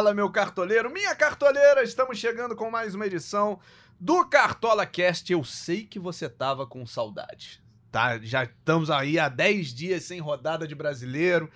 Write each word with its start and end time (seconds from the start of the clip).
Fala, 0.00 0.14
meu 0.14 0.30
cartoleiro, 0.30 0.90
minha 0.90 1.14
cartoleira, 1.14 1.82
estamos 1.82 2.16
chegando 2.16 2.56
com 2.56 2.70
mais 2.70 2.94
uma 2.94 3.04
edição 3.04 3.60
do 4.00 4.24
Cartola 4.24 4.86
Cast. 4.86 5.30
Eu 5.30 5.44
sei 5.44 5.84
que 5.84 5.98
você 5.98 6.26
tava 6.26 6.66
com 6.66 6.86
saudade, 6.86 7.62
tá? 7.92 8.18
Já 8.20 8.44
estamos 8.44 8.90
aí 8.90 9.18
há 9.18 9.28
10 9.28 9.74
dias 9.74 10.04
sem 10.04 10.18
rodada 10.18 10.66
de 10.66 10.74
brasileiro, 10.74 11.50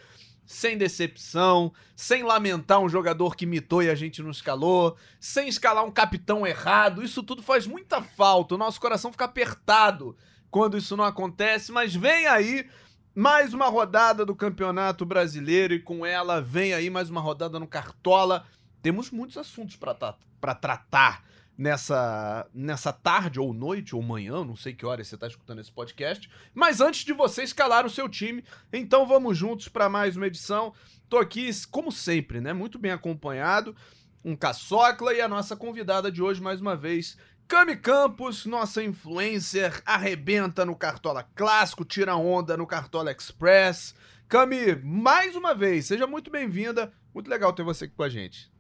sem 0.44 0.76
decepção, 0.76 1.72
sem 1.96 2.22
lamentar 2.22 2.80
um 2.80 2.88
jogador 2.90 3.34
que 3.34 3.46
mitou 3.46 3.82
e 3.82 3.88
a 3.88 3.94
gente 3.94 4.22
não 4.22 4.30
escalou, 4.30 4.94
sem 5.18 5.48
escalar 5.48 5.82
um 5.82 5.90
capitão 5.90 6.46
errado. 6.46 7.02
Isso 7.02 7.22
tudo 7.22 7.42
faz 7.42 7.66
muita 7.66 8.02
falta. 8.02 8.56
O 8.56 8.58
nosso 8.58 8.78
coração 8.78 9.10
fica 9.10 9.24
apertado 9.24 10.14
quando 10.50 10.76
isso 10.76 10.98
não 10.98 11.04
acontece, 11.04 11.72
mas 11.72 11.94
vem 11.94 12.26
aí 12.26 12.68
mais 13.14 13.54
uma 13.54 13.68
rodada 13.68 14.26
do 14.26 14.34
Campeonato 14.34 15.06
Brasileiro 15.06 15.72
e 15.72 15.78
com 15.78 16.04
ela 16.04 16.40
vem 16.40 16.74
aí 16.74 16.90
mais 16.90 17.08
uma 17.08 17.20
rodada 17.20 17.60
no 17.60 17.66
Cartola. 17.66 18.44
Temos 18.82 19.10
muitos 19.12 19.36
assuntos 19.38 19.76
para 19.76 20.54
tratar 20.54 21.22
nessa, 21.56 22.48
nessa 22.52 22.92
tarde 22.92 23.38
ou 23.38 23.54
noite 23.54 23.94
ou 23.94 24.02
manhã, 24.02 24.44
não 24.44 24.56
sei 24.56 24.74
que 24.74 24.84
hora 24.84 25.02
você 25.04 25.14
está 25.14 25.28
escutando 25.28 25.60
esse 25.60 25.70
podcast. 25.70 26.28
Mas 26.52 26.80
antes 26.80 27.04
de 27.04 27.12
você 27.12 27.44
escalar 27.44 27.86
o 27.86 27.90
seu 27.90 28.08
time, 28.08 28.44
então 28.72 29.06
vamos 29.06 29.38
juntos 29.38 29.68
para 29.68 29.88
mais 29.88 30.16
uma 30.16 30.26
edição. 30.26 30.74
Tô 31.08 31.16
aqui, 31.16 31.48
como 31.70 31.92
sempre, 31.92 32.40
né? 32.40 32.52
Muito 32.52 32.80
bem 32.80 32.90
acompanhado. 32.90 33.76
Um 34.24 34.34
caçocla 34.34 35.14
e 35.14 35.20
a 35.20 35.28
nossa 35.28 35.54
convidada 35.54 36.10
de 36.10 36.20
hoje, 36.20 36.42
mais 36.42 36.60
uma 36.60 36.74
vez, 36.74 37.16
Cami 37.46 37.76
Campos, 37.76 38.46
nossa 38.46 38.82
influencer, 38.82 39.82
arrebenta 39.84 40.64
no 40.64 40.74
Cartola 40.74 41.22
Clássico, 41.34 41.84
tira 41.84 42.16
onda 42.16 42.56
no 42.56 42.66
Cartola 42.66 43.12
Express. 43.12 43.94
Cami, 44.26 44.74
mais 44.82 45.36
uma 45.36 45.54
vez, 45.54 45.84
seja 45.84 46.06
muito 46.06 46.30
bem-vinda. 46.30 46.90
Muito 47.12 47.28
legal 47.28 47.52
ter 47.52 47.62
você 47.62 47.84
aqui 47.84 47.94
com 47.94 48.02
a 48.02 48.08
gente. 48.08 48.50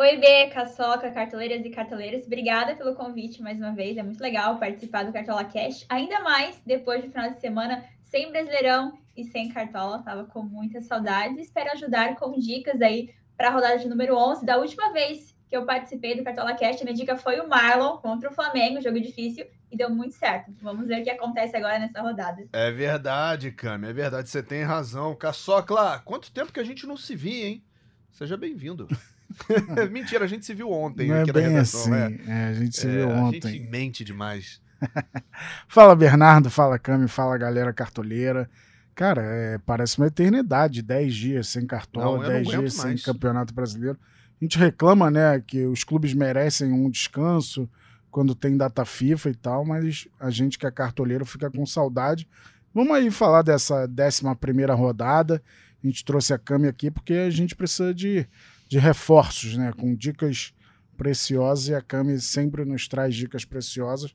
Oi, 0.00 0.16
B, 0.16 0.46
Caçoca, 0.46 1.10
cartoleiras 1.10 1.64
e 1.64 1.68
cartoleiros. 1.68 2.24
Obrigada 2.24 2.74
pelo 2.74 2.94
convite 2.94 3.42
mais 3.42 3.58
uma 3.58 3.74
vez. 3.74 3.98
É 3.98 4.02
muito 4.02 4.20
legal 4.20 4.58
participar 4.58 5.04
do 5.04 5.12
Cartola 5.12 5.44
Cash, 5.44 5.84
ainda 5.90 6.20
mais 6.20 6.58
depois 6.64 7.04
do 7.04 7.10
final 7.10 7.30
de 7.30 7.38
semana 7.38 7.84
sem 8.02 8.32
Brasileirão 8.32 8.98
e 9.14 9.24
sem 9.24 9.50
Cartola. 9.50 10.02
Tava 10.02 10.24
com 10.24 10.42
muita 10.42 10.80
saudade. 10.80 11.38
Espero 11.38 11.70
ajudar 11.72 12.16
com 12.16 12.38
dicas 12.38 12.80
aí 12.80 13.14
para 13.36 13.48
a 13.48 13.52
rodada 13.52 13.78
de 13.78 13.88
número 13.88 14.16
11 14.16 14.46
da 14.46 14.56
última 14.56 14.90
vez 14.90 15.37
que 15.48 15.56
eu 15.56 15.64
participei 15.64 16.16
do 16.16 16.22
Cartola 16.22 16.54
Cast. 16.54 16.84
Minha 16.84 16.94
dica 16.94 17.16
foi 17.16 17.40
o 17.40 17.48
Marlon 17.48 17.96
contra 17.96 18.30
o 18.30 18.34
Flamengo, 18.34 18.82
jogo 18.82 19.00
difícil, 19.00 19.46
e 19.70 19.76
deu 19.76 19.90
muito 19.90 20.14
certo. 20.14 20.52
Vamos 20.60 20.86
ver 20.86 21.00
o 21.00 21.04
que 21.04 21.10
acontece 21.10 21.56
agora 21.56 21.78
nessa 21.78 22.00
rodada. 22.02 22.46
É 22.52 22.70
verdade, 22.70 23.50
Cami, 23.50 23.88
é 23.88 23.92
verdade, 23.92 24.28
você 24.28 24.42
tem 24.42 24.62
razão. 24.62 25.14
Caçocla, 25.14 26.00
quanto 26.04 26.30
tempo 26.30 26.52
que 26.52 26.60
a 26.60 26.64
gente 26.64 26.86
não 26.86 26.96
se 26.96 27.16
via, 27.16 27.46
hein? 27.46 27.64
Seja 28.12 28.36
bem-vindo. 28.36 28.86
Mentira, 29.90 30.24
a 30.24 30.28
gente 30.28 30.44
se 30.44 30.54
viu 30.54 30.70
ontem 30.70 31.08
não 31.08 31.20
aqui 31.20 31.30
é 31.30 31.32
bem 31.32 31.48
redação, 31.48 31.92
assim. 31.92 32.18
É. 32.26 32.30
é. 32.30 32.44
a 32.44 32.52
gente 32.54 32.76
se 32.76 32.86
é, 32.86 32.90
viu 32.90 33.08
ontem. 33.08 33.48
A 33.48 33.50
gente 33.50 33.70
mente 33.70 34.04
demais. 34.04 34.60
fala, 35.66 35.96
Bernardo, 35.96 36.50
fala, 36.50 36.78
Cami, 36.78 37.08
fala, 37.08 37.38
galera 37.38 37.72
cartoleira. 37.72 38.48
Cara, 38.94 39.22
é, 39.22 39.58
parece 39.58 39.98
uma 39.98 40.08
eternidade, 40.08 40.82
10 40.82 41.14
dias 41.14 41.48
sem 41.48 41.66
cartola, 41.66 42.26
10 42.26 42.48
dias 42.48 42.74
sem 42.74 42.98
campeonato 42.98 43.54
brasileiro. 43.54 43.98
A 44.40 44.44
gente 44.44 44.58
reclama, 44.58 45.10
né, 45.10 45.40
que 45.40 45.66
os 45.66 45.82
clubes 45.82 46.14
merecem 46.14 46.72
um 46.72 46.88
descanso 46.88 47.68
quando 48.10 48.34
tem 48.34 48.56
data 48.56 48.84
FIFA 48.84 49.30
e 49.30 49.34
tal, 49.34 49.64
mas 49.64 50.06
a 50.18 50.30
gente 50.30 50.58
que 50.58 50.66
é 50.66 50.70
cartoleiro 50.70 51.26
fica 51.26 51.50
com 51.50 51.66
saudade. 51.66 52.28
Vamos 52.72 52.96
aí 52.96 53.10
falar 53.10 53.42
dessa 53.42 53.88
11 53.88 54.36
primeira 54.40 54.74
rodada. 54.74 55.42
A 55.82 55.86
gente 55.86 56.04
trouxe 56.04 56.32
a 56.32 56.38
Cami 56.38 56.68
aqui 56.68 56.90
porque 56.90 57.14
a 57.14 57.30
gente 57.30 57.56
precisa 57.56 57.92
de, 57.92 58.26
de 58.68 58.78
reforços, 58.78 59.56
né, 59.56 59.72
com 59.72 59.94
dicas 59.94 60.54
preciosas 60.96 61.68
e 61.68 61.74
a 61.74 61.82
Cami 61.82 62.20
sempre 62.20 62.64
nos 62.64 62.86
traz 62.86 63.14
dicas 63.14 63.44
preciosas. 63.44 64.14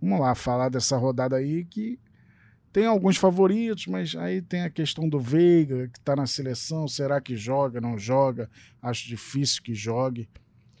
Vamos 0.00 0.20
lá 0.20 0.34
falar 0.34 0.68
dessa 0.68 0.96
rodada 0.96 1.36
aí 1.36 1.64
que 1.64 1.98
tem 2.74 2.86
alguns 2.86 3.16
favoritos, 3.16 3.86
mas 3.86 4.16
aí 4.16 4.42
tem 4.42 4.62
a 4.62 4.68
questão 4.68 5.08
do 5.08 5.20
Veiga, 5.20 5.86
que 5.86 5.96
está 5.96 6.16
na 6.16 6.26
seleção. 6.26 6.88
Será 6.88 7.20
que 7.20 7.36
joga, 7.36 7.80
não 7.80 7.96
joga? 7.96 8.50
Acho 8.82 9.06
difícil 9.06 9.62
que 9.62 9.72
jogue. 9.72 10.28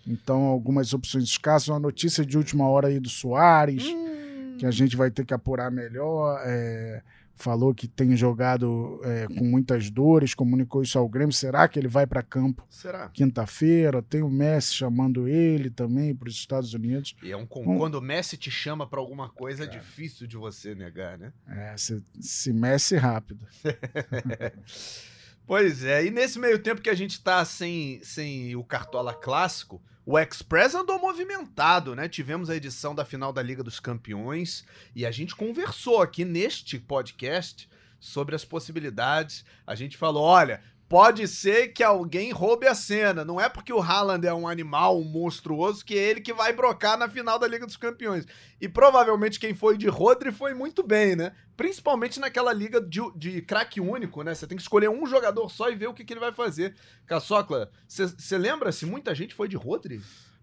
Então, 0.04 0.42
algumas 0.42 0.92
opções 0.92 1.22
escassas. 1.22 1.68
Uma 1.68 1.78
notícia 1.78 2.26
de 2.26 2.36
última 2.36 2.68
hora 2.68 2.88
aí 2.88 2.98
do 2.98 3.08
Soares, 3.08 3.86
hum. 3.86 4.56
que 4.58 4.66
a 4.66 4.72
gente 4.72 4.96
vai 4.96 5.08
ter 5.08 5.24
que 5.24 5.32
apurar 5.32 5.70
melhor. 5.70 6.42
É, 6.44 7.00
falou 7.36 7.74
que 7.74 7.86
tem 7.86 8.16
jogado 8.16 9.00
é, 9.04 9.26
com 9.26 9.44
muitas 9.44 9.90
dores, 9.90 10.34
comunicou 10.34 10.82
isso 10.82 10.98
ao 10.98 11.08
Grêmio. 11.08 11.32
Será 11.32 11.66
que 11.68 11.78
ele 11.78 11.88
vai 11.88 12.06
para 12.06 12.22
campo 12.22 12.66
quinta-feira? 13.12 14.02
Tem 14.02 14.22
o 14.22 14.28
Messi 14.28 14.74
chamando 14.74 15.28
ele 15.28 15.70
também 15.70 16.14
para 16.14 16.28
os 16.28 16.34
Estados 16.34 16.74
Unidos. 16.74 17.16
E 17.22 17.30
é 17.30 17.36
um, 17.36 17.46
quando 17.46 17.96
o 17.96 18.00
Messi 18.00 18.36
te 18.36 18.50
chama 18.50 18.86
para 18.86 19.00
alguma 19.00 19.28
coisa, 19.28 19.64
é 19.64 19.66
cara, 19.66 19.78
é 19.78 19.80
difícil 19.80 20.26
de 20.26 20.36
você 20.36 20.74
negar, 20.74 21.18
né? 21.18 21.32
É, 21.48 21.76
se, 21.76 22.02
se 22.20 22.52
Messi 22.52 22.96
rápido. 22.96 23.46
pois 25.46 25.84
é, 25.84 26.04
e 26.04 26.10
nesse 26.10 26.38
meio 26.38 26.58
tempo 26.58 26.80
que 26.80 26.90
a 26.90 26.94
gente 26.94 27.12
está 27.12 27.44
sem, 27.44 28.00
sem 28.02 28.54
o 28.56 28.64
Cartola 28.64 29.12
clássico, 29.12 29.82
o 30.06 30.18
Express 30.18 30.74
andou 30.74 30.98
movimentado, 30.98 31.94
né? 31.94 32.08
Tivemos 32.08 32.50
a 32.50 32.56
edição 32.56 32.94
da 32.94 33.04
final 33.04 33.32
da 33.32 33.42
Liga 33.42 33.62
dos 33.62 33.80
Campeões 33.80 34.64
e 34.94 35.06
a 35.06 35.10
gente 35.10 35.34
conversou 35.34 36.02
aqui 36.02 36.24
neste 36.24 36.78
podcast 36.78 37.68
sobre 37.98 38.34
as 38.34 38.44
possibilidades. 38.44 39.44
A 39.66 39.74
gente 39.74 39.96
falou: 39.96 40.22
olha, 40.22 40.60
pode 40.94 41.26
ser 41.26 41.72
que 41.72 41.82
alguém 41.82 42.30
roube 42.30 42.68
a 42.68 42.74
cena. 42.74 43.24
Não 43.24 43.40
é 43.40 43.48
porque 43.48 43.72
o 43.72 43.82
Haaland 43.82 44.24
é 44.24 44.32
um 44.32 44.46
animal, 44.46 44.96
um 44.96 45.02
monstruoso, 45.02 45.84
que 45.84 45.98
é 45.98 46.08
ele 46.08 46.20
que 46.20 46.32
vai 46.32 46.52
brocar 46.52 46.96
na 46.96 47.08
final 47.08 47.36
da 47.36 47.48
Liga 47.48 47.66
dos 47.66 47.76
Campeões. 47.76 48.24
E 48.60 48.68
provavelmente 48.68 49.40
quem 49.40 49.54
foi 49.54 49.76
de 49.76 49.88
Rodri 49.88 50.30
foi 50.30 50.54
muito 50.54 50.84
bem, 50.86 51.16
né? 51.16 51.32
Principalmente 51.56 52.20
naquela 52.20 52.52
liga 52.52 52.80
de, 52.80 53.00
de 53.16 53.42
craque 53.42 53.80
único, 53.80 54.22
né? 54.22 54.36
Você 54.36 54.46
tem 54.46 54.56
que 54.56 54.62
escolher 54.62 54.88
um 54.88 55.04
jogador 55.04 55.50
só 55.50 55.68
e 55.68 55.74
ver 55.74 55.88
o 55.88 55.94
que, 55.94 56.04
que 56.04 56.12
ele 56.12 56.20
vai 56.20 56.30
fazer. 56.30 56.76
Caçocla, 57.06 57.72
você 57.88 58.38
lembra 58.38 58.70
se 58.70 58.86
muita 58.86 59.12
gente 59.16 59.34
foi 59.34 59.48
de 59.48 59.56
Rodri? 59.56 60.00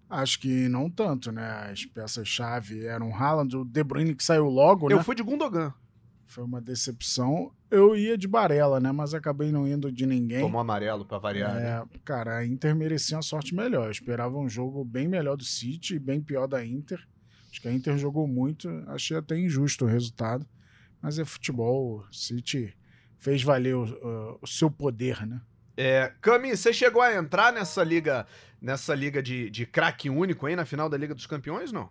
Acho 0.09 0.38
que 0.38 0.68
não 0.68 0.89
tanto, 0.89 1.31
né? 1.31 1.69
As 1.72 1.85
peças-chave 1.85 2.85
eram 2.85 3.16
Haaland, 3.16 3.56
o 3.56 3.63
De 3.63 3.81
Bruyne 3.85 4.13
que 4.13 4.23
saiu 4.23 4.50
logo, 4.50 4.88
Eu 4.88 4.97
né? 4.97 5.01
Eu 5.01 5.06
fui 5.06 5.16
de 5.16 5.23
Gundogan. 5.23 5.73
Foi 6.31 6.46
uma 6.46 6.62
decepção. 6.62 7.52
Eu 7.69 7.94
ia 7.94 8.18
de 8.18 8.25
Barella, 8.25 8.80
né? 8.80 8.90
Mas 8.94 9.14
acabei 9.14 9.52
não 9.52 9.68
indo 9.68 9.92
de 9.92 10.06
ninguém. 10.06 10.40
Tomou 10.40 10.62
amarelo 10.62 11.03
para 11.03 11.18
variar, 11.18 11.58
é, 11.58 11.62
né? 11.62 11.86
Cara, 12.06 12.38
a 12.38 12.46
Inter 12.46 12.74
merecia 12.74 13.18
uma 13.18 13.22
sorte 13.22 13.53
melhor. 13.53 13.88
Eu 13.88 13.92
esperava 13.92 14.38
um 14.38 14.47
jogo 14.47 14.86
bem 14.86 15.09
melhor 15.09 15.36
do 15.36 15.44
City 15.44 15.96
e 15.96 16.00
bem 16.00 16.22
pior 16.22 16.47
da 16.47 16.66
Inter. 16.66 17.06
Acho 17.52 17.62
que 17.62 17.68
a 17.68 17.74
Inter 17.74 17.97
jogou 17.97 18.30
muito. 18.30 18.69
Achei 18.88 19.18
até 19.18 19.38
injusto 19.38 19.84
o 19.84 19.88
resultado. 19.90 20.47
Mas 21.02 21.19
é 21.19 21.25
futebol. 21.25 21.97
O 22.09 22.14
City 22.14 22.74
fez 23.19 23.44
valer 23.44 23.75
o, 23.75 23.84
o, 23.84 24.40
o 24.42 24.48
seu 24.48 24.72
poder, 24.72 25.28
né? 25.28 25.42
É, 25.75 26.13
Cami, 26.22 26.56
você 26.56 26.72
chegou 26.72 27.02
a 27.02 27.13
entrar 27.13 27.52
nessa 27.52 27.84
liga, 27.84 28.25
nessa 28.62 28.96
liga 28.96 29.22
de, 29.22 29.50
de 29.50 29.66
craque 29.66 30.09
único 30.09 30.46
aí 30.46 30.56
na 30.56 30.63
final 30.63 30.88
da 30.88 30.98
Liga 30.98 31.13
dos 31.13 31.28
Campeões, 31.28 31.74
não? 31.74 31.90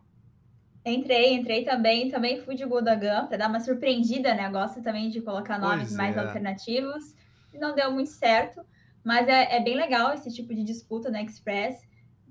Entrei, 0.84 1.34
entrei 1.34 1.64
também. 1.64 2.10
Também 2.10 2.40
fui 2.42 2.54
de 2.54 2.64
Godagan 2.64 3.26
para 3.26 3.36
dar 3.36 3.48
uma 3.48 3.60
surpreendida, 3.60 4.34
né? 4.34 4.48
Gosto 4.50 4.82
também 4.82 5.10
de 5.10 5.20
colocar 5.20 5.58
nomes 5.58 5.88
pois 5.88 5.96
mais 5.96 6.16
é. 6.16 6.20
alternativos. 6.20 7.14
Não 7.54 7.74
deu 7.74 7.90
muito 7.92 8.10
certo, 8.10 8.64
mas 9.02 9.28
é, 9.28 9.56
é, 9.56 9.60
bem 9.60 9.76
legal 9.76 10.14
esse 10.14 10.32
tipo 10.32 10.54
de 10.54 10.62
disputa 10.62 11.10
na 11.10 11.22
Express. 11.22 11.88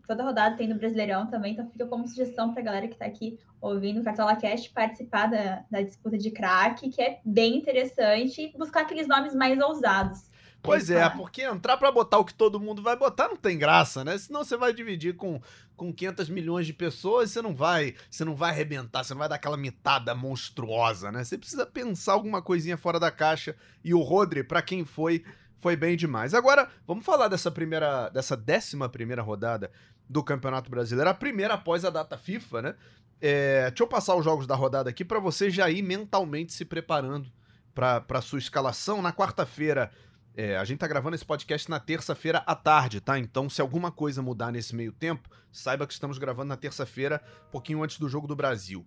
Toda 0.08 0.24
rodada 0.24 0.58
tem 0.58 0.68
no 0.68 0.76
Brasileirão 0.76 1.28
também, 1.28 1.54
então 1.54 1.70
fica 1.70 1.86
como 1.86 2.08
sugestão 2.08 2.52
para 2.52 2.62
a 2.62 2.66
galera 2.66 2.88
que 2.88 2.94
está 2.94 3.06
aqui 3.06 3.38
ouvindo 3.62 4.00
o 4.00 4.04
Cartola 4.04 4.36
Cast 4.36 4.72
participar 4.72 5.28
da, 5.28 5.64
da 5.70 5.82
disputa 5.84 6.18
de 6.18 6.32
craque, 6.32 6.90
que 6.90 7.00
é 7.00 7.20
bem 7.24 7.58
interessante, 7.58 8.52
buscar 8.58 8.82
aqueles 8.82 9.08
nomes 9.08 9.36
mais 9.36 9.60
ousados. 9.60 10.28
Pois 10.62 10.90
é, 10.90 11.10
porque 11.10 11.42
entrar 11.44 11.78
para 11.78 11.92
botar 11.92 12.18
o 12.18 12.26
que 12.26 12.34
todo 12.34 12.60
mundo 12.60 12.82
vai 12.82 12.96
botar 12.96 13.30
não 13.30 13.38
tem 13.38 13.58
graça, 13.58 14.04
né? 14.04 14.18
Senão 14.18 14.44
você 14.44 14.58
vai 14.58 14.74
dividir 14.74 15.16
com, 15.16 15.42
com 15.76 15.94
500 15.94 16.30
milhões 16.30 16.66
de 16.66 16.74
pessoas, 16.74 17.32
você 17.32 17.42
não 17.42 17.56
vai, 17.56 17.96
você 18.10 18.26
não 18.26 18.36
vai 18.36 18.52
arrebentar, 18.52 19.04
você 19.04 19.14
não 19.14 19.20
vai 19.20 19.30
dar 19.30 19.36
aquela 19.36 19.56
mitada 19.56 20.14
monstruosa, 20.14 21.12
né? 21.12 21.24
Você 21.24 21.38
precisa 21.38 21.66
pensar 21.66 22.14
alguma 22.14 22.42
coisinha 22.42 22.78
fora 22.78 23.00
da 23.00 23.10
caixa 23.10 23.56
e 23.84 23.94
o 23.94 24.02
Rodri, 24.02 24.44
para 24.44 24.62
quem 24.62 24.84
foi, 24.84 25.24
foi 25.60 25.78
bem 25.78 25.96
demais. 25.96 26.34
Agora, 26.34 26.70
vamos 26.86 27.06
falar 27.06 27.30
dessa 27.30 27.50
primeira, 27.50 28.10
dessa 28.10 28.36
décima 28.36 28.90
primeira 28.90 29.22
rodada 29.22 29.72
do 30.10 30.24
Campeonato 30.24 30.70
Brasileiro, 30.70 31.10
a 31.10 31.14
primeira 31.14 31.54
após 31.54 31.86
a 31.86 31.90
data 31.90 32.18
FIFA, 32.18 32.62
né? 32.62 32.76
É, 33.22 33.70
deixa 33.70 33.84
eu 33.84 33.88
passar 33.88 34.16
os 34.16 34.24
jogos 34.24 34.48
da 34.48 34.56
rodada 34.56 34.90
aqui 34.90 35.04
para 35.04 35.20
você 35.20 35.50
já 35.50 35.70
ir 35.70 35.82
mentalmente 35.82 36.54
se 36.54 36.66
preparando 36.66 37.30
para 37.74 38.22
sua 38.22 38.40
escalação. 38.40 39.02
Na 39.02 39.14
quarta-feira, 39.14 39.92
é, 40.36 40.58
a 40.58 40.64
gente 40.64 40.80
tá 40.80 40.88
gravando 40.88 41.16
esse 41.16 41.26
podcast 41.26 41.70
na 41.70 41.80
terça-feira 41.80 42.44
à 42.46 42.56
tarde, 42.56 43.02
tá? 43.02 43.20
Então, 43.20 43.50
se 43.50 43.62
alguma 43.62 43.92
coisa 43.92 44.22
mudar 44.22 44.52
nesse 44.52 44.76
meio 44.76 44.92
tempo, 44.92 45.30
saiba 45.52 45.86
que 45.86 45.94
estamos 45.94 46.18
gravando 46.18 46.50
na 46.50 46.58
terça-feira, 46.58 47.22
pouquinho 47.52 47.84
antes 47.84 48.00
do 48.00 48.08
Jogo 48.08 48.28
do 48.28 48.36
Brasil. 48.36 48.86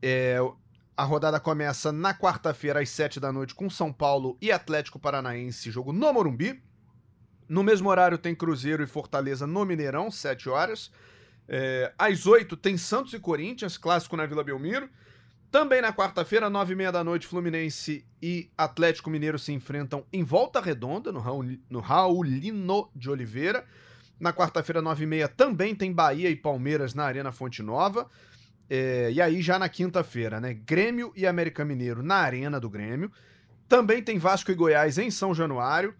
É, 0.00 0.38
a 0.96 1.04
rodada 1.04 1.40
começa 1.40 1.90
na 1.90 2.14
quarta-feira, 2.14 2.80
às 2.80 2.88
sete 2.88 3.18
da 3.18 3.32
noite, 3.32 3.54
com 3.54 3.68
São 3.68 3.92
Paulo 3.92 4.38
e 4.40 4.52
Atlético 4.52 4.98
Paranaense, 4.98 5.70
jogo 5.70 5.92
no 5.92 6.12
Morumbi. 6.12 6.62
No 7.48 7.62
mesmo 7.62 7.90
horário 7.90 8.16
tem 8.16 8.34
Cruzeiro 8.34 8.82
e 8.82 8.86
Fortaleza 8.86 9.46
no 9.46 9.64
Mineirão, 9.64 10.10
7 10.10 10.48
horas. 10.48 10.90
É, 11.46 11.92
às 11.98 12.26
8 12.26 12.56
tem 12.56 12.76
Santos 12.78 13.12
e 13.12 13.20
Corinthians, 13.20 13.76
clássico 13.76 14.16
na 14.16 14.24
Vila 14.24 14.42
Belmiro. 14.42 14.88
Também 15.54 15.80
na 15.80 15.92
quarta-feira, 15.92 16.50
nove 16.50 16.72
e 16.72 16.76
meia 16.76 16.90
da 16.90 17.04
noite, 17.04 17.28
Fluminense 17.28 18.04
e 18.20 18.50
Atlético 18.58 19.08
Mineiro 19.08 19.38
se 19.38 19.52
enfrentam 19.52 20.04
em 20.12 20.24
Volta 20.24 20.60
Redonda, 20.60 21.12
no, 21.12 21.20
Raul, 21.20 21.56
no 21.70 21.78
Raulino 21.78 22.90
de 22.92 23.08
Oliveira. 23.08 23.64
Na 24.18 24.32
quarta-feira, 24.32 24.82
nove 24.82 25.04
e 25.04 25.06
meia, 25.06 25.28
também 25.28 25.72
tem 25.72 25.92
Bahia 25.92 26.28
e 26.28 26.34
Palmeiras 26.34 26.92
na 26.92 27.04
Arena 27.04 27.30
Fonte 27.30 27.62
Nova. 27.62 28.10
É, 28.68 29.12
e 29.12 29.22
aí, 29.22 29.40
já 29.40 29.56
na 29.56 29.68
quinta-feira, 29.68 30.40
né? 30.40 30.54
Grêmio 30.54 31.12
e 31.14 31.24
América 31.24 31.64
Mineiro 31.64 32.02
na 32.02 32.16
Arena 32.16 32.58
do 32.58 32.68
Grêmio. 32.68 33.12
Também 33.68 34.02
tem 34.02 34.18
Vasco 34.18 34.50
e 34.50 34.56
Goiás 34.56 34.98
em 34.98 35.08
São 35.08 35.32
Januário. 35.32 35.94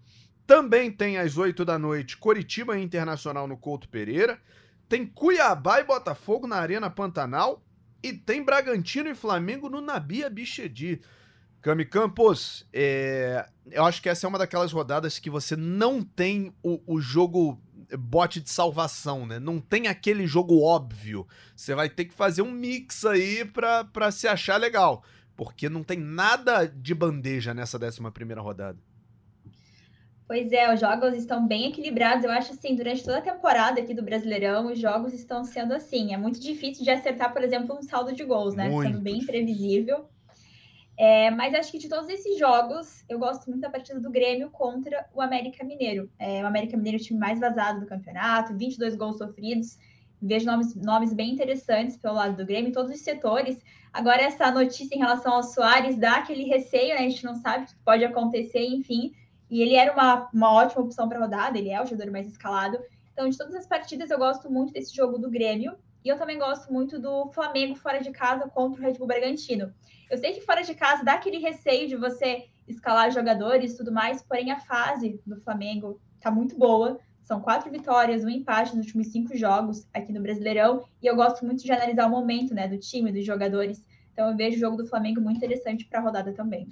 Também 0.44 0.90
tem 0.90 1.16
às 1.16 1.38
oito 1.38 1.64
da 1.64 1.78
noite 1.78 2.16
Coritiba 2.16 2.76
Internacional 2.76 3.46
no 3.46 3.56
Couto 3.56 3.88
Pereira. 3.88 4.36
Tem 4.88 5.06
Cuiabá 5.06 5.78
e 5.78 5.84
Botafogo 5.84 6.48
na 6.48 6.56
Arena 6.56 6.90
Pantanal. 6.90 7.63
E 8.04 8.12
tem 8.12 8.44
Bragantino 8.44 9.08
e 9.08 9.14
Flamengo 9.14 9.70
no 9.70 9.80
Nabia 9.80 10.28
Bichedi. 10.28 11.00
Cami 11.62 11.86
Campos, 11.86 12.68
é... 12.70 13.48
eu 13.70 13.82
acho 13.82 14.02
que 14.02 14.10
essa 14.10 14.26
é 14.26 14.28
uma 14.28 14.36
daquelas 14.36 14.70
rodadas 14.72 15.18
que 15.18 15.30
você 15.30 15.56
não 15.56 16.02
tem 16.02 16.52
o, 16.62 16.82
o 16.86 17.00
jogo 17.00 17.58
bote 17.98 18.42
de 18.42 18.50
salvação, 18.50 19.24
né? 19.24 19.38
Não 19.38 19.58
tem 19.58 19.88
aquele 19.88 20.26
jogo 20.26 20.60
óbvio. 20.60 21.26
Você 21.56 21.74
vai 21.74 21.88
ter 21.88 22.04
que 22.04 22.12
fazer 22.12 22.42
um 22.42 22.50
mix 22.50 23.06
aí 23.06 23.42
pra, 23.42 24.10
se 24.12 24.28
achar 24.28 24.58
legal. 24.58 25.02
Porque 25.34 25.70
não 25.70 25.82
tem 25.82 25.98
nada 25.98 26.66
de 26.66 26.94
bandeja 26.94 27.54
nessa 27.54 27.78
11 27.82 28.02
primeira 28.10 28.42
rodada. 28.42 28.78
Pois 30.26 30.50
é, 30.52 30.72
os 30.72 30.80
jogos 30.80 31.14
estão 31.14 31.46
bem 31.46 31.66
equilibrados. 31.66 32.24
Eu 32.24 32.30
acho 32.30 32.52
assim, 32.52 32.74
durante 32.74 33.04
toda 33.04 33.18
a 33.18 33.22
temporada 33.22 33.80
aqui 33.80 33.92
do 33.92 34.02
Brasileirão, 34.02 34.72
os 34.72 34.78
jogos 34.78 35.12
estão 35.12 35.44
sendo 35.44 35.74
assim. 35.74 36.14
É 36.14 36.16
muito 36.16 36.40
difícil 36.40 36.82
de 36.82 36.90
acertar, 36.90 37.32
por 37.32 37.42
exemplo, 37.42 37.76
um 37.76 37.82
saldo 37.82 38.14
de 38.14 38.24
gols, 38.24 38.54
né? 38.54 38.70
Muito. 38.70 38.88
Sendo 38.88 39.02
bem 39.02 39.18
imprevisível. 39.18 40.08
É, 40.96 41.30
mas 41.30 41.54
acho 41.54 41.72
que 41.72 41.78
de 41.78 41.88
todos 41.88 42.08
esses 42.08 42.38
jogos, 42.38 43.04
eu 43.08 43.18
gosto 43.18 43.50
muito 43.50 43.60
da 43.60 43.68
partida 43.68 44.00
do 44.00 44.10
Grêmio 44.10 44.48
contra 44.50 45.06
o 45.12 45.20
América 45.20 45.64
Mineiro. 45.64 46.08
É, 46.18 46.42
o 46.42 46.46
América 46.46 46.76
Mineiro 46.76 46.98
é 46.98 47.00
o 47.00 47.04
time 47.04 47.18
mais 47.18 47.40
vazado 47.40 47.80
do 47.80 47.86
campeonato, 47.86 48.56
22 48.56 48.94
gols 48.94 49.18
sofridos. 49.18 49.76
Vejo 50.22 50.46
nomes, 50.46 50.74
nomes 50.74 51.12
bem 51.12 51.32
interessantes 51.32 51.96
pelo 51.98 52.14
lado 52.14 52.36
do 52.36 52.46
Grêmio, 52.46 52.70
em 52.70 52.72
todos 52.72 52.92
os 52.92 53.00
setores. 53.00 53.58
Agora, 53.92 54.22
essa 54.22 54.50
notícia 54.50 54.94
em 54.94 54.98
relação 54.98 55.34
ao 55.34 55.42
Soares 55.42 55.98
dá 55.98 56.16
aquele 56.16 56.44
receio, 56.44 56.94
né? 56.94 57.00
A 57.00 57.08
gente 57.08 57.24
não 57.24 57.34
sabe 57.34 57.64
o 57.64 57.66
que 57.66 57.74
pode 57.84 58.04
acontecer, 58.04 58.64
enfim. 58.64 59.12
E 59.54 59.62
ele 59.62 59.76
era 59.76 59.92
uma, 59.92 60.28
uma 60.34 60.52
ótima 60.52 60.82
opção 60.82 61.08
para 61.08 61.20
rodada, 61.20 61.56
ele 61.56 61.70
é 61.70 61.80
o 61.80 61.86
jogador 61.86 62.10
mais 62.10 62.26
escalado. 62.26 62.76
Então, 63.12 63.28
de 63.28 63.38
todas 63.38 63.54
as 63.54 63.68
partidas, 63.68 64.10
eu 64.10 64.18
gosto 64.18 64.50
muito 64.50 64.72
desse 64.72 64.92
jogo 64.92 65.16
do 65.16 65.30
Grêmio. 65.30 65.76
E 66.04 66.08
eu 66.08 66.18
também 66.18 66.36
gosto 66.40 66.72
muito 66.72 66.98
do 66.98 67.30
Flamengo 67.30 67.76
fora 67.76 68.00
de 68.00 68.10
casa 68.10 68.48
contra 68.48 68.80
o 68.80 68.84
Red 68.84 68.94
Bull 68.94 69.06
Bragantino. 69.06 69.72
Eu 70.10 70.18
sei 70.18 70.32
que 70.32 70.40
fora 70.40 70.62
de 70.62 70.74
casa 70.74 71.04
dá 71.04 71.12
aquele 71.12 71.38
receio 71.38 71.86
de 71.86 71.94
você 71.94 72.46
escalar 72.66 73.12
jogadores 73.12 73.74
e 73.74 73.76
tudo 73.76 73.92
mais, 73.92 74.20
porém 74.22 74.50
a 74.50 74.58
fase 74.58 75.20
do 75.24 75.40
Flamengo 75.40 76.00
tá 76.20 76.32
muito 76.32 76.58
boa. 76.58 76.98
São 77.22 77.40
quatro 77.40 77.70
vitórias, 77.70 78.24
um 78.24 78.30
empate 78.30 78.74
nos 78.74 78.86
últimos 78.86 79.12
cinco 79.12 79.36
jogos 79.36 79.86
aqui 79.94 80.12
no 80.12 80.20
Brasileirão. 80.20 80.84
E 81.00 81.06
eu 81.06 81.14
gosto 81.14 81.46
muito 81.46 81.62
de 81.62 81.70
analisar 81.70 82.08
o 82.08 82.10
momento 82.10 82.52
né, 82.52 82.66
do 82.66 82.76
time, 82.76 83.12
dos 83.12 83.24
jogadores. 83.24 83.84
Então 84.12 84.30
eu 84.30 84.36
vejo 84.36 84.56
o 84.56 84.60
jogo 84.60 84.76
do 84.76 84.86
Flamengo 84.88 85.20
muito 85.20 85.36
interessante 85.36 85.84
para 85.84 86.00
a 86.00 86.02
rodada 86.02 86.32
também. 86.32 86.66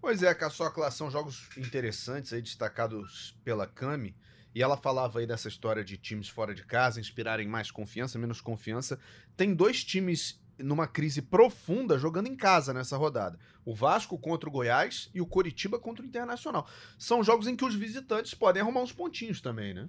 Pois 0.00 0.22
é, 0.22 0.32
Caçocla, 0.34 0.90
são 0.90 1.10
jogos 1.10 1.48
interessantes 1.56 2.32
aí, 2.32 2.42
destacados 2.42 3.36
pela 3.44 3.66
Cami. 3.66 4.14
E 4.54 4.62
ela 4.62 4.76
falava 4.76 5.18
aí 5.18 5.26
dessa 5.26 5.48
história 5.48 5.84
de 5.84 5.98
times 5.98 6.28
fora 6.28 6.54
de 6.54 6.64
casa 6.64 6.98
inspirarem 6.98 7.46
mais 7.46 7.70
confiança, 7.70 8.18
menos 8.18 8.40
confiança. 8.40 8.98
Tem 9.36 9.54
dois 9.54 9.84
times 9.84 10.40
numa 10.58 10.86
crise 10.86 11.20
profunda 11.20 11.98
jogando 11.98 12.28
em 12.28 12.36
casa 12.36 12.72
nessa 12.72 12.96
rodada. 12.96 13.38
O 13.64 13.74
Vasco 13.74 14.18
contra 14.18 14.48
o 14.48 14.52
Goiás 14.52 15.10
e 15.14 15.20
o 15.20 15.26
Coritiba 15.26 15.78
contra 15.78 16.02
o 16.02 16.08
Internacional. 16.08 16.66
São 16.98 17.22
jogos 17.22 17.46
em 17.46 17.54
que 17.54 17.64
os 17.64 17.74
visitantes 17.74 18.32
podem 18.32 18.62
arrumar 18.62 18.80
uns 18.80 18.92
pontinhos 18.92 19.40
também, 19.40 19.74
né? 19.74 19.88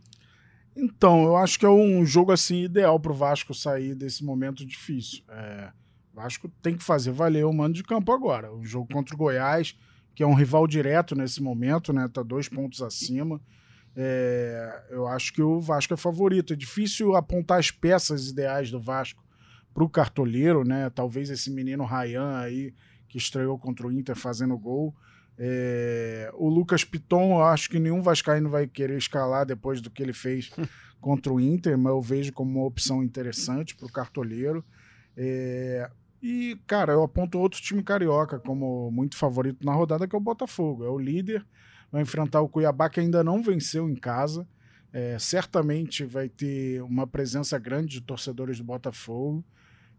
Então, 0.75 1.24
eu 1.24 1.38
acho 1.38 1.57
que 1.57 1.65
é 1.65 1.69
um 1.69 2.06
jogo 2.06 2.31
assim 2.31 2.63
ideal 2.63 3.00
para 3.00 3.12
o 3.12 3.15
Vasco 3.15 3.54
sair 3.54 3.95
desse 3.95 4.24
momento 4.24 4.65
difícil. 4.65 5.24
É, 5.30 5.71
Vasco 6.13 6.50
tem 6.62 6.75
que 6.75 6.83
fazer 6.83 7.12
valer 7.12 7.45
o 7.45 7.54
mando 7.54 7.74
de 7.74 7.83
campo 7.83 8.12
agora. 8.12 8.54
O 8.54 8.63
jogo 8.63 8.88
contra 8.94 9.15
o 9.15 9.18
Goiás 9.18 9.75
que 10.18 10.24
é 10.24 10.25
um 10.25 10.34
rival 10.34 10.66
direto 10.66 11.14
nesse 11.14 11.44
momento, 11.44 11.94
né? 11.94 12.10
Tá 12.12 12.24
dois 12.24 12.50
pontos 12.50 12.81
acima. 12.81 13.40
É, 13.96 14.86
eu 14.90 15.08
acho 15.08 15.31
que 15.31 15.44
o 15.44 15.62
Vasco 15.62 15.94
é 15.94 15.98
favorito. 15.98 16.54
É 16.54 16.56
difícil 16.56 17.16
apontar 17.16 17.60
as 17.60 17.69
peças 17.69 18.28
ideais 18.28 18.72
do 18.72 18.81
Vasco 18.81 19.24
para 19.72 19.84
o 19.84 19.90
cartoleiro, 19.90 20.64
né? 20.64 20.90
Talvez 20.90 21.30
esse 21.30 21.52
menino 21.52 21.86
Rayan 21.86 22.36
aí 22.36 22.74
que 23.08 23.19
estreou 23.19 23.60
contra 23.60 23.86
o 23.86 23.92
Inter 23.92 24.16
fazendo 24.16 24.58
gol. 24.58 24.92
É, 25.38 26.31
o 26.34 26.50
Lucas 26.50 26.84
Piton, 26.84 27.34
eu 27.34 27.44
acho 27.44 27.69
que 27.69 27.78
nenhum 27.78 28.02
vascaíno 28.02 28.50
vai 28.50 28.66
querer 28.66 28.98
escalar 28.98 29.46
depois 29.46 29.81
do 29.81 29.92
que 29.92 30.02
ele 30.02 30.14
fez 30.14 30.50
contra 31.00 31.31
o 31.31 31.40
Inter, 31.40 31.78
mas 31.78 31.94
eu 31.94 32.02
vejo 32.02 32.34
como 32.34 32.58
uma 32.58 32.66
opção 32.66 33.04
interessante 33.04 33.75
para 33.75 33.86
o 33.86 33.92
cartoleiro. 33.92 34.66
É, 35.16 35.88
e, 36.22 36.60
cara, 36.66 36.94
eu 36.94 37.04
aponto 37.04 37.40
outro 37.40 37.62
time 37.62 37.84
carioca 37.84 38.40
como 38.40 38.90
muito 38.92 39.16
favorito 39.16 39.66
na 39.66 39.74
rodada, 39.74 40.08
que 40.08 40.16
é 40.16 40.18
o 40.18 40.22
Botafogo. 40.22 40.84
É 40.84 40.90
o 40.90 40.98
líder, 40.98 41.46
vai 41.92 42.02
enfrentar 42.02 42.42
o 42.42 42.50
Cuiabá, 42.50 42.90
que 42.90 43.00
ainda 43.00 43.24
não 43.24 43.42
venceu 43.42 43.90
em 43.90 43.96
casa. 43.96 44.48
É, 44.92 45.18
certamente 45.19 46.04
vai 46.04 46.28
ter 46.28 46.81
uma 46.81 47.06
presença 47.06 47.60
grande 47.60 47.94
de 47.94 48.02
torcedores 48.02 48.58
do 48.58 48.64
Botafogo. 48.64 49.44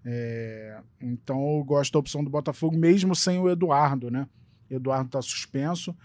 É, 0.05 0.81
então 1.01 1.59
eu 1.59 1.65
gosto 1.65 1.93
da 1.93 1.99
opção 1.99 2.25
do 2.25 2.31
Botafogo, 2.31 2.77
mesmo 2.77 3.15
sem 3.15 3.39
o 3.39 3.49
Eduardo, 3.49 4.11
né? 4.11 4.27
Eduardo 4.71 5.07
está 5.07 5.23
suspenso. 5.23 5.97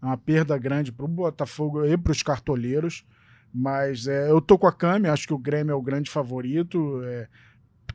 É 0.00 0.06
uma 0.06 0.16
perda 0.16 0.56
grande 0.56 0.92
para 0.92 1.04
o 1.04 1.08
Botafogo 1.08 1.84
e 1.84 1.96
para 1.98 2.12
os 2.12 2.22
cartoleiros. 2.22 3.04
Mas 3.52 4.06
é, 4.06 4.30
eu 4.30 4.40
tô 4.40 4.58
com 4.58 4.66
a 4.66 4.72
Cami, 4.72 5.08
acho 5.08 5.26
que 5.26 5.34
o 5.34 5.38
Grêmio 5.38 5.72
é 5.72 5.74
o 5.74 5.82
grande 5.82 6.10
favorito. 6.10 7.02
É, 7.04 7.28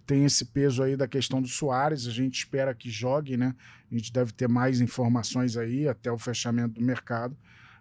tem 0.05 0.25
esse 0.25 0.45
peso 0.45 0.83
aí 0.83 0.95
da 0.95 1.07
questão 1.07 1.41
do 1.41 1.47
Soares, 1.47 2.07
a 2.07 2.11
gente 2.11 2.39
espera 2.39 2.73
que 2.73 2.89
jogue, 2.89 3.37
né? 3.37 3.55
A 3.91 3.95
gente 3.95 4.11
deve 4.11 4.31
ter 4.31 4.47
mais 4.47 4.81
informações 4.81 5.55
aí 5.57 5.87
até 5.87 6.11
o 6.11 6.17
fechamento 6.17 6.79
do 6.79 6.85
mercado. 6.85 7.35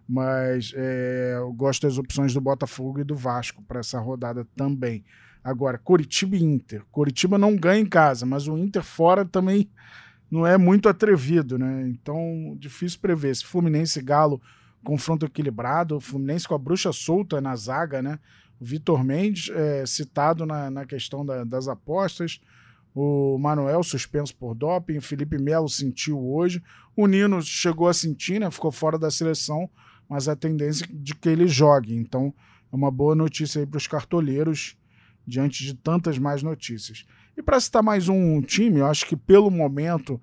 Mas 0.08 0.72
é, 0.76 1.34
eu 1.36 1.52
gosto 1.52 1.86
das 1.86 1.98
opções 1.98 2.34
do 2.34 2.40
Botafogo 2.40 3.00
e 3.00 3.04
do 3.04 3.16
Vasco 3.16 3.62
para 3.62 3.80
essa 3.80 3.98
rodada 3.98 4.46
também. 4.56 5.04
Agora, 5.42 5.78
Coritiba 5.78 6.36
e 6.36 6.42
Inter. 6.42 6.84
Coritiba 6.90 7.38
não 7.38 7.56
ganha 7.56 7.80
em 7.80 7.86
casa, 7.86 8.24
mas 8.26 8.46
o 8.46 8.56
Inter 8.56 8.82
fora 8.82 9.24
também 9.24 9.70
não 10.30 10.46
é 10.46 10.56
muito 10.56 10.88
atrevido, 10.88 11.58
né? 11.58 11.88
Então, 11.88 12.56
difícil 12.58 13.00
prever. 13.00 13.34
Se 13.34 13.44
Fluminense 13.44 13.98
e 13.98 14.02
Galo 14.02 14.40
confronto 14.84 15.26
equilibrado, 15.26 15.96
o 15.96 16.00
Fluminense 16.00 16.46
com 16.46 16.54
a 16.54 16.58
bruxa 16.58 16.92
solta 16.92 17.40
na 17.40 17.54
zaga, 17.56 18.02
né? 18.02 18.18
Vitor 18.62 19.02
Mendes, 19.02 19.50
é, 19.54 19.84
citado 19.84 20.46
na, 20.46 20.70
na 20.70 20.86
questão 20.86 21.26
da, 21.26 21.42
das 21.42 21.66
apostas. 21.66 22.40
O 22.94 23.38
Manuel 23.38 23.82
suspenso 23.82 24.36
por 24.36 24.54
doping, 24.54 24.98
o 24.98 25.02
Felipe 25.02 25.38
Melo 25.38 25.68
sentiu 25.68 26.22
hoje. 26.22 26.62
O 26.94 27.06
Nino 27.06 27.42
chegou 27.42 27.88
a 27.88 27.94
sentir, 27.94 28.38
né? 28.38 28.50
Ficou 28.50 28.70
fora 28.70 28.98
da 28.98 29.10
seleção, 29.10 29.68
mas 30.08 30.28
a 30.28 30.36
tendência 30.36 30.86
de 30.90 31.14
que 31.14 31.28
ele 31.28 31.48
jogue. 31.48 31.94
Então, 31.94 32.32
é 32.70 32.76
uma 32.76 32.90
boa 32.90 33.14
notícia 33.14 33.60
aí 33.60 33.66
para 33.66 33.78
os 33.78 33.86
cartoleiros, 33.86 34.76
diante 35.26 35.64
de 35.64 35.74
tantas 35.74 36.18
mais 36.18 36.42
notícias. 36.42 37.04
E 37.36 37.42
para 37.42 37.58
citar 37.58 37.82
mais 37.82 38.08
um 38.08 38.40
time, 38.42 38.80
eu 38.80 38.86
acho 38.86 39.06
que 39.06 39.16
pelo 39.16 39.50
momento, 39.50 40.20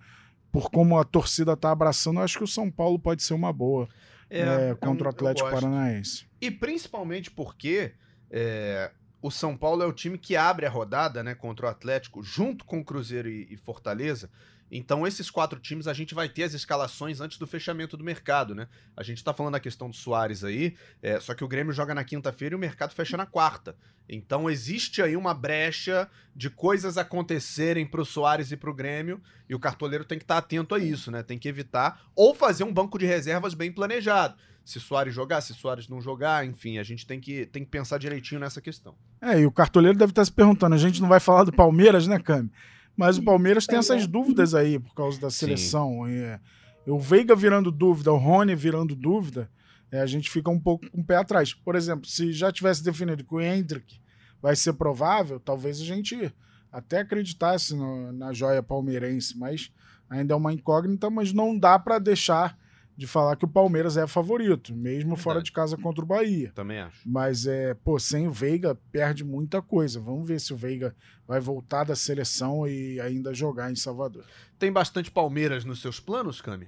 por 0.52 0.70
como 0.70 0.98
a 0.98 1.04
torcida 1.04 1.54
está 1.54 1.72
abraçando, 1.72 2.20
eu 2.20 2.24
acho 2.24 2.38
que 2.38 2.44
o 2.44 2.48
São 2.48 2.70
Paulo 2.70 3.00
pode 3.00 3.24
ser 3.24 3.34
uma 3.34 3.52
boa 3.52 3.90
é, 4.30 4.70
é, 4.70 4.76
contra 4.76 5.08
o 5.08 5.10
Atlético 5.10 5.50
Paranaense. 5.50 6.26
E 6.40 6.52
principalmente 6.52 7.32
porque 7.32 7.94
é, 8.32 8.92
o 9.22 9.30
São 9.30 9.56
Paulo 9.56 9.84
é 9.84 9.86
o 9.86 9.94
time 9.94 10.18
que 10.18 10.36
abre 10.36 10.66
a 10.66 10.70
rodada 10.70 11.22
né, 11.24 11.36
contra 11.36 11.66
o 11.66 11.70
Atlético, 11.70 12.24
junto 12.24 12.64
com 12.64 12.80
o 12.80 12.86
Cruzeiro 12.86 13.30
e, 13.30 13.48
e, 13.52 13.58
Fortaleza. 13.58 14.30
Então, 14.72 15.06
esses 15.06 15.32
quatro 15.32 15.60
times 15.60 15.88
a 15.88 15.94
gente 15.94 16.14
vai 16.14 16.30
ter 16.30 16.44
as 16.44 16.54
escalações 16.54 17.20
antes 17.20 17.40
do 17.40 17.48
fechamento 17.48 17.98
do 17.98 18.04
mercado, 18.04 18.54
né? 18.54 18.68
A 18.96 19.02
gente 19.02 19.24
tá 19.24 19.34
falando 19.34 19.54
da 19.54 19.60
questão 19.60 19.90
do 19.90 19.96
Soares 19.96 20.44
aí, 20.44 20.76
é, 21.02 21.20
só 21.20 21.34
que 21.34 21.44
o 21.44 21.48
Grêmio 21.48 21.74
joga 21.74 21.96
na 21.96 22.04
quinta-feira 22.04 22.54
e 22.54 22.56
o 22.56 22.60
mercado 22.60 22.94
fecha 22.94 23.18
na 23.18 23.26
quarta. 23.26 23.76
Então, 24.08 24.48
existe 24.48 25.02
aí 25.02 25.18
uma 25.18 25.34
brecha 25.34 26.08
de 26.36 26.52
coisas 26.52 27.00
acontecerem 27.00 27.86
pro 27.86 28.06
Soares 28.06 28.52
e 28.52 28.58
pro 28.58 28.74
Grêmio, 28.74 29.20
e 29.50 29.56
o 29.56 29.60
cartoleiro 29.60 30.06
tem 30.06 30.20
que 30.20 30.24
estar 30.24 30.36
tá 30.36 30.40
atento 30.40 30.76
a 30.76 30.80
isso, 30.80 31.10
né? 31.10 31.24
Tem 31.24 31.40
que 31.40 31.50
evitar, 31.50 32.04
ou 32.16 32.36
fazer 32.36 32.64
um 32.64 32.72
banco 32.72 33.00
de 33.00 33.08
reservas 33.08 33.56
bem 33.56 33.72
planejado 33.72 34.36
se 34.70 34.80
Soares 34.80 35.16
jogar, 35.16 35.42
se 35.42 35.52
Soares 35.52 35.88
não 35.88 36.00
jogar, 36.00 36.46
enfim, 36.46 36.78
a 36.78 36.84
gente 36.84 37.04
tem 37.08 37.20
que, 37.20 37.48
tem 37.48 37.64
que 37.64 37.72
pensar 37.72 37.98
direitinho 37.98 38.40
nessa 38.40 38.62
questão. 38.62 38.94
É, 39.20 39.40
e 39.40 39.46
o 39.48 39.52
cartoleiro 39.52 39.98
deve 39.98 40.12
estar 40.12 40.24
se 40.24 40.32
perguntando, 40.32 40.76
a 40.76 40.78
gente 40.78 41.02
não 41.02 41.10
vai 41.10 41.20
falar 41.20 41.44
do 41.44 41.52
Palmeiras, 41.52 42.06
né, 42.06 42.20
Cami? 42.20 42.52
Mas 42.96 43.18
o 43.18 43.24
Palmeiras 43.24 43.66
tem 43.66 43.80
essas 43.80 44.06
dúvidas 44.06 44.54
aí 44.54 44.78
por 44.78 44.94
causa 44.94 45.20
da 45.20 45.32
seleção. 45.32 46.06
É, 46.06 46.40
o 46.86 47.00
Veiga 47.00 47.36
virando 47.36 47.72
dúvida, 47.72 48.12
o 48.12 48.18
Rony 48.18 48.54
virando 48.54 48.96
dúvida. 48.96 49.50
é, 49.92 50.02
a 50.02 50.06
gente 50.06 50.30
fica 50.30 50.52
um 50.52 50.60
pouco 50.60 50.88
com 50.92 51.02
o 51.02 51.04
pé 51.04 51.16
atrás. 51.16 51.52
Por 51.52 51.76
exemplo, 51.76 52.06
se 52.06 52.32
já 52.32 52.52
tivesse 52.52 52.84
definido 52.84 53.24
que 53.24 53.34
o 53.34 53.42
Hendrick 53.42 54.00
vai 54.40 54.56
ser 54.56 54.74
provável, 54.74 55.40
talvez 55.40 55.82
a 55.82 55.86
gente 55.86 56.32
até 56.72 57.00
acreditasse 57.00 57.76
no, 57.76 58.12
na 58.12 58.34
joia 58.34 58.62
palmeirense, 58.62 59.36
mas 59.36 59.72
ainda 60.08 60.36
é 60.36 60.38
uma 60.38 60.54
incógnita, 60.54 61.10
mas 61.10 61.34
não 61.34 61.58
dá 61.58 61.80
para 61.80 61.98
deixar 61.98 62.56
de 63.00 63.08
falar 63.08 63.38
que 63.38 63.46
o 63.46 63.48
Palmeiras 63.48 63.96
é 63.96 64.06
favorito, 64.06 64.76
mesmo 64.76 65.12
Verdade. 65.12 65.22
fora 65.24 65.42
de 65.42 65.52
casa 65.54 65.78
contra 65.78 66.04
o 66.04 66.08
Bahia. 66.08 66.52
Também 66.54 66.80
acho. 66.80 67.00
Mas 67.06 67.48
é, 67.48 67.74
pô, 67.74 67.98
sem 67.98 68.28
o 68.28 68.32
Veiga 68.32 68.76
perde 68.92 69.24
muita 69.24 69.62
coisa. 69.62 70.02
Vamos 70.02 70.28
ver 70.28 70.40
se 70.42 70.54
o 70.54 70.58
Veiga 70.58 70.94
vai 71.26 71.40
voltar 71.40 71.86
da 71.86 71.96
seleção 71.96 72.68
e 72.68 73.00
ainda 73.00 73.34
jogar 73.34 73.72
em 73.72 73.76
Salvador. 73.76 74.26
Tem 74.60 74.70
bastante 74.70 75.10
Palmeiras 75.10 75.64
nos 75.64 75.82
seus 75.82 75.98
planos, 75.98 76.42
Cami? 76.42 76.68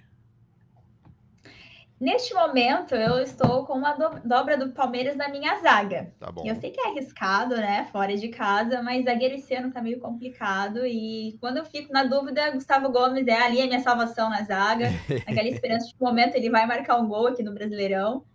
Neste 2.01 2.33
momento, 2.33 2.95
eu 2.95 3.19
estou 3.19 3.63
com 3.63 3.73
uma 3.73 3.93
do 3.93 4.27
dobra 4.27 4.57
do 4.57 4.71
Palmeiras 4.71 5.15
na 5.15 5.29
minha 5.29 5.59
zaga. 5.59 6.11
Tá 6.19 6.31
bom. 6.31 6.41
Eu 6.43 6.55
sei 6.55 6.71
que 6.71 6.81
é 6.81 6.87
arriscado, 6.87 7.55
né? 7.55 7.87
Fora 7.91 8.17
de 8.17 8.27
casa, 8.29 8.81
mas 8.81 9.05
zagueiro 9.05 9.35
esse 9.35 9.53
ano 9.53 9.71
tá 9.71 9.83
meio 9.83 9.99
complicado. 9.99 10.83
E 10.83 11.37
quando 11.39 11.57
eu 11.57 11.65
fico 11.65 11.93
na 11.93 12.03
dúvida, 12.03 12.49
Gustavo 12.49 12.91
Gomes 12.91 13.27
é 13.27 13.39
ali 13.39 13.61
a 13.61 13.67
minha 13.67 13.81
salvação 13.81 14.31
na 14.31 14.41
zaga. 14.41 14.87
Aquela 15.29 15.47
esperança 15.47 15.89
de 15.89 15.95
momento 16.01 16.33
ele 16.33 16.49
vai 16.49 16.65
marcar 16.65 16.97
um 16.97 17.07
gol 17.07 17.27
aqui 17.27 17.43
no 17.43 17.53
Brasileirão. 17.53 18.25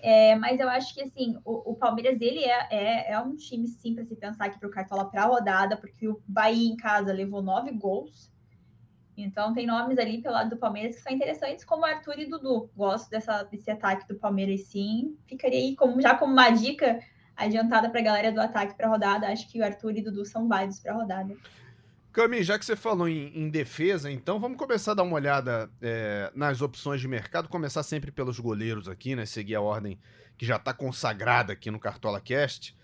É, 0.00 0.34
mas 0.34 0.60
eu 0.60 0.68
acho 0.68 0.94
que 0.94 1.00
assim, 1.00 1.38
o, 1.46 1.72
o 1.72 1.74
Palmeiras 1.76 2.20
ele 2.20 2.44
é, 2.44 2.68
é, 2.70 3.12
é, 3.12 3.20
um 3.20 3.34
time 3.36 3.66
sim 3.66 3.94
para 3.94 4.04
se 4.04 4.14
pensar 4.16 4.44
aqui 4.44 4.58
para 4.58 4.68
o 4.68 4.70
Cartola 4.70 5.10
para 5.10 5.22
a 5.22 5.26
rodada, 5.26 5.78
porque 5.78 6.06
o 6.06 6.20
Bahia 6.28 6.70
em 6.70 6.76
casa 6.76 7.10
levou 7.10 7.40
nove 7.40 7.72
gols. 7.72 8.30
Então, 9.22 9.52
tem 9.52 9.66
nomes 9.66 9.98
ali 9.98 10.22
pelo 10.22 10.34
lado 10.34 10.50
do 10.50 10.56
Palmeiras 10.56 10.96
que 10.96 11.02
são 11.02 11.12
interessantes, 11.12 11.64
como 11.64 11.84
Arthur 11.84 12.20
e 12.20 12.26
Dudu. 12.26 12.70
Gosto 12.76 13.10
dessa, 13.10 13.42
desse 13.42 13.70
ataque 13.70 14.06
do 14.06 14.14
Palmeiras, 14.14 14.62
sim. 14.62 15.16
Ficaria 15.26 15.58
aí 15.58 15.74
como, 15.74 16.00
já 16.00 16.14
como 16.14 16.32
uma 16.32 16.50
dica 16.50 17.00
adiantada 17.36 17.90
para 17.90 18.00
a 18.00 18.04
galera 18.04 18.32
do 18.32 18.40
ataque 18.40 18.74
para 18.74 18.88
rodada. 18.88 19.28
Acho 19.28 19.50
que 19.50 19.60
o 19.60 19.64
Arthur 19.64 19.96
e 19.96 20.02
Dudu 20.02 20.24
são 20.24 20.46
válidos 20.46 20.78
para 20.78 20.92
rodada. 20.92 21.34
Cami, 22.12 22.42
já 22.42 22.58
que 22.58 22.64
você 22.64 22.76
falou 22.76 23.08
em, 23.08 23.36
em, 23.36 23.50
defesa, 23.50 24.10
então 24.10 24.40
vamos 24.40 24.56
começar 24.56 24.92
a 24.92 24.94
dar 24.94 25.02
uma 25.02 25.14
olhada 25.14 25.70
é, 25.82 26.30
nas 26.34 26.62
opções 26.62 27.00
de 27.00 27.08
mercado. 27.08 27.48
Começar 27.48 27.82
sempre 27.82 28.10
pelos 28.12 28.38
goleiros 28.38 28.88
aqui, 28.88 29.16
né? 29.16 29.26
Seguir 29.26 29.56
a 29.56 29.60
ordem 29.60 29.98
que 30.36 30.46
já 30.46 30.56
está 30.56 30.72
consagrada 30.72 31.52
aqui 31.52 31.70
no 31.70 31.80
Cartola 31.80 32.20
Cast. 32.20 32.76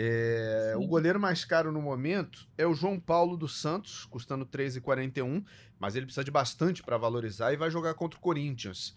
É, 0.00 0.74
o 0.76 0.86
goleiro 0.86 1.18
mais 1.18 1.44
caro 1.44 1.72
no 1.72 1.82
momento 1.82 2.46
é 2.56 2.64
o 2.64 2.72
João 2.72 3.00
Paulo 3.00 3.36
dos 3.36 3.60
Santos, 3.60 4.04
custando 4.04 4.46
13,41, 4.46 5.44
mas 5.76 5.96
ele 5.96 6.06
precisa 6.06 6.22
de 6.22 6.30
bastante 6.30 6.84
para 6.84 6.96
valorizar 6.96 7.52
e 7.52 7.56
vai 7.56 7.68
jogar 7.68 7.94
contra 7.94 8.16
o 8.16 8.22
Corinthians. 8.22 8.94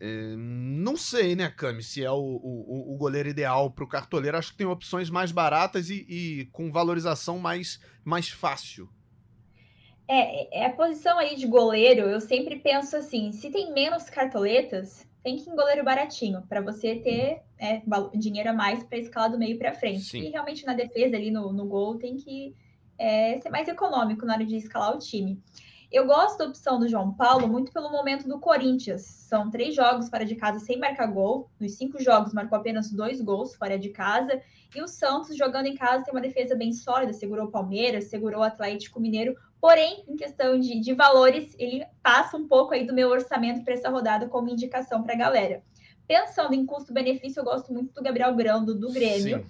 É, 0.00 0.34
não 0.36 0.96
sei, 0.96 1.36
né, 1.36 1.48
Cami, 1.56 1.84
se 1.84 2.02
é 2.02 2.10
o, 2.10 2.16
o, 2.16 2.94
o 2.94 2.96
goleiro 2.96 3.28
ideal 3.28 3.70
para 3.70 3.84
o 3.84 3.86
cartoleiro. 3.86 4.36
Acho 4.36 4.50
que 4.50 4.58
tem 4.58 4.66
opções 4.66 5.08
mais 5.08 5.30
baratas 5.30 5.88
e, 5.88 6.04
e, 6.08 6.46
com 6.46 6.72
valorização 6.72 7.38
mais, 7.38 7.80
mais 8.04 8.28
fácil. 8.28 8.88
É, 10.08 10.62
é 10.62 10.66
a 10.66 10.72
posição 10.72 11.16
aí 11.16 11.36
de 11.36 11.46
goleiro, 11.46 12.08
eu 12.08 12.20
sempre 12.20 12.56
penso 12.56 12.96
assim: 12.96 13.30
se 13.30 13.52
tem 13.52 13.72
menos 13.72 14.10
cartoletas, 14.10 15.06
tem 15.22 15.36
que 15.36 15.48
ir 15.48 15.52
em 15.52 15.54
goleiro 15.54 15.84
baratinho, 15.84 16.42
para 16.48 16.60
você 16.60 16.96
ter 16.96 17.40
é, 17.60 17.82
dinheiro 18.14 18.50
a 18.50 18.52
mais 18.52 18.82
para 18.82 18.98
escalar 18.98 19.30
do 19.30 19.38
meio 19.38 19.58
para 19.58 19.74
frente. 19.74 20.00
Sim. 20.00 20.22
E 20.22 20.30
realmente 20.30 20.64
na 20.64 20.72
defesa, 20.72 21.16
ali 21.16 21.30
no, 21.30 21.52
no 21.52 21.66
gol, 21.66 21.98
tem 21.98 22.16
que 22.16 22.54
é, 22.98 23.38
ser 23.40 23.50
mais 23.50 23.68
econômico 23.68 24.24
na 24.24 24.34
hora 24.34 24.44
de 24.44 24.56
escalar 24.56 24.94
o 24.94 24.98
time. 24.98 25.40
Eu 25.92 26.06
gosto 26.06 26.38
da 26.38 26.46
opção 26.46 26.78
do 26.78 26.88
João 26.88 27.12
Paulo 27.12 27.48
muito 27.48 27.72
pelo 27.72 27.90
momento 27.90 28.28
do 28.28 28.38
Corinthians. 28.38 29.02
São 29.02 29.50
três 29.50 29.74
jogos 29.74 30.08
fora 30.08 30.24
de 30.24 30.36
casa 30.36 30.60
sem 30.60 30.78
marcar 30.78 31.06
gol. 31.06 31.50
Nos 31.58 31.72
cinco 31.72 32.00
jogos 32.00 32.32
marcou 32.32 32.56
apenas 32.56 32.92
dois 32.92 33.20
gols 33.20 33.56
fora 33.56 33.76
de 33.76 33.88
casa. 33.88 34.40
E 34.74 34.80
o 34.80 34.86
Santos, 34.86 35.36
jogando 35.36 35.66
em 35.66 35.74
casa, 35.74 36.04
tem 36.04 36.14
uma 36.14 36.20
defesa 36.20 36.54
bem 36.54 36.72
sólida. 36.72 37.12
Segurou 37.12 37.46
o 37.46 37.50
Palmeiras, 37.50 38.04
segurou 38.04 38.40
o 38.40 38.44
Atlético 38.44 39.00
Mineiro. 39.00 39.34
Porém, 39.60 40.04
em 40.08 40.16
questão 40.16 40.60
de, 40.60 40.78
de 40.78 40.94
valores, 40.94 41.56
ele 41.58 41.84
passa 42.00 42.36
um 42.36 42.46
pouco 42.46 42.72
aí 42.72 42.86
do 42.86 42.94
meu 42.94 43.08
orçamento 43.08 43.64
para 43.64 43.74
essa 43.74 43.90
rodada 43.90 44.28
como 44.28 44.48
indicação 44.48 45.02
para 45.02 45.14
a 45.14 45.18
galera. 45.18 45.60
Pensando 46.10 46.54
em 46.54 46.66
custo-benefício, 46.66 47.38
eu 47.38 47.44
gosto 47.44 47.72
muito 47.72 47.94
do 47.94 48.02
Gabriel 48.02 48.34
Grando, 48.34 48.74
do 48.74 48.92
Grêmio. 48.92 49.38
Sim. 49.38 49.46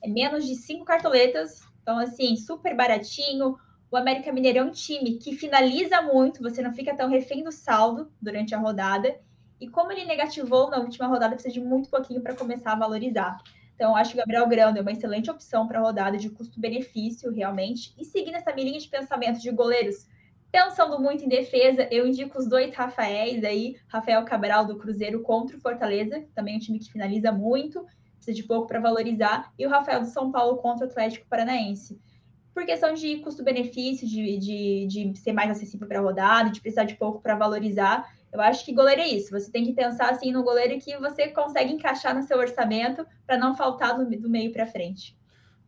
É 0.00 0.08
menos 0.08 0.46
de 0.46 0.54
cinco 0.54 0.84
cartoletas, 0.84 1.60
então, 1.82 1.98
assim, 1.98 2.36
super 2.36 2.76
baratinho. 2.76 3.58
O 3.90 3.96
América 3.96 4.30
Mineiro 4.30 4.60
é 4.60 4.62
um 4.62 4.70
time 4.70 5.18
que 5.18 5.34
finaliza 5.34 6.00
muito, 6.02 6.40
você 6.40 6.62
não 6.62 6.72
fica 6.72 6.94
tão 6.94 7.08
refém 7.08 7.42
do 7.42 7.50
saldo 7.50 8.12
durante 8.22 8.54
a 8.54 8.58
rodada. 8.58 9.12
E 9.60 9.66
como 9.66 9.90
ele 9.90 10.04
negativou 10.04 10.70
na 10.70 10.78
última 10.78 11.08
rodada, 11.08 11.34
precisa 11.34 11.52
de 11.52 11.60
muito 11.60 11.90
pouquinho 11.90 12.20
para 12.20 12.36
começar 12.36 12.74
a 12.74 12.78
valorizar. 12.78 13.42
Então, 13.74 13.96
acho 13.96 14.12
que 14.12 14.16
o 14.16 14.20
Gabriel 14.20 14.46
Grando 14.46 14.78
é 14.78 14.82
uma 14.82 14.92
excelente 14.92 15.28
opção 15.28 15.66
para 15.66 15.80
a 15.80 15.82
rodada 15.82 16.16
de 16.16 16.30
custo-benefício, 16.30 17.32
realmente. 17.32 17.92
E 17.98 18.04
seguindo 18.04 18.36
essa 18.36 18.54
minha 18.54 18.68
linha 18.68 18.78
de 18.78 18.86
pensamento 18.86 19.40
de 19.40 19.50
goleiros, 19.50 20.06
pensando 20.54 21.00
muito 21.00 21.24
em 21.24 21.28
defesa, 21.28 21.88
eu 21.90 22.06
indico 22.06 22.38
os 22.38 22.46
dois 22.46 22.72
Rafaéis 22.72 23.42
aí, 23.42 23.76
Rafael 23.88 24.24
Cabral 24.24 24.64
do 24.64 24.76
Cruzeiro 24.76 25.20
contra 25.20 25.56
o 25.56 25.60
Fortaleza, 25.60 26.24
também 26.32 26.54
é 26.54 26.56
um 26.58 26.60
time 26.60 26.78
que 26.78 26.92
finaliza 26.92 27.32
muito, 27.32 27.84
precisa 28.14 28.36
de 28.36 28.44
pouco 28.44 28.68
para 28.68 28.78
valorizar, 28.78 29.52
e 29.58 29.66
o 29.66 29.68
Rafael 29.68 30.02
do 30.02 30.06
São 30.06 30.30
Paulo 30.30 30.58
contra 30.58 30.86
o 30.86 30.88
Atlético 30.88 31.26
Paranaense. 31.28 32.00
Por 32.54 32.64
questão 32.64 32.94
de 32.94 33.16
custo-benefício, 33.16 34.06
de, 34.06 34.38
de, 34.38 34.86
de 34.86 35.18
ser 35.18 35.32
mais 35.32 35.50
acessível 35.50 35.88
para 35.88 35.98
a 35.98 36.02
rodada, 36.02 36.50
de 36.50 36.60
precisar 36.60 36.84
de 36.84 36.94
pouco 36.94 37.20
para 37.20 37.34
valorizar, 37.34 38.08
eu 38.32 38.40
acho 38.40 38.64
que 38.64 38.72
goleiro 38.72 39.00
é 39.00 39.08
isso. 39.08 39.32
Você 39.32 39.50
tem 39.50 39.64
que 39.64 39.72
pensar 39.72 40.10
assim 40.10 40.30
no 40.30 40.44
goleiro 40.44 40.80
que 40.80 40.96
você 40.98 41.26
consegue 41.30 41.72
encaixar 41.72 42.14
no 42.14 42.22
seu 42.22 42.38
orçamento 42.38 43.04
para 43.26 43.36
não 43.36 43.56
faltar 43.56 43.98
do, 43.98 44.08
do 44.08 44.30
meio 44.30 44.52
para 44.52 44.68
frente. 44.68 45.18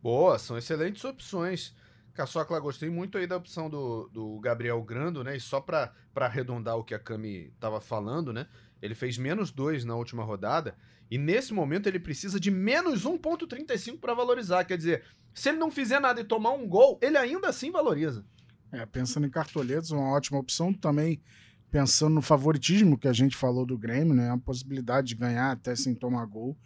Boa, 0.01 0.39
são 0.39 0.57
excelentes 0.57 1.03
opções. 1.03 1.75
Caçocla, 2.17 2.59
gostei 2.59 2.89
muito 2.89 3.15
aí 3.15 3.27
da 3.27 3.37
opção 3.37 3.69
do, 3.69 4.09
do 4.11 4.39
Gabriel 4.39 4.81
Grando, 4.81 5.23
né? 5.23 5.37
E 5.37 5.39
só 5.39 5.61
para 5.61 5.93
arredondar 6.15 6.75
o 6.75 6.83
que 6.83 6.95
a 6.95 6.99
Cami 6.99 7.51
estava 7.53 7.79
falando, 7.79 8.33
né? 8.33 8.47
Ele 8.81 8.95
fez 8.95 9.19
menos 9.19 9.51
2 9.51 9.85
na 9.85 9.95
última 9.95 10.23
rodada. 10.23 10.75
E 11.11 11.17
nesse 11.19 11.53
momento 11.53 11.85
ele 11.85 11.99
precisa 11.99 12.39
de 12.39 12.49
menos 12.49 13.05
1,35 13.05 13.99
para 13.99 14.15
valorizar. 14.15 14.63
Quer 14.65 14.77
dizer, 14.77 15.03
se 15.31 15.49
ele 15.49 15.59
não 15.59 15.69
fizer 15.69 15.99
nada 15.99 16.19
e 16.19 16.23
tomar 16.23 16.53
um 16.53 16.67
gol, 16.67 16.97
ele 17.03 17.17
ainda 17.17 17.49
assim 17.49 17.69
valoriza. 17.69 18.25
É, 18.71 18.83
pensando 18.87 19.27
em 19.27 19.29
cartoletas, 19.29 19.91
uma 19.91 20.11
ótima 20.11 20.39
opção. 20.39 20.73
Também 20.73 21.21
pensando 21.69 22.15
no 22.15 22.21
favoritismo 22.23 22.97
que 22.97 23.07
a 23.07 23.13
gente 23.13 23.37
falou 23.37 23.63
do 23.63 23.77
Grêmio, 23.77 24.15
né? 24.15 24.31
A 24.31 24.37
possibilidade 24.39 25.09
de 25.09 25.15
ganhar 25.15 25.51
até 25.51 25.75
sem 25.75 25.93
tomar 25.93 26.25
gol. 26.25 26.57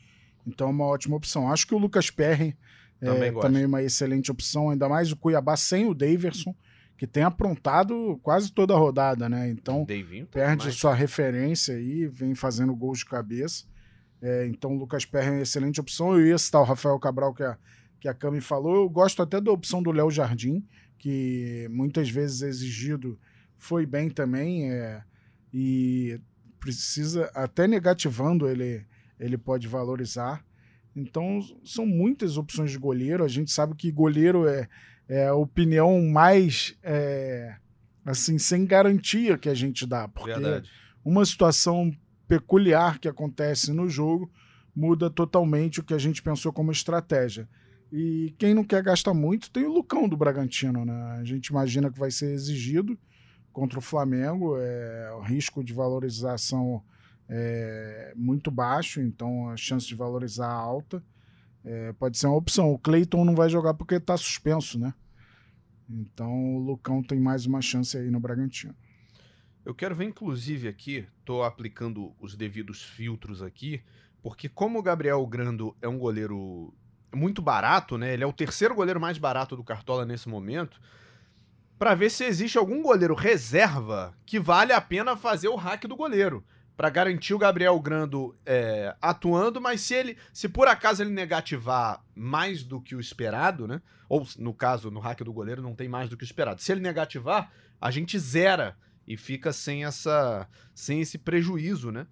Então 0.48 0.68
é 0.68 0.72
uma 0.72 0.86
ótima 0.86 1.18
opção. 1.18 1.52
Acho 1.52 1.68
que 1.68 1.76
o 1.76 1.78
Lucas 1.78 2.10
Perry 2.10 2.58
também, 3.06 3.30
é 3.30 3.42
também 3.42 3.66
uma 3.66 3.82
excelente 3.82 4.32
opção, 4.32 4.70
ainda 4.70 4.88
mais 4.88 5.12
o 5.12 5.18
Cuiabá 5.18 5.58
sem 5.58 5.88
o 5.88 5.94
Daverson, 5.94 6.56
que 6.98 7.08
tem 7.08 7.24
aprontado 7.24 8.20
quase 8.22 8.52
toda 8.52 8.74
a 8.74 8.78
rodada, 8.78 9.28
né? 9.28 9.50
Então 9.50 9.86
perde 10.32 10.66
mais. 10.66 10.76
sua 10.76 10.94
referência 10.94 11.76
aí, 11.76 12.08
vem 12.08 12.36
fazendo 12.36 12.76
gols 12.76 13.00
de 13.00 13.06
cabeça. 13.06 13.66
É, 14.22 14.46
então 14.46 14.76
o 14.76 14.78
Lucas 14.78 15.04
Perry 15.04 15.28
é 15.28 15.32
uma 15.32 15.42
excelente 15.42 15.82
opção. 15.82 16.14
Eu 16.14 16.28
ia 16.28 16.38
citar 16.38 16.62
o 16.62 16.66
Rafael 16.66 17.00
Cabral, 17.00 17.34
que 17.34 17.44
a, 17.44 17.58
que 18.00 18.08
a 18.08 18.14
Cami 18.14 18.40
falou. 18.40 18.76
Eu 18.76 18.90
gosto 18.90 19.22
até 19.22 19.42
da 19.42 19.52
opção 19.52 19.82
do 19.82 19.92
Léo 19.92 20.12
Jardim, 20.12 20.64
que 21.00 21.68
muitas 21.72 22.10
vezes 22.10 22.44
é 22.44 22.48
exigido 22.48 23.20
foi 23.58 23.86
bem 23.86 24.10
também 24.10 24.72
é, 24.72 25.04
e 25.54 26.20
precisa 26.60 27.30
até 27.34 27.68
negativando 27.68 28.50
ele 28.50 28.86
ele 29.20 29.38
pode 29.38 29.68
valorizar. 29.68 30.44
Então 30.96 31.40
são 31.64 31.86
muitas 31.86 32.38
opções 32.38 32.72
de 32.72 32.78
goleiro. 32.78 33.24
A 33.24 33.28
gente 33.28 33.52
sabe 33.52 33.76
que 33.76 33.92
goleiro 33.92 34.48
é, 34.48 34.68
é 35.08 35.28
a 35.28 35.36
opinião 35.36 36.02
mais 36.02 36.76
é, 36.84 37.56
assim 38.06 38.38
sem 38.38 38.66
garantia 38.66 39.38
que 39.38 39.50
a 39.50 39.54
gente 39.54 39.86
dá, 39.86 40.08
porque 40.08 40.34
Verdade. 40.34 40.70
uma 41.04 41.26
situação 41.26 41.92
peculiar 42.28 43.00
que 43.00 43.08
acontece 43.08 43.72
no 43.72 43.90
jogo 43.90 44.32
muda 44.76 45.10
totalmente 45.10 45.80
o 45.80 45.84
que 45.84 45.94
a 45.94 45.98
gente 45.98 46.22
pensou 46.22 46.52
como 46.54 46.72
estratégia. 46.72 47.48
E 47.92 48.34
quem 48.38 48.54
não 48.54 48.64
quer 48.64 48.82
gastar 48.82 49.14
muito 49.14 49.52
tem 49.52 49.66
o 49.66 49.74
Lucão 49.74 50.08
do 50.08 50.16
Bragantino, 50.16 50.86
né? 50.86 51.18
A 51.20 51.24
gente 51.26 51.48
imagina 51.48 51.92
que 51.92 52.00
vai 52.00 52.10
ser 52.10 52.34
exigido 52.34 52.98
contra 53.52 53.78
o 53.78 53.82
Flamengo, 53.82 54.56
é, 54.58 55.12
o 55.18 55.22
risco 55.22 55.62
de 55.62 55.74
valorização 55.74 56.82
é 57.34 58.14
muito 58.14 58.52
baixo, 58.52 59.00
então 59.00 59.50
a 59.50 59.56
chance 59.56 59.88
de 59.88 59.96
valorizar 59.96 60.52
alta 60.52 61.02
é, 61.64 61.94
pode 61.94 62.18
ser 62.18 62.28
uma 62.28 62.36
opção. 62.36 62.74
O 62.74 62.78
Cleiton 62.78 63.24
não 63.24 63.34
vai 63.34 63.50
jogar 63.50 63.74
porque 63.74 63.96
está 63.96 64.18
suspenso, 64.18 64.78
né? 64.78 64.94
Então 65.90 66.56
o 66.56 66.60
Lucão 66.60 67.02
tem 67.02 67.22
mais 67.22 67.46
uma 67.46 67.62
chance 67.62 67.98
aí 67.98 68.12
no 68.12 68.20
Bragantino. 68.20 68.76
Eu 69.64 69.74
quero 69.74 69.96
ver, 69.96 70.06
inclusive, 70.06 70.68
aqui, 70.68 71.08
estou 71.20 71.44
aplicando 71.44 72.14
os 72.20 72.36
devidos 72.36 72.84
filtros 72.84 73.42
aqui, 73.42 73.82
porque 74.22 74.50
como 74.50 74.80
o 74.80 74.84
Gabriel 74.84 75.26
Grando 75.26 75.74
é 75.82 75.88
um 75.88 75.98
goleiro 75.98 76.74
muito 77.16 77.42
barato, 77.42 77.98
né? 77.98 78.14
Ele 78.14 78.24
é 78.24 78.28
o 78.28 78.34
terceiro 78.34 78.76
goleiro 78.76 79.00
mais 79.00 79.18
barato 79.18 79.56
do 79.56 79.64
Cartola 79.64 80.06
nesse 80.06 80.28
momento 80.28 80.82
para 81.78 81.96
ver 81.96 82.12
se 82.12 82.26
existe 82.26 82.58
algum 82.58 82.82
goleiro 82.82 83.16
reserva 83.16 84.14
que 84.26 84.40
vale 84.40 84.74
a 84.74 84.82
pena 84.82 85.16
fazer 85.16 85.48
o 85.48 85.56
hack 85.56 85.86
do 85.86 85.96
goleiro. 85.96 86.44
Para 86.76 86.90
garantir 86.90 87.34
o 87.34 87.38
Gabriel 87.38 87.80
Grando 87.80 88.36
é, 88.46 88.96
atuando, 89.02 89.62
mas 89.62 89.82
se 89.82 89.94
ele, 89.94 90.18
se 90.34 90.50
por 90.50 90.68
acaso 90.68 91.04
ele 91.04 91.12
negativar 91.12 92.04
mais 92.16 92.64
do 92.64 92.82
que 92.82 92.96
o 92.96 93.00
esperado, 93.00 93.68
né? 93.68 93.82
Ou 94.10 94.28
no 94.38 94.54
caso, 94.54 94.90
no 94.90 95.00
hack 95.00 95.22
do 95.22 95.34
goleiro 95.34 95.62
não 95.62 95.76
tem 95.76 95.88
mais 95.88 96.10
do 96.10 96.18
que 96.18 96.24
o 96.24 96.26
esperado. 96.26 96.62
Se 96.62 96.72
ele 96.72 96.82
negativar, 96.82 97.52
a 97.80 97.92
gente 97.92 98.18
zera 98.18 98.78
e 99.08 99.16
fica 99.18 99.54
sem 99.54 99.86
essa 99.86 100.48
sem 100.74 101.02
esse 101.02 101.18
prejuízo, 101.18 101.92
né? 101.92 102.08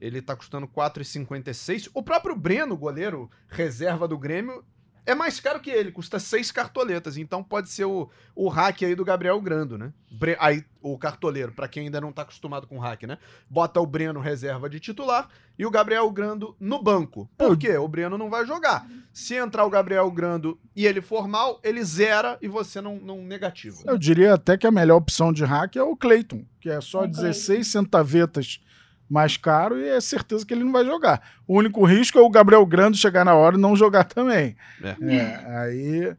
Ele 0.00 0.20
tá 0.20 0.36
custando 0.36 0.68
4,56. 0.68 1.90
O 1.94 2.02
próprio 2.02 2.36
Breno, 2.36 2.76
goleiro 2.76 3.30
reserva 3.48 4.06
do 4.06 4.18
Grêmio, 4.18 4.64
é 5.06 5.14
mais 5.14 5.38
caro 5.38 5.60
que 5.60 5.70
ele, 5.70 5.92
custa 5.92 6.18
seis 6.18 6.50
cartoletas. 6.50 7.16
Então 7.16 7.42
pode 7.42 7.70
ser 7.70 7.84
o, 7.84 8.10
o 8.34 8.48
hack 8.48 8.82
aí 8.82 8.94
do 8.94 9.04
Gabriel 9.04 9.40
Grando, 9.40 9.78
né? 9.78 9.92
Bre 10.10 10.36
aí, 10.40 10.64
o 10.82 10.98
cartoleiro, 10.98 11.52
para 11.52 11.68
quem 11.68 11.84
ainda 11.84 12.00
não 12.00 12.12
tá 12.12 12.22
acostumado 12.22 12.66
com 12.66 12.78
hack, 12.78 13.04
né? 13.04 13.16
Bota 13.48 13.80
o 13.80 13.86
Breno 13.86 14.20
reserva 14.20 14.68
de 14.68 14.80
titular 14.80 15.28
e 15.58 15.64
o 15.64 15.70
Gabriel 15.70 16.10
Grando 16.10 16.56
no 16.58 16.82
banco. 16.82 17.30
Por 17.38 17.56
quê? 17.56 17.76
O 17.76 17.86
Breno 17.86 18.18
não 18.18 18.28
vai 18.28 18.44
jogar. 18.44 18.86
Se 19.12 19.34
entrar 19.34 19.64
o 19.64 19.70
Gabriel 19.70 20.10
Grando 20.10 20.58
e 20.74 20.84
ele 20.84 21.00
for 21.00 21.28
mal, 21.28 21.60
ele 21.62 21.82
zera 21.84 22.36
e 22.42 22.48
você 22.48 22.80
não, 22.80 22.96
não 22.96 23.22
negativa. 23.22 23.78
Eu 23.86 23.96
diria 23.96 24.34
até 24.34 24.58
que 24.58 24.66
a 24.66 24.72
melhor 24.72 24.96
opção 24.96 25.32
de 25.32 25.44
hack 25.44 25.76
é 25.76 25.82
o 25.82 25.96
Clayton, 25.96 26.44
que 26.60 26.68
é 26.68 26.80
só 26.80 27.06
16 27.06 27.66
centavetas 27.66 28.60
mais 29.08 29.36
caro 29.36 29.78
e 29.78 29.88
é 29.88 30.00
certeza 30.00 30.44
que 30.44 30.52
ele 30.52 30.64
não 30.64 30.72
vai 30.72 30.84
jogar. 30.84 31.22
O 31.46 31.56
único 31.56 31.84
risco 31.84 32.18
é 32.18 32.22
o 32.22 32.30
Gabriel 32.30 32.64
Grande 32.66 32.98
chegar 32.98 33.24
na 33.24 33.34
hora 33.34 33.56
e 33.56 33.60
não 33.60 33.76
jogar 33.76 34.04
também. 34.04 34.56
É. 34.82 35.14
É, 35.14 35.58
aí 35.58 36.16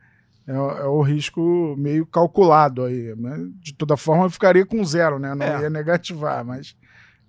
é, 0.48 0.52
é, 0.52 0.86
o 0.86 1.02
risco 1.02 1.76
meio 1.78 2.06
calculado 2.06 2.84
aí. 2.86 3.14
Mas, 3.16 3.42
de 3.60 3.74
toda 3.74 3.98
forma, 3.98 4.26
eu 4.26 4.30
ficaria 4.30 4.66
com 4.66 4.84
zero, 4.84 5.20
né? 5.20 5.36
Não 5.36 5.46
é. 5.46 5.62
ia 5.64 5.70
negativar, 5.70 6.46
mas 6.46 6.76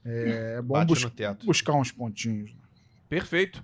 é, 0.04 0.56
é 0.58 0.62
bom 0.62 0.84
bus 0.84 1.04
buscar 1.44 1.72
uns 1.74 1.90
pontinhos. 1.90 2.52
Perfeito. 3.08 3.62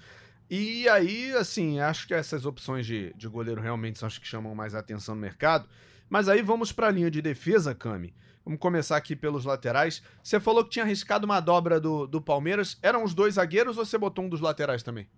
E 0.51 0.89
aí, 0.89 1.33
assim, 1.37 1.81
acho 1.81 2.07
que 2.07 2.15
essas 2.15 2.45
opções 2.45 2.85
de, 2.87 3.15
de 3.17 3.29
goleiro 3.29 3.61
realmente 3.61 3.99
são 3.99 4.07
as 4.07 4.19
que 4.19 4.27
chamam 4.27 4.55
mais 4.55 4.75
atenção 4.75 5.15
no 5.15 5.21
mercado. 5.21 5.69
Mas 6.09 6.29
aí 6.29 6.43
vamos 6.43 6.71
para 6.71 6.89
a 6.89 6.91
linha 6.91 7.11
de 7.11 7.23
defesa, 7.23 7.75
Cami. 7.75 8.15
Vamos 8.45 8.61
começar 8.61 8.97
aqui 8.97 9.17
pelos 9.17 9.45
laterais. 9.45 10.03
Você 10.23 10.39
falou 10.39 10.65
que 10.65 10.71
tinha 10.71 10.85
arriscado 10.85 11.25
uma 11.25 11.41
dobra 11.41 11.81
do, 11.81 12.07
do 12.07 12.21
Palmeiras. 12.21 12.79
Eram 12.83 13.03
os 13.03 13.15
dois 13.15 13.35
zagueiros 13.35 13.79
ou 13.79 13.87
você 13.87 13.97
botou 13.97 14.25
um 14.25 14.29
dos 14.29 14.41
laterais 14.41 14.83
também? 14.83 15.09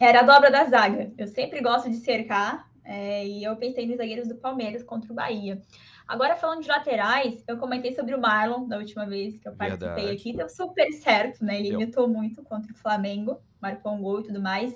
Era 0.00 0.20
a 0.20 0.22
dobra 0.22 0.50
da 0.50 0.64
zaga. 0.64 1.12
Eu 1.18 1.26
sempre 1.26 1.60
gosto 1.60 1.90
de 1.90 1.96
cercar 1.96 2.68
é, 2.84 3.26
e 3.26 3.44
eu 3.44 3.54
pensei 3.56 3.86
nos 3.86 3.96
zagueiros 3.96 4.28
do 4.28 4.36
Palmeiras 4.36 4.82
contra 4.82 5.12
o 5.12 5.14
Bahia. 5.14 5.60
Agora, 6.06 6.36
falando 6.36 6.62
de 6.62 6.68
laterais, 6.68 7.42
eu 7.48 7.58
comentei 7.58 7.92
sobre 7.92 8.14
o 8.14 8.20
Marlon 8.20 8.66
da 8.68 8.78
última 8.78 9.04
vez 9.04 9.36
que 9.38 9.48
eu 9.48 9.54
participei 9.54 9.88
Verdade. 9.88 10.12
aqui. 10.12 10.32
Deu 10.32 10.48
super 10.48 10.90
certo, 10.92 11.44
né? 11.44 11.58
Ele 11.58 11.70
imitou 11.70 12.08
muito 12.08 12.42
contra 12.44 12.72
o 12.72 12.76
Flamengo, 12.76 13.40
marcou 13.60 13.92
um 13.92 14.00
gol 14.00 14.20
e 14.20 14.24
tudo 14.24 14.40
mais. 14.40 14.74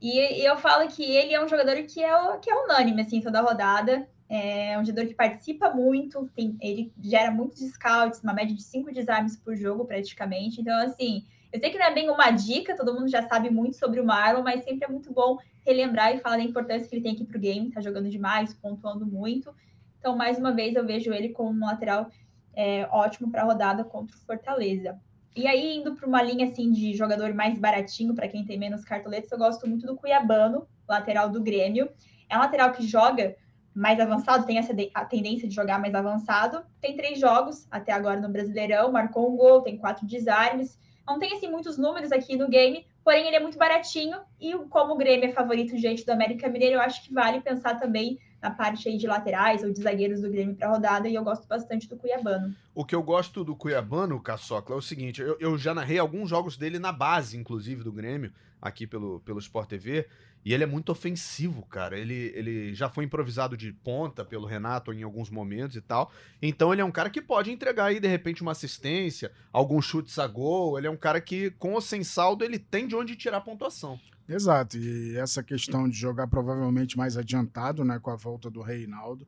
E, 0.00 0.18
e, 0.40 0.44
eu 0.44 0.56
falo 0.58 0.88
que 0.88 1.02
ele 1.02 1.32
é 1.32 1.42
um 1.42 1.48
jogador 1.48 1.76
que 1.84 2.02
é, 2.02 2.38
que 2.38 2.50
é 2.50 2.54
unânime, 2.54 3.02
assim, 3.02 3.20
toda 3.20 3.38
a 3.38 3.42
rodada. 3.42 4.06
É 4.28 4.78
um 4.78 4.84
jogador 4.84 5.08
que 5.08 5.14
participa 5.14 5.70
muito, 5.70 6.28
tem, 6.34 6.56
ele 6.60 6.92
gera 7.00 7.30
muitos 7.30 7.60
scouts, 7.60 8.20
uma 8.22 8.32
média 8.32 8.54
de 8.54 8.62
cinco 8.62 8.92
desarmes 8.92 9.36
por 9.36 9.56
jogo, 9.56 9.84
praticamente. 9.84 10.60
Então, 10.60 10.76
assim, 10.80 11.24
eu 11.52 11.60
sei 11.60 11.70
que 11.70 11.78
não 11.78 11.86
é 11.86 11.94
bem 11.94 12.10
uma 12.10 12.30
dica, 12.30 12.76
todo 12.76 12.92
mundo 12.92 13.08
já 13.08 13.22
sabe 13.28 13.50
muito 13.50 13.76
sobre 13.76 14.00
o 14.00 14.04
Marlon, 14.04 14.42
mas 14.42 14.64
sempre 14.64 14.84
é 14.84 14.88
muito 14.88 15.12
bom 15.12 15.38
relembrar 15.64 16.14
e 16.14 16.18
falar 16.18 16.36
da 16.36 16.42
importância 16.42 16.88
que 16.88 16.94
ele 16.96 17.02
tem 17.02 17.12
aqui 17.12 17.24
para 17.24 17.36
o 17.36 17.40
game, 17.40 17.70
tá 17.70 17.80
jogando 17.80 18.08
demais, 18.08 18.52
pontuando 18.54 19.06
muito. 19.06 19.54
Então, 19.98 20.16
mais 20.16 20.38
uma 20.38 20.52
vez, 20.52 20.74
eu 20.74 20.84
vejo 20.84 21.12
ele 21.12 21.30
como 21.30 21.50
um 21.50 21.66
lateral 21.66 22.10
é, 22.54 22.86
ótimo 22.90 23.30
para 23.30 23.42
a 23.42 23.44
rodada 23.44 23.84
contra 23.84 24.16
o 24.16 24.20
Fortaleza. 24.20 24.98
E 25.34 25.46
aí, 25.46 25.76
indo 25.76 25.94
para 25.94 26.06
uma 26.06 26.22
linha 26.22 26.46
assim 26.46 26.72
de 26.72 26.94
jogador 26.94 27.34
mais 27.34 27.58
baratinho, 27.58 28.14
para 28.14 28.28
quem 28.28 28.44
tem 28.44 28.58
menos 28.58 28.84
cartoletas, 28.84 29.30
eu 29.30 29.38
gosto 29.38 29.66
muito 29.68 29.86
do 29.86 29.94
Cuiabano, 29.94 30.66
lateral 30.88 31.28
do 31.28 31.42
Grêmio. 31.42 31.90
É 32.28 32.36
um 32.36 32.40
lateral 32.40 32.72
que 32.72 32.86
joga 32.86 33.36
mais 33.76 34.00
avançado, 34.00 34.46
tem 34.46 34.56
essa 34.56 34.74
a 34.94 35.04
tendência 35.04 35.46
de 35.46 35.54
jogar 35.54 35.78
mais 35.78 35.94
avançado. 35.94 36.62
Tem 36.80 36.96
três 36.96 37.20
jogos 37.20 37.66
até 37.70 37.92
agora 37.92 38.18
no 38.18 38.30
Brasileirão, 38.30 38.90
marcou 38.90 39.30
um 39.30 39.36
gol, 39.36 39.60
tem 39.60 39.76
quatro 39.76 40.06
desarmes. 40.06 40.78
Não 41.06 41.18
tem 41.18 41.34
assim 41.34 41.48
muitos 41.48 41.76
números 41.76 42.10
aqui 42.10 42.36
no 42.36 42.48
game, 42.48 42.86
porém 43.04 43.26
ele 43.26 43.36
é 43.36 43.40
muito 43.40 43.58
baratinho 43.58 44.18
e 44.40 44.54
como 44.70 44.94
o 44.94 44.96
Grêmio 44.96 45.28
é 45.28 45.32
favorito 45.32 45.76
diante 45.76 46.04
do 46.04 46.10
América 46.10 46.48
Mineiro, 46.48 46.76
eu 46.76 46.80
acho 46.80 47.04
que 47.04 47.12
vale 47.12 47.40
pensar 47.40 47.78
também 47.78 48.18
na 48.42 48.50
parte 48.50 48.88
aí 48.88 48.96
de 48.96 49.06
laterais 49.06 49.62
ou 49.62 49.70
de 49.70 49.80
zagueiros 49.80 50.20
do 50.20 50.30
Grêmio 50.30 50.56
para 50.56 50.68
rodada 50.68 51.06
e 51.06 51.14
eu 51.14 51.22
gosto 51.22 51.46
bastante 51.46 51.88
do 51.88 51.96
Cuiabano. 51.96 52.54
O 52.74 52.84
que 52.84 52.94
eu 52.94 53.02
gosto 53.02 53.44
do 53.44 53.54
Cuiabano, 53.54 54.20
Caçocla, 54.20 54.74
é 54.74 54.78
o 54.78 54.82
seguinte, 54.82 55.20
eu, 55.20 55.36
eu 55.38 55.58
já 55.58 55.74
narrei 55.74 55.98
alguns 55.98 56.30
jogos 56.30 56.56
dele 56.56 56.78
na 56.78 56.92
base, 56.92 57.36
inclusive, 57.36 57.84
do 57.84 57.92
Grêmio, 57.92 58.32
aqui 58.60 58.86
pelo, 58.86 59.20
pelo 59.20 59.38
Sport 59.38 59.68
TV, 59.68 60.06
e 60.46 60.54
ele 60.54 60.62
é 60.62 60.66
muito 60.66 60.92
ofensivo, 60.92 61.66
cara. 61.66 61.98
Ele, 61.98 62.30
ele 62.32 62.72
já 62.72 62.88
foi 62.88 63.04
improvisado 63.04 63.56
de 63.56 63.72
ponta 63.72 64.24
pelo 64.24 64.46
Renato 64.46 64.92
em 64.92 65.02
alguns 65.02 65.28
momentos 65.28 65.74
e 65.74 65.80
tal. 65.80 66.12
Então 66.40 66.72
ele 66.72 66.80
é 66.80 66.84
um 66.84 66.92
cara 66.92 67.10
que 67.10 67.20
pode 67.20 67.50
entregar 67.50 67.86
aí, 67.86 67.98
de 67.98 68.06
repente, 68.06 68.42
uma 68.42 68.52
assistência, 68.52 69.32
alguns 69.52 69.84
chutes 69.86 70.20
a 70.20 70.26
gol. 70.28 70.78
Ele 70.78 70.86
é 70.86 70.90
um 70.90 70.96
cara 70.96 71.20
que, 71.20 71.50
com 71.58 71.72
ou 71.72 71.80
sem 71.80 72.04
saldo, 72.04 72.44
ele 72.44 72.60
tem 72.60 72.86
de 72.86 72.94
onde 72.94 73.16
tirar 73.16 73.40
pontuação. 73.40 73.98
Exato. 74.28 74.78
E 74.78 75.16
essa 75.16 75.42
questão 75.42 75.88
de 75.88 75.96
jogar 75.96 76.28
provavelmente 76.28 76.96
mais 76.96 77.16
adiantado, 77.16 77.84
né, 77.84 77.98
com 77.98 78.12
a 78.12 78.16
volta 78.16 78.48
do 78.48 78.62
Reinaldo, 78.62 79.26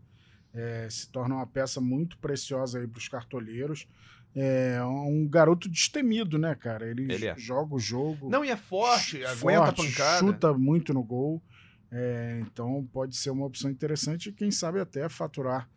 é, 0.55 0.89
se 0.89 1.09
torna 1.11 1.35
uma 1.35 1.47
peça 1.49 1.81
muito 1.81 2.17
preciosa 2.19 2.79
aí 2.79 2.87
para 2.87 2.99
os 2.99 3.09
cartoleiros 3.09 3.89
é 4.35 4.83
um 4.85 5.27
garoto 5.29 5.69
destemido, 5.69 6.39
né, 6.39 6.55
cara? 6.55 6.89
Ele, 6.89 7.13
Ele 7.13 7.27
é. 7.27 7.35
joga 7.37 7.75
o 7.75 7.79
jogo. 7.79 8.29
Não, 8.29 8.45
e 8.45 8.51
é 8.51 8.57
forte, 8.57 9.21
forte 9.23 9.25
aguenta 9.25 9.69
a 9.69 9.73
pancada. 9.73 10.19
Chuta 10.19 10.53
muito 10.55 10.95
no 10.95 11.03
gol. 11.03 11.43
É, 11.91 12.41
então 12.43 12.87
pode 12.93 13.17
ser 13.17 13.31
uma 13.31 13.47
opção 13.47 13.71
interessante 13.71 14.29
e 14.29 14.33
quem 14.33 14.51
sabe 14.51 14.79
até 14.79 15.09
faturar 15.09 15.69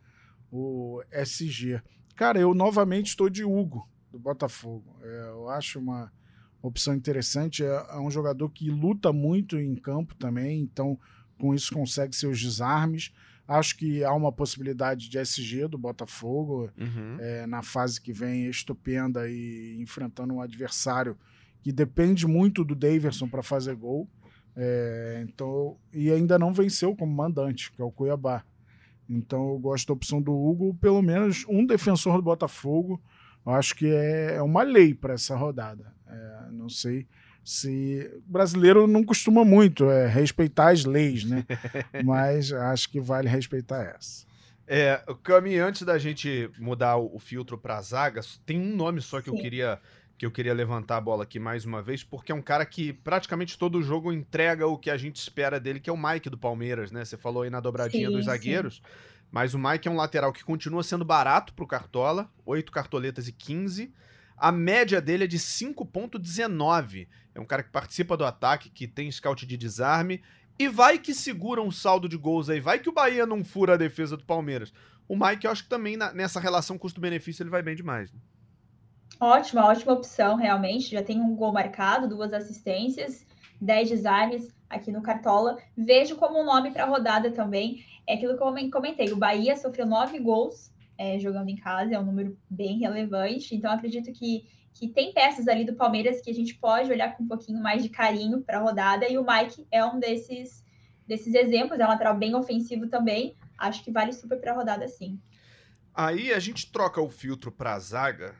o 0.50 1.02
SG. 1.10 1.80
Cara, 2.14 2.38
eu 2.38 2.54
novamente 2.54 3.08
estou 3.08 3.30
de 3.30 3.42
Hugo, 3.42 3.88
do 4.10 4.18
Botafogo. 4.18 4.96
É, 5.02 5.28
eu 5.30 5.48
acho 5.48 5.78
uma 5.78 6.12
opção 6.60 6.94
interessante. 6.94 7.64
É, 7.64 7.66
é, 7.66 7.98
um 7.98 8.10
jogador 8.10 8.50
que 8.50 8.70
luta 8.70 9.12
muito 9.12 9.58
em 9.58 9.74
campo 9.74 10.14
também, 10.14 10.60
então 10.60 10.98
com 11.38 11.54
isso 11.54 11.72
consegue 11.72 12.14
seus 12.14 12.40
desarmes. 12.40 13.12
Acho 13.46 13.76
que 13.76 14.04
há 14.04 14.12
uma 14.12 14.32
possibilidade 14.32 15.08
de 15.08 15.18
SG 15.18 15.68
do 15.68 15.76
Botafogo 15.76 16.70
uhum. 16.78 17.16
é, 17.18 17.46
na 17.46 17.62
fase 17.62 18.00
que 18.00 18.12
vem 18.12 18.46
estupenda 18.46 19.28
e 19.28 19.76
enfrentando 19.80 20.34
um 20.34 20.40
adversário 20.40 21.16
que 21.60 21.72
depende 21.72 22.26
muito 22.26 22.64
do 22.64 22.74
Daverson 22.74 23.28
para 23.28 23.42
fazer 23.42 23.74
gol. 23.74 24.08
É, 24.54 25.24
então, 25.26 25.76
e 25.92 26.10
ainda 26.10 26.38
não 26.38 26.52
venceu 26.52 26.94
como 26.94 27.12
mandante, 27.12 27.72
que 27.72 27.80
é 27.80 27.84
o 27.84 27.90
Cuiabá. 27.90 28.44
Então 29.08 29.50
eu 29.50 29.58
gosto 29.58 29.88
da 29.88 29.94
opção 29.94 30.22
do 30.22 30.32
Hugo, 30.32 30.74
pelo 30.74 31.02
menos 31.02 31.44
um 31.48 31.66
defensor 31.66 32.16
do 32.16 32.22
Botafogo. 32.22 33.02
Eu 33.44 33.52
acho 33.52 33.74
que 33.74 33.86
é, 33.86 34.36
é 34.36 34.42
uma 34.42 34.62
lei 34.62 34.94
para 34.94 35.14
essa 35.14 35.36
rodada. 35.36 35.92
É, 36.06 36.48
não 36.52 36.68
sei 36.68 37.06
se 37.44 38.10
brasileiro 38.26 38.86
não 38.86 39.04
costuma 39.04 39.44
muito 39.44 39.90
é, 39.90 40.06
respeitar 40.06 40.70
as 40.70 40.84
leis, 40.84 41.24
né? 41.24 41.44
Mas 42.04 42.52
acho 42.52 42.88
que 42.88 43.00
vale 43.00 43.28
respeitar 43.28 43.82
essa. 43.82 44.26
É, 44.66 45.02
Cami, 45.22 45.58
antes 45.58 45.82
da 45.82 45.98
gente 45.98 46.50
mudar 46.58 46.96
o, 46.96 47.16
o 47.16 47.18
filtro 47.18 47.58
para 47.58 47.80
zagas, 47.82 48.40
tem 48.46 48.58
um 48.58 48.76
nome 48.76 49.00
só 49.00 49.20
que 49.20 49.30
Sim. 49.30 49.36
eu 49.36 49.42
queria 49.42 49.80
que 50.22 50.26
eu 50.26 50.30
queria 50.30 50.54
levantar 50.54 50.98
a 50.98 51.00
bola 51.00 51.24
aqui 51.24 51.40
mais 51.40 51.64
uma 51.64 51.82
vez, 51.82 52.04
porque 52.04 52.30
é 52.30 52.34
um 52.34 52.40
cara 52.40 52.64
que 52.64 52.92
praticamente 52.92 53.58
todo 53.58 53.82
jogo 53.82 54.12
entrega 54.12 54.68
o 54.68 54.78
que 54.78 54.88
a 54.88 54.96
gente 54.96 55.16
espera 55.16 55.58
dele, 55.58 55.80
que 55.80 55.90
é 55.90 55.92
o 55.92 56.00
Mike 56.00 56.30
do 56.30 56.38
Palmeiras, 56.38 56.92
né? 56.92 57.04
Você 57.04 57.16
falou 57.16 57.42
aí 57.42 57.50
na 57.50 57.58
dobradinha 57.58 58.06
sim, 58.06 58.14
dos 58.14 58.26
zagueiros, 58.26 58.76
sim. 58.76 58.82
mas 59.32 59.52
o 59.52 59.58
Mike 59.58 59.88
é 59.88 59.90
um 59.90 59.96
lateral 59.96 60.32
que 60.32 60.44
continua 60.44 60.84
sendo 60.84 61.04
barato 61.04 61.52
pro 61.54 61.66
Cartola, 61.66 62.30
8 62.46 62.70
cartoletas 62.70 63.26
e 63.26 63.32
15. 63.32 63.92
A 64.36 64.50
média 64.50 65.00
dele 65.00 65.24
é 65.24 65.26
de 65.26 65.38
5.19. 65.38 67.08
É 67.34 67.40
um 67.40 67.44
cara 67.44 67.62
que 67.62 67.70
participa 67.70 68.16
do 68.16 68.24
ataque, 68.24 68.70
que 68.70 68.86
tem 68.86 69.10
scout 69.10 69.46
de 69.46 69.56
desarme. 69.56 70.22
E 70.58 70.68
vai 70.68 70.98
que 70.98 71.14
segura 71.14 71.62
um 71.62 71.70
saldo 71.70 72.08
de 72.08 72.16
gols 72.16 72.48
aí. 72.48 72.60
Vai 72.60 72.78
que 72.78 72.88
o 72.88 72.92
Bahia 72.92 73.26
não 73.26 73.44
fura 73.44 73.74
a 73.74 73.76
defesa 73.76 74.16
do 74.16 74.24
Palmeiras. 74.24 74.72
O 75.08 75.16
Mike, 75.16 75.44
eu 75.44 75.50
acho 75.50 75.64
que 75.64 75.68
também 75.68 75.96
na, 75.96 76.12
nessa 76.12 76.40
relação 76.40 76.78
custo-benefício 76.78 77.42
ele 77.42 77.50
vai 77.50 77.62
bem 77.62 77.74
demais. 77.74 78.12
Né? 78.12 78.18
Ótima, 79.20 79.66
ótima 79.66 79.92
opção, 79.92 80.36
realmente. 80.36 80.90
Já 80.90 81.02
tem 81.02 81.20
um 81.20 81.34
gol 81.36 81.52
marcado, 81.52 82.08
duas 82.08 82.32
assistências, 82.32 83.26
10 83.60 83.90
desarmes 83.90 84.48
aqui 84.68 84.90
no 84.90 85.02
Cartola. 85.02 85.58
Vejo 85.76 86.16
como 86.16 86.40
um 86.40 86.44
nome 86.44 86.70
para 86.70 86.84
a 86.84 86.88
rodada 86.88 87.30
também. 87.30 87.84
É 88.06 88.14
aquilo 88.14 88.36
que 88.36 88.42
eu 88.42 88.70
comentei. 88.70 89.12
O 89.12 89.16
Bahia 89.16 89.56
sofreu 89.56 89.86
nove 89.86 90.18
gols 90.18 90.71
é, 90.98 91.18
jogando 91.18 91.48
em 91.48 91.56
casa, 91.56 91.94
é 91.94 91.98
um 91.98 92.06
número 92.06 92.36
bem 92.48 92.78
relevante. 92.78 93.54
Então, 93.54 93.72
acredito 93.72 94.12
que 94.12 94.44
que 94.74 94.88
tem 94.88 95.12
peças 95.12 95.48
ali 95.48 95.64
do 95.64 95.74
Palmeiras 95.74 96.20
que 96.20 96.30
a 96.30 96.34
gente 96.34 96.54
pode 96.54 96.90
olhar 96.90 97.16
com 97.16 97.24
um 97.24 97.28
pouquinho 97.28 97.62
mais 97.62 97.82
de 97.82 97.88
carinho 97.88 98.40
para 98.40 98.58
a 98.58 98.62
rodada, 98.62 99.08
e 99.08 99.18
o 99.18 99.26
Mike 99.26 99.66
é 99.70 99.84
um 99.84 100.00
desses, 100.00 100.64
desses 101.06 101.34
exemplos, 101.34 101.78
é 101.78 101.84
um 101.84 101.88
lateral 101.88 102.16
bem 102.16 102.34
ofensivo 102.34 102.88
também. 102.88 103.36
Acho 103.58 103.84
que 103.84 103.92
vale 103.92 104.12
super 104.12 104.40
para 104.40 104.52
a 104.52 104.54
rodada, 104.54 104.88
sim. 104.88 105.20
Aí 105.94 106.32
a 106.32 106.38
gente 106.38 106.72
troca 106.72 107.00
o 107.00 107.10
filtro 107.10 107.52
para 107.52 107.74
a 107.74 107.78
zaga 107.78 108.34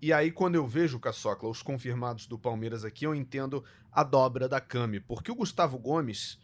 E 0.00 0.12
aí, 0.12 0.30
quando 0.30 0.54
eu 0.54 0.66
vejo, 0.66 0.98
Caçocla, 0.98 1.50
os 1.50 1.62
confirmados 1.62 2.26
do 2.26 2.38
Palmeiras 2.38 2.84
aqui, 2.84 3.04
eu 3.06 3.14
entendo 3.14 3.62
a 3.92 4.02
dobra 4.02 4.48
da 4.48 4.60
Cami. 4.60 5.00
Porque 5.00 5.30
o 5.30 5.34
Gustavo 5.34 5.78
Gomes, 5.78 6.38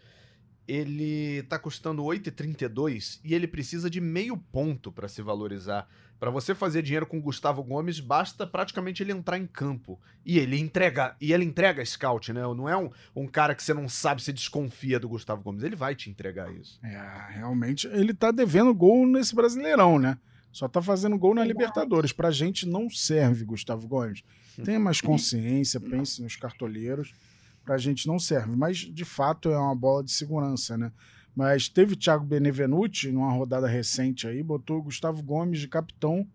ele 0.71 1.43
tá 1.49 1.59
custando 1.59 2.03
8,32 2.05 3.19
e 3.25 3.35
ele 3.35 3.49
precisa 3.49 3.91
de 3.91 4.01
meio 4.01 4.37
ponto 4.37 4.93
para 4.93 5.09
se 5.09 5.21
valorizar. 5.21 5.89
Para 6.19 6.31
você 6.31 6.55
fazer 6.55 6.83
dinheiro 6.83 7.07
com 7.07 7.19
o 7.19 7.23
Gustavo 7.23 7.61
Gomes, 7.63 7.99
basta 7.99 8.47
praticamente 8.47 9.03
ele 9.03 9.11
entrar 9.11 9.37
em 9.37 9.47
campo. 9.47 9.99
E 10.25 10.39
ele 10.39 10.61
entrega, 10.61 11.17
e 11.21 11.33
ele 11.33 11.45
entrega 11.45 11.85
scout, 11.85 12.33
né? 12.33 12.43
Não 12.43 12.69
é 12.69 12.77
um, 12.77 12.91
um 13.17 13.27
cara 13.27 13.55
que 13.55 13.63
você 13.63 13.75
não 13.75 13.89
sabe, 13.89 14.23
se 14.23 14.33
desconfia 14.33 15.01
do 15.01 15.09
Gustavo 15.09 15.43
Gomes. 15.43 15.65
Ele 15.65 15.75
vai 15.75 15.95
te 15.95 16.09
entregar 16.09 16.53
isso. 16.53 16.79
É, 16.85 17.33
realmente, 17.39 17.89
ele 17.89 18.15
tá 18.15 18.31
devendo 18.31 18.73
gol 18.73 19.07
nesse 19.07 19.35
Brasileirão, 19.35 19.99
né? 19.99 20.19
Só 20.53 20.69
tá 20.69 20.81
fazendo 20.81 21.19
gol 21.19 21.35
na 21.35 21.45
Libertadores. 21.45 22.13
Pra 22.13 22.31
gente 22.31 22.69
não 22.69 22.89
serve, 22.89 23.45
Gustavo 23.45 23.89
Gomes. 23.89 24.23
Tenha 24.63 24.79
mais 24.79 25.01
consciência, 25.01 25.81
pense 25.81 26.23
nos 26.23 26.37
cartoleiros. 26.37 27.13
Pra 27.65 27.79
gente 27.79 28.07
não 28.07 28.19
serve. 28.19 28.57
Mas, 28.57 28.79
de 28.79 29.05
fato, 29.05 29.51
é 29.51 29.59
uma 29.59 29.75
bola 29.75 30.03
de 30.03 30.13
segurança, 30.13 30.77
né? 30.77 30.93
Mas 31.35 31.69
teve 31.69 31.97
Thiago 31.97 32.25
Benevenuti 32.25 33.13
numa 33.13 33.33
rodada 33.33 33.67
recente 33.67 34.27
aí, 34.27 34.43
botou 34.43 34.79
o 34.79 34.83
Gustavo 34.83 35.23
Gomes 35.23 35.61
de 35.61 35.69
capitão 35.69 36.27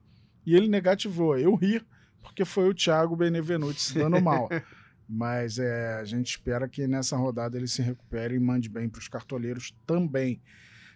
e 0.45 0.55
ele 0.55 0.67
negativou. 0.67 1.37
Eu 1.37 1.55
ri, 1.55 1.85
porque 2.21 2.45
foi 2.45 2.69
o 2.69 2.73
Thiago 2.73 3.15
Benevenuti 3.15 3.81
se 3.81 3.95
dando 3.95 4.21
mal. 4.21 4.49
Mas 5.07 5.59
é, 5.59 5.95
a 5.99 6.03
gente 6.03 6.31
espera 6.31 6.67
que 6.67 6.87
nessa 6.87 7.15
rodada 7.15 7.57
ele 7.57 7.67
se 7.67 7.81
recupere 7.81 8.35
e 8.35 8.39
mande 8.39 8.69
bem 8.69 8.89
para 8.89 8.99
os 8.99 9.07
cartoleiros 9.07 9.75
também. 9.85 10.41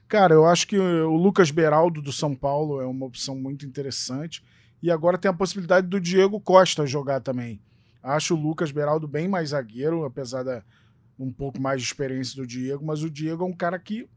Cara, 0.08 0.34
eu 0.34 0.48
acho 0.48 0.68
que 0.68 0.78
o 0.78 1.16
Lucas 1.16 1.52
Beraldo 1.52 2.02
do 2.02 2.12
São 2.12 2.34
Paulo 2.34 2.82
é 2.82 2.86
uma 2.88 3.06
opção 3.06 3.36
muito 3.36 3.66
interessante. 3.66 4.44
E 4.82 4.90
agora 4.90 5.18
tem 5.18 5.30
a 5.30 5.34
possibilidade 5.34 5.88
do 5.88 6.00
Diego 6.00 6.40
Costa 6.40 6.88
jogar 6.88 7.20
também. 7.20 7.62
Acho 8.02 8.36
o 8.36 8.40
Lucas 8.40 8.72
Beraldo 8.72 9.08
bem 9.08 9.28
mais 9.28 9.50
zagueiro, 9.50 10.06
apesar 10.06 10.44
da, 10.44 10.64
um 11.18 11.32
pouco 11.32 11.62
mais 11.62 11.82
de 11.82 11.88
experiência 11.88 12.36
do 12.36 12.48
Diego, 12.48 12.86
mas 12.86 13.04
o 13.04 13.10
Diego 13.10 13.44
é 13.44 13.48
um 13.48 13.56
cara 13.56 13.78
que 13.78 14.08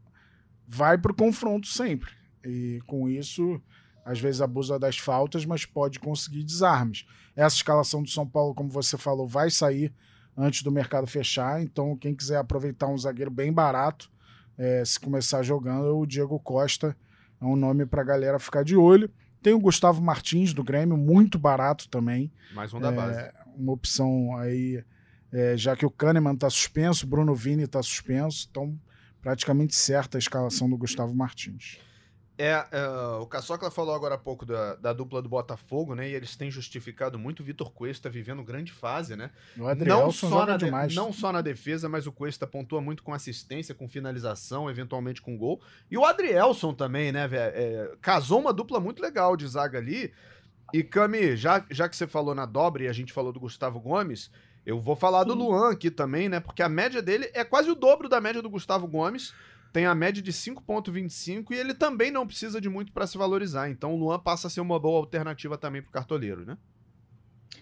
vai 0.67 0.97
para 0.97 1.11
o 1.11 1.15
confronto 1.15 1.67
sempre. 1.67 2.11
E 2.45 2.81
com 2.87 3.09
isso, 3.09 3.61
às 4.05 4.19
vezes 4.19 4.41
abusa 4.41 4.79
das 4.79 4.97
faltas, 4.97 5.45
mas 5.45 5.65
pode 5.65 5.99
conseguir 5.99 6.43
desarmes. 6.43 7.05
Essa 7.35 7.57
escalação 7.57 8.01
do 8.01 8.09
São 8.09 8.27
Paulo, 8.27 8.55
como 8.55 8.69
você 8.69 8.97
falou, 8.97 9.27
vai 9.27 9.49
sair 9.49 9.93
antes 10.35 10.63
do 10.63 10.71
mercado 10.71 11.07
fechar. 11.07 11.61
Então, 11.61 11.95
quem 11.97 12.15
quiser 12.15 12.37
aproveitar 12.37 12.87
um 12.87 12.97
zagueiro 12.97 13.31
bem 13.31 13.51
barato, 13.51 14.11
é, 14.57 14.83
se 14.85 14.99
começar 14.99 15.43
jogando, 15.43 15.97
o 15.97 16.05
Diego 16.05 16.39
Costa 16.39 16.95
é 17.41 17.45
um 17.45 17.55
nome 17.55 17.85
para 17.85 18.01
a 18.01 18.05
galera 18.05 18.39
ficar 18.39 18.63
de 18.63 18.75
olho. 18.75 19.11
Tem 19.41 19.53
o 19.53 19.59
Gustavo 19.59 20.01
Martins 20.01 20.53
do 20.53 20.63
Grêmio, 20.63 20.95
muito 20.95 21.37
barato 21.37 21.89
também. 21.89 22.31
Mais 22.53 22.73
um 22.73 22.79
da 22.79 22.91
é, 22.91 22.95
base. 22.95 23.31
Uma 23.57 23.73
opção 23.73 24.35
aí 24.37 24.83
é, 25.33 25.57
já 25.57 25.75
que 25.75 25.85
o 25.85 25.89
Kahneman 25.89 26.35
está 26.35 26.47
suspenso, 26.47 27.07
Bruno 27.07 27.33
Vini 27.33 27.63
está 27.63 27.81
suspenso, 27.81 28.47
então 28.51 28.79
praticamente 29.19 29.73
certa 29.73 30.17
a 30.17 30.19
escalação 30.19 30.69
do 30.69 30.77
Gustavo 30.77 31.15
Martins. 31.15 31.79
É, 32.37 32.65
é, 32.71 32.87
o 33.19 33.25
Caçocla 33.27 33.69
falou 33.69 33.93
agora 33.93 34.15
há 34.15 34.17
pouco 34.17 34.45
da, 34.45 34.75
da, 34.75 34.91
dupla 34.91 35.21
do 35.21 35.29
Botafogo, 35.29 35.93
né? 35.93 36.09
E 36.09 36.13
eles 36.13 36.35
têm 36.35 36.49
justificado 36.49 37.17
muito 37.17 37.41
o 37.41 37.43
Vitor 37.43 37.71
Cuesta 37.71 38.09
vivendo 38.09 38.43
grande 38.43 38.71
fase, 38.71 39.15
né? 39.15 39.29
Não 39.55 40.11
só, 40.11 40.45
na 40.45 40.57
demais. 40.57 40.95
não 40.95 41.13
só 41.13 41.31
na 41.31 41.41
defesa, 41.41 41.87
mas 41.87 42.07
o 42.07 42.11
Cuesta 42.11 42.47
pontua 42.47 42.81
muito 42.81 43.03
com 43.03 43.13
assistência, 43.13 43.75
com 43.75 43.87
finalização, 43.87 44.69
eventualmente 44.69 45.21
com 45.21 45.37
gol. 45.37 45.61
E 45.89 45.97
o 45.97 46.05
Adrielson 46.05 46.73
também, 46.73 47.11
né? 47.11 47.29
É, 47.31 47.95
casou 48.01 48.39
uma 48.39 48.53
dupla 48.53 48.79
muito 48.79 49.01
legal 49.01 49.37
de 49.37 49.47
zaga 49.47 49.77
ali. 49.77 50.11
E 50.73 50.81
Cami, 50.81 51.37
já, 51.37 51.63
já 51.69 51.87
que 51.87 51.95
você 51.95 52.07
falou 52.07 52.33
na 52.33 52.47
dobra 52.47 52.83
e 52.83 52.87
a 52.87 52.91
gente 52.91 53.13
falou 53.13 53.31
do 53.31 53.39
Gustavo 53.39 53.79
Gomes, 53.79 54.31
eu 54.65 54.81
vou 54.81 54.95
falar 54.95 55.23
do 55.23 55.35
Luan 55.35 55.71
aqui 55.71 55.91
também, 55.91 56.27
né? 56.27 56.39
Porque 56.39 56.63
a 56.63 56.67
média 56.67 56.99
dele 56.99 57.29
é 57.35 57.43
quase 57.43 57.69
o 57.69 57.75
dobro 57.75 58.09
da 58.09 58.19
média 58.19 58.41
do 58.41 58.49
Gustavo 58.49 58.87
Gomes. 58.87 59.35
Tem 59.71 59.85
a 59.85 59.93
média 59.93 60.19
de 60.19 60.33
5,25 60.33 61.51
e 61.51 61.55
ele 61.55 61.75
também 61.75 62.09
não 62.09 62.25
precisa 62.25 62.59
de 62.59 62.69
muito 62.69 62.91
para 62.91 63.05
se 63.05 63.19
valorizar. 63.19 63.69
Então 63.69 63.93
o 63.93 63.97
Luan 63.97 64.17
passa 64.17 64.47
a 64.47 64.49
ser 64.49 64.61
uma 64.61 64.79
boa 64.79 64.97
alternativa 64.97 65.59
também 65.59 65.83
para 65.83 65.89
o 65.89 65.93
cartoleiro, 65.93 66.43
né? 66.43 66.57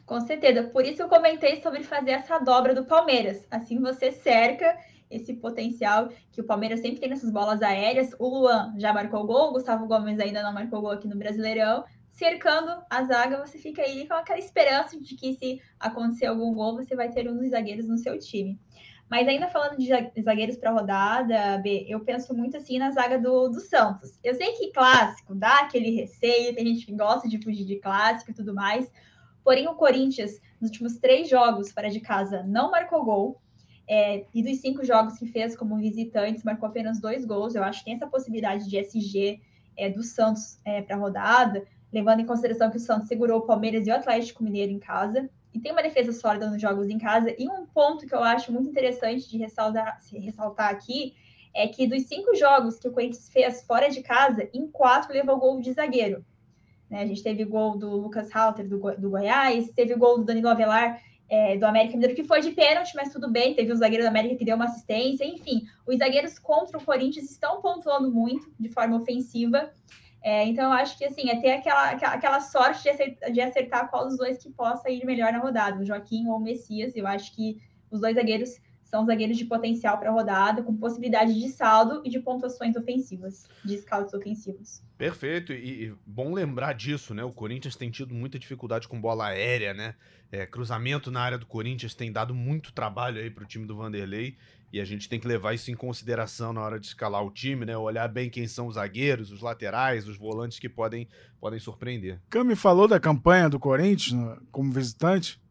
Com 0.06 0.22
certeza. 0.22 0.64
Por 0.64 0.86
isso 0.86 1.02
eu 1.02 1.10
comentei 1.10 1.62
sobre 1.62 1.84
fazer 1.84 2.12
essa 2.12 2.40
dobra 2.40 2.74
do 2.74 2.86
Palmeiras. 2.86 3.46
Assim 3.52 3.78
você 3.82 4.14
cerca 4.14 4.78
esse 5.10 5.34
potencial 5.34 6.08
que 6.32 6.40
o 6.40 6.46
Palmeiras 6.46 6.80
sempre 6.80 7.02
tem 7.02 7.10
nessas 7.10 7.30
bolas 7.30 7.62
aéreas. 7.62 8.16
O 8.18 8.40
Luan 8.40 8.74
já 8.78 8.94
marcou 8.94 9.26
gol, 9.26 9.50
o 9.50 9.54
Gustavo 9.54 9.86
Gomes 9.86 10.18
ainda 10.18 10.42
não 10.42 10.54
marcou 10.54 10.80
gol 10.80 10.92
aqui 10.92 11.10
no 11.10 11.18
Brasileirão 11.18 11.84
cercando 12.12 12.84
a 12.90 13.04
zaga, 13.04 13.46
você 13.46 13.58
fica 13.58 13.82
aí 13.82 14.08
com 14.08 14.14
aquela 14.14 14.40
esperança 14.40 15.00
de 15.00 15.16
que 15.16 15.34
se 15.34 15.62
acontecer 15.80 16.28
algum 16.28 16.54
gol, 16.54 16.76
você 16.76 16.96
vai 16.96 17.10
ter 17.10 17.30
um 17.30 17.38
dos 17.38 17.50
zagueiros 17.50 17.88
no 17.88 17.98
seu 17.98 18.18
time. 18.20 18.60
Mas 19.10 19.28
ainda 19.28 19.50
falando 19.50 19.78
de 19.78 19.90
zagueiros 20.22 20.56
para 20.56 20.72
rodada, 20.72 21.58
B, 21.58 21.86
eu 21.90 22.00
penso 22.00 22.34
muito 22.34 22.56
assim 22.56 22.80
na 22.80 22.92
zaga 22.92 23.20
do, 23.20 23.50
do 23.50 23.60
Santos. 23.60 24.18
Eu 24.24 24.34
sei 24.36 24.54
que 24.54 24.72
clássico 24.72 25.36
dá 25.36 25.62
aquele 25.62 25.90
receio, 25.92 26.56
tem 26.56 26.66
gente 26.66 26.86
que 26.86 26.96
gosta 26.96 27.28
de 27.28 27.38
fugir 27.44 27.66
de 27.66 27.76
clássico 27.78 28.32
e 28.32 28.34
tudo 28.34 28.54
mais. 28.54 28.90
Porém, 29.44 29.68
o 29.68 29.76
Corinthians, 29.76 30.40
nos 30.62 30.70
últimos 30.70 30.98
três 30.98 31.28
jogos 31.28 31.72
fora 31.72 31.90
de 31.90 32.00
casa, 32.00 32.44
não 32.44 32.72
marcou 32.72 33.04
gol. 33.04 33.42
É, 33.86 34.26
e 34.34 34.42
dos 34.42 34.62
cinco 34.62 34.86
jogos 34.86 35.18
que 35.18 35.26
fez 35.26 35.58
como 35.58 35.76
visitante, 35.78 36.46
marcou 36.46 36.70
apenas 36.70 37.02
dois 37.02 37.26
gols. 37.26 37.54
Eu 37.54 37.64
acho 37.64 37.80
que 37.80 37.86
tem 37.86 37.96
essa 37.96 38.08
possibilidade 38.08 38.70
de 38.70 38.78
SG 38.78 39.42
é, 39.76 39.90
do 39.90 40.04
Santos 40.04 40.58
é, 40.64 40.82
para 40.82 40.96
rodada 40.96 41.68
levando 41.92 42.22
em 42.22 42.26
consideração 42.26 42.70
que 42.70 42.78
o 42.78 42.80
Santos 42.80 43.08
segurou 43.08 43.40
o 43.40 43.46
Palmeiras 43.46 43.86
e 43.86 43.92
o 43.92 43.96
Atlético 43.96 44.44
Mineiro 44.44 44.72
em 44.72 44.80
casa, 44.80 45.30
e 45.54 45.60
tem 45.60 45.72
uma 45.72 45.84
defesa 45.84 46.14
sólida 46.14 46.50
nos 46.50 46.62
jogos 46.62 46.90
em 46.90 46.98
casa. 46.98 47.36
E 47.38 47.48
um 47.48 47.66
ponto 47.66 48.06
que 48.06 48.16
eu 48.16 48.24
acho 48.24 48.52
muito 48.52 48.70
interessante 48.70 49.30
de 49.30 49.38
ressaltar, 49.38 50.00
ressaltar 50.14 50.70
aqui 50.70 51.14
é 51.54 51.68
que 51.68 51.86
dos 51.86 52.04
cinco 52.04 52.34
jogos 52.36 52.80
que 52.80 52.88
o 52.88 52.92
Corinthians 52.92 53.30
fez 53.30 53.62
fora 53.64 53.90
de 53.90 54.02
casa, 54.02 54.48
em 54.54 54.68
quatro 54.68 55.14
levou 55.14 55.38
gol 55.38 55.60
de 55.60 55.74
zagueiro. 55.74 56.24
Né? 56.90 57.02
A 57.02 57.06
gente 57.06 57.22
teve 57.22 57.44
gol 57.44 57.78
do 57.78 57.90
Lucas 57.90 58.30
Halter 58.34 58.68
do, 58.68 58.80
do 58.98 59.10
Goiás, 59.10 59.70
teve 59.72 59.96
gol 59.96 60.20
do 60.20 60.24
Danilo 60.24 60.48
Avelar 60.48 61.02
é, 61.30 61.58
do 61.58 61.66
América 61.66 61.94
Mineiro, 61.94 62.16
que 62.16 62.26
foi 62.26 62.42
de 62.42 62.52
pênalti, 62.52 62.94
mas 62.94 63.12
tudo 63.12 63.30
bem. 63.30 63.54
Teve 63.54 63.72
o 63.72 63.76
zagueiro 63.76 64.04
do 64.04 64.10
América 64.10 64.36
que 64.36 64.44
deu 64.44 64.58
uma 64.58 64.66
assistência. 64.66 65.24
Enfim, 65.24 65.64
os 65.88 65.98
zagueiros 65.98 66.38
contra 66.38 66.78
o 66.78 66.84
Corinthians 66.84 67.32
estão 67.32 67.62
pontuando 67.62 68.12
muito 68.12 68.52
de 68.60 68.68
forma 68.68 68.98
ofensiva. 68.98 69.72
É, 70.22 70.46
então, 70.46 70.66
eu 70.66 70.72
acho 70.72 70.98
que 70.98 71.06
assim, 71.06 71.30
é 71.30 71.42
ter 71.42 71.52
aquela, 71.52 71.90
aquela 71.92 72.40
sorte 72.40 72.84
de 72.84 72.90
acertar, 72.90 73.32
de 73.32 73.42
acertar 73.42 73.90
qual 73.90 74.08
dos 74.08 74.18
dois 74.18 74.38
que 74.38 74.52
possa 74.52 74.90
ir 74.90 75.04
melhor 75.06 75.34
na 75.34 75.40
rodada, 75.40 75.82
o 75.82 75.86
Joaquim 75.86 76.28
ou 76.28 76.38
o 76.38 76.40
Messias. 76.40 76.96
Eu 76.96 77.08
acho 77.08 77.36
que 77.36 77.60
os 77.90 78.00
dois 78.00 78.16
zagueiros 78.16 78.60
são 78.92 79.06
zagueiros 79.06 79.38
de 79.38 79.46
potencial 79.46 79.98
para 79.98 80.10
a 80.10 80.14
rodada, 80.14 80.62
com 80.62 80.76
possibilidade 80.76 81.34
de 81.34 81.48
saldo 81.48 82.02
e 82.04 82.10
de 82.10 82.20
pontuações 82.20 82.76
ofensivas, 82.76 83.48
de 83.64 83.78
scouts 83.78 84.14
ofensivos. 84.14 84.84
Perfeito, 84.98 85.54
e, 85.54 85.86
e 85.86 85.94
bom 86.06 86.34
lembrar 86.34 86.74
disso, 86.74 87.14
né? 87.14 87.24
O 87.24 87.32
Corinthians 87.32 87.76
tem 87.76 87.90
tido 87.90 88.14
muita 88.14 88.38
dificuldade 88.38 88.90
com 88.90 89.00
bola 89.00 89.28
aérea, 89.28 89.74
né? 89.74 89.96
É, 90.30 90.46
cruzamento 90.46 91.10
na 91.10 91.22
área 91.22 91.38
do 91.38 91.46
Corinthians 91.46 91.96
tem 91.96 92.12
dado 92.12 92.36
muito 92.36 92.74
trabalho 92.74 93.22
aí 93.22 93.30
para 93.30 93.46
o 93.46 93.48
time 93.48 93.66
do 93.66 93.78
Vanderlei. 93.78 94.38
E 94.72 94.80
a 94.80 94.86
gente 94.86 95.10
tem 95.10 95.20
que 95.20 95.28
levar 95.28 95.54
isso 95.54 95.70
em 95.70 95.76
consideração 95.76 96.54
na 96.54 96.62
hora 96.62 96.80
de 96.80 96.88
escalar 96.88 97.24
o 97.26 97.30
time, 97.30 97.66
né? 97.66 97.78
Olhar 97.78 98.08
bem 98.08 98.30
quem 98.30 98.48
são 98.48 98.68
os 98.68 98.76
zagueiros, 98.76 99.32
os 99.32 99.42
laterais, 99.42 100.08
os 100.08 100.18
volantes 100.18 100.60
que 100.60 100.70
podem, 100.70 101.10
podem 101.40 101.60
surpreender. 101.60 102.22
Cami 102.30 102.56
falou 102.56 102.88
da 102.88 103.00
campanha 103.00 103.50
do 103.50 103.60
Corinthians 103.60 104.40
como 104.50 104.72
visitante. 104.72 105.42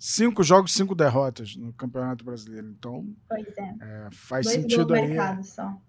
Cinco 0.00 0.44
jogos, 0.44 0.72
cinco 0.72 0.94
derrotas 0.94 1.56
no 1.56 1.72
Campeonato 1.72 2.24
Brasileiro. 2.24 2.68
Então, 2.68 3.04
pois 3.28 3.48
é. 3.58 3.74
é 3.80 4.08
faz 4.12 4.46
Dois 4.46 4.56
sentido 4.56 4.94
aí 4.94 5.16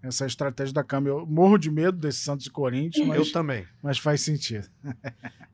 essa 0.02 0.26
estratégia 0.26 0.74
da 0.74 0.82
Cami. 0.82 1.06
Eu 1.06 1.24
morro 1.24 1.56
de 1.56 1.70
medo 1.70 1.96
desse 1.96 2.18
Santos 2.18 2.46
e 2.46 2.50
Corinthians, 2.50 3.06
mas, 3.06 3.16
eu 3.16 3.30
também. 3.30 3.64
Mas 3.80 3.98
faz 3.98 4.22
sentido. 4.22 4.68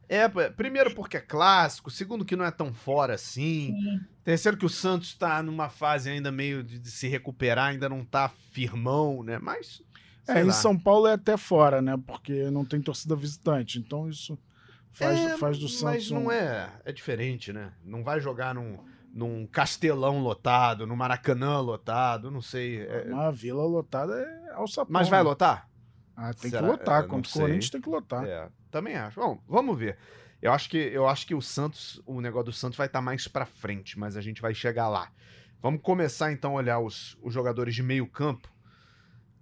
É, 0.08 0.28
primeiro 0.50 0.94
porque 0.94 1.16
é 1.16 1.20
clássico, 1.20 1.90
segundo 1.90 2.24
que 2.24 2.36
não 2.36 2.44
é 2.44 2.50
tão 2.52 2.72
fora 2.72 3.14
assim. 3.14 3.74
Sim. 3.74 4.00
Terceiro 4.26 4.56
que 4.56 4.66
o 4.66 4.68
Santos 4.68 5.10
está 5.10 5.40
numa 5.40 5.68
fase 5.68 6.10
ainda 6.10 6.32
meio 6.32 6.60
de, 6.60 6.90
se 6.90 7.06
recuperar, 7.06 7.68
ainda 7.68 7.88
não 7.88 8.00
está 8.00 8.28
firmão, 8.28 9.22
né? 9.22 9.38
Mas. 9.38 9.80
É, 10.26 10.42
em 10.42 10.50
São 10.50 10.76
Paulo 10.76 11.06
é 11.06 11.12
até 11.12 11.36
fora, 11.36 11.80
né? 11.80 11.96
Porque 12.04 12.50
não 12.50 12.64
tem 12.64 12.82
torcida 12.82 13.14
visitante. 13.14 13.78
Então 13.78 14.08
isso 14.08 14.36
faz, 14.90 15.20
é, 15.20 15.38
faz 15.38 15.60
do 15.60 15.68
Santos. 15.68 15.82
Mas 15.84 16.10
não 16.10 16.24
um... 16.24 16.32
é. 16.32 16.68
É 16.84 16.90
diferente, 16.90 17.52
né? 17.52 17.72
Não 17.84 18.02
vai 18.02 18.18
jogar 18.18 18.52
num, 18.52 18.80
num 19.14 19.46
castelão 19.46 20.18
lotado, 20.18 20.88
no 20.88 20.96
Maracanã 20.96 21.60
lotado, 21.60 22.28
não 22.28 22.42
sei. 22.42 22.80
É... 22.80 23.04
Uma 23.06 23.30
vila 23.30 23.64
lotada 23.64 24.12
é 24.12 24.54
alçapão. 24.54 24.92
Mas 24.92 25.08
vai 25.08 25.22
lotar? 25.22 25.68
Ah, 26.16 26.34
tem 26.34 26.50
Será? 26.50 26.62
que 26.64 26.68
lotar. 26.68 27.06
Contra 27.06 27.30
o 27.30 27.32
Corinthians 27.32 27.70
tem 27.70 27.80
que 27.80 27.88
lotar. 27.88 28.24
É, 28.24 28.48
também 28.72 28.96
acho. 28.96 29.20
Bom, 29.20 29.40
vamos 29.46 29.78
ver. 29.78 29.96
Eu 30.40 30.52
acho 30.52 30.68
que, 30.68 30.76
eu 30.76 31.08
acho 31.08 31.26
que 31.26 31.34
o 31.34 31.40
Santos, 31.40 32.00
o 32.06 32.20
negócio 32.20 32.46
do 32.46 32.52
Santos 32.52 32.76
vai 32.76 32.86
estar 32.86 32.98
tá 32.98 33.02
mais 33.02 33.26
para 33.26 33.46
frente, 33.46 33.98
mas 33.98 34.16
a 34.16 34.20
gente 34.20 34.42
vai 34.42 34.54
chegar 34.54 34.88
lá. 34.88 35.10
Vamos 35.62 35.80
começar 35.82 36.30
então 36.30 36.52
a 36.52 36.54
olhar 36.56 36.78
os, 36.78 37.16
os 37.22 37.32
jogadores 37.32 37.74
de 37.74 37.82
meio 37.82 38.06
campo. 38.06 38.48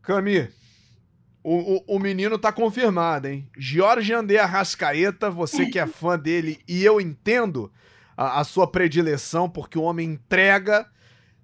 Cami, 0.00 0.48
O, 1.42 1.76
o, 1.76 1.96
o, 1.96 1.98
menino 1.98 2.38
tá 2.38 2.52
confirmado, 2.52 3.26
hein? 3.26 3.48
Jorge 3.58 4.12
André 4.12 4.38
Arrascaeta, 4.38 5.30
você 5.30 5.66
que 5.66 5.78
é 5.78 5.86
fã 5.86 6.18
dele, 6.18 6.60
e 6.68 6.84
eu 6.84 7.00
entendo 7.00 7.72
a, 8.16 8.40
a 8.40 8.44
sua 8.44 8.70
predileção, 8.70 9.50
porque 9.50 9.78
o 9.78 9.82
homem 9.82 10.12
entrega 10.12 10.86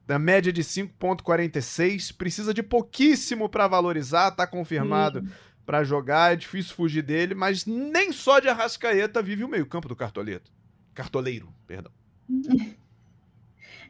da 0.07 0.19
média 0.19 0.53
de 0.53 0.63
5.46, 0.63 2.17
precisa 2.17 2.53
de 2.53 2.63
pouquíssimo 2.63 3.49
para 3.49 3.69
valorizar, 3.69 4.31
tá 4.33 4.47
confirmado 4.47 5.23
para 5.64 5.85
jogar, 5.85 6.33
é 6.33 6.37
difícil 6.37 6.75
fugir 6.75 7.03
dele, 7.03 7.35
mas 7.35 7.66
nem 7.66 8.12
só 8.12 8.38
de 8.38 8.49
Arrascaeta 8.49 9.23
vive 9.23 9.44
o 9.44 9.49
meio-campo 9.49 9.88
do 9.88 9.96
cartoleto. 9.96 10.51
Cartoleiro, 10.94 11.53
perdão. 11.66 11.92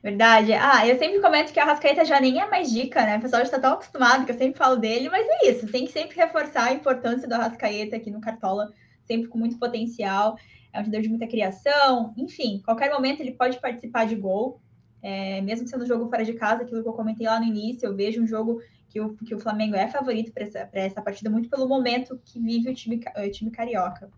Verdade. 0.03 0.55
Ah, 0.55 0.87
eu 0.87 0.99
sempre 0.99 1.21
comento 1.21 1.53
que 1.53 1.61
a 1.61 1.65
Rascaeta 1.65 2.05
já 2.05 2.19
nem 2.19 2.41
é 2.41 2.49
mais 2.49 2.71
dica, 2.71 3.05
né? 3.05 3.19
O 3.19 3.21
pessoal 3.21 3.41
já 3.41 3.47
está 3.47 3.59
tão 3.59 3.75
acostumado 3.75 4.25
que 4.25 4.33
eu 4.33 4.39
sempre 4.39 4.57
falo 4.59 4.77
dele, 4.77 5.11
mas 5.11 5.27
é 5.29 5.51
isso. 5.51 5.67
Tem 5.67 5.85
que 5.85 5.93
sempre 5.93 6.17
reforçar 6.17 6.69
a 6.69 6.73
importância 6.73 7.29
do 7.29 7.35
Arrascaeta 7.35 7.97
aqui 7.97 8.11
no 8.11 8.21
Cartola, 8.21 8.73
sempre 9.05 9.29
com 9.29 9.39
muito 9.39 9.59
potencial. 9.59 10.37
É 10.73 10.81
um 10.81 10.85
jogador 10.85 11.03
de 11.03 11.09
muita 11.11 11.27
criação. 11.27 12.15
Enfim, 12.17 12.63
qualquer 12.65 12.91
momento 12.91 13.21
ele 13.21 13.33
pode 13.33 13.61
participar 13.61 14.07
de 14.07 14.17
gol. 14.17 14.61
É, 15.03 15.41
mesmo 15.41 15.67
sendo 15.67 15.87
jogo 15.87 16.09
fora 16.09 16.25
de 16.25 16.35
casa, 16.35 16.63
aquilo 16.63 16.83
que 16.83 16.89
eu 16.89 16.93
comentei 16.93 17.27
lá 17.27 17.41
no 17.41 17.47
início, 17.47 17.87
eu 17.87 17.97
vejo 17.97 18.23
um 18.23 18.27
jogo 18.27 18.61
que 18.89 19.01
o, 19.01 19.15
que 19.17 19.35
o 19.35 19.39
Flamengo 19.39 19.77
é 19.77 19.89
favorito 19.89 20.33
para 20.33 20.43
essa, 20.43 20.69
essa 20.73 21.03
partida, 21.03 21.31
muito 21.31 21.49
pelo 21.49 21.69
momento 21.69 22.21
que 22.25 22.41
vive 22.41 22.71
o 22.71 22.75
time, 22.75 23.01
o 23.17 23.31
time 23.31 23.51
carioca. 23.51 24.11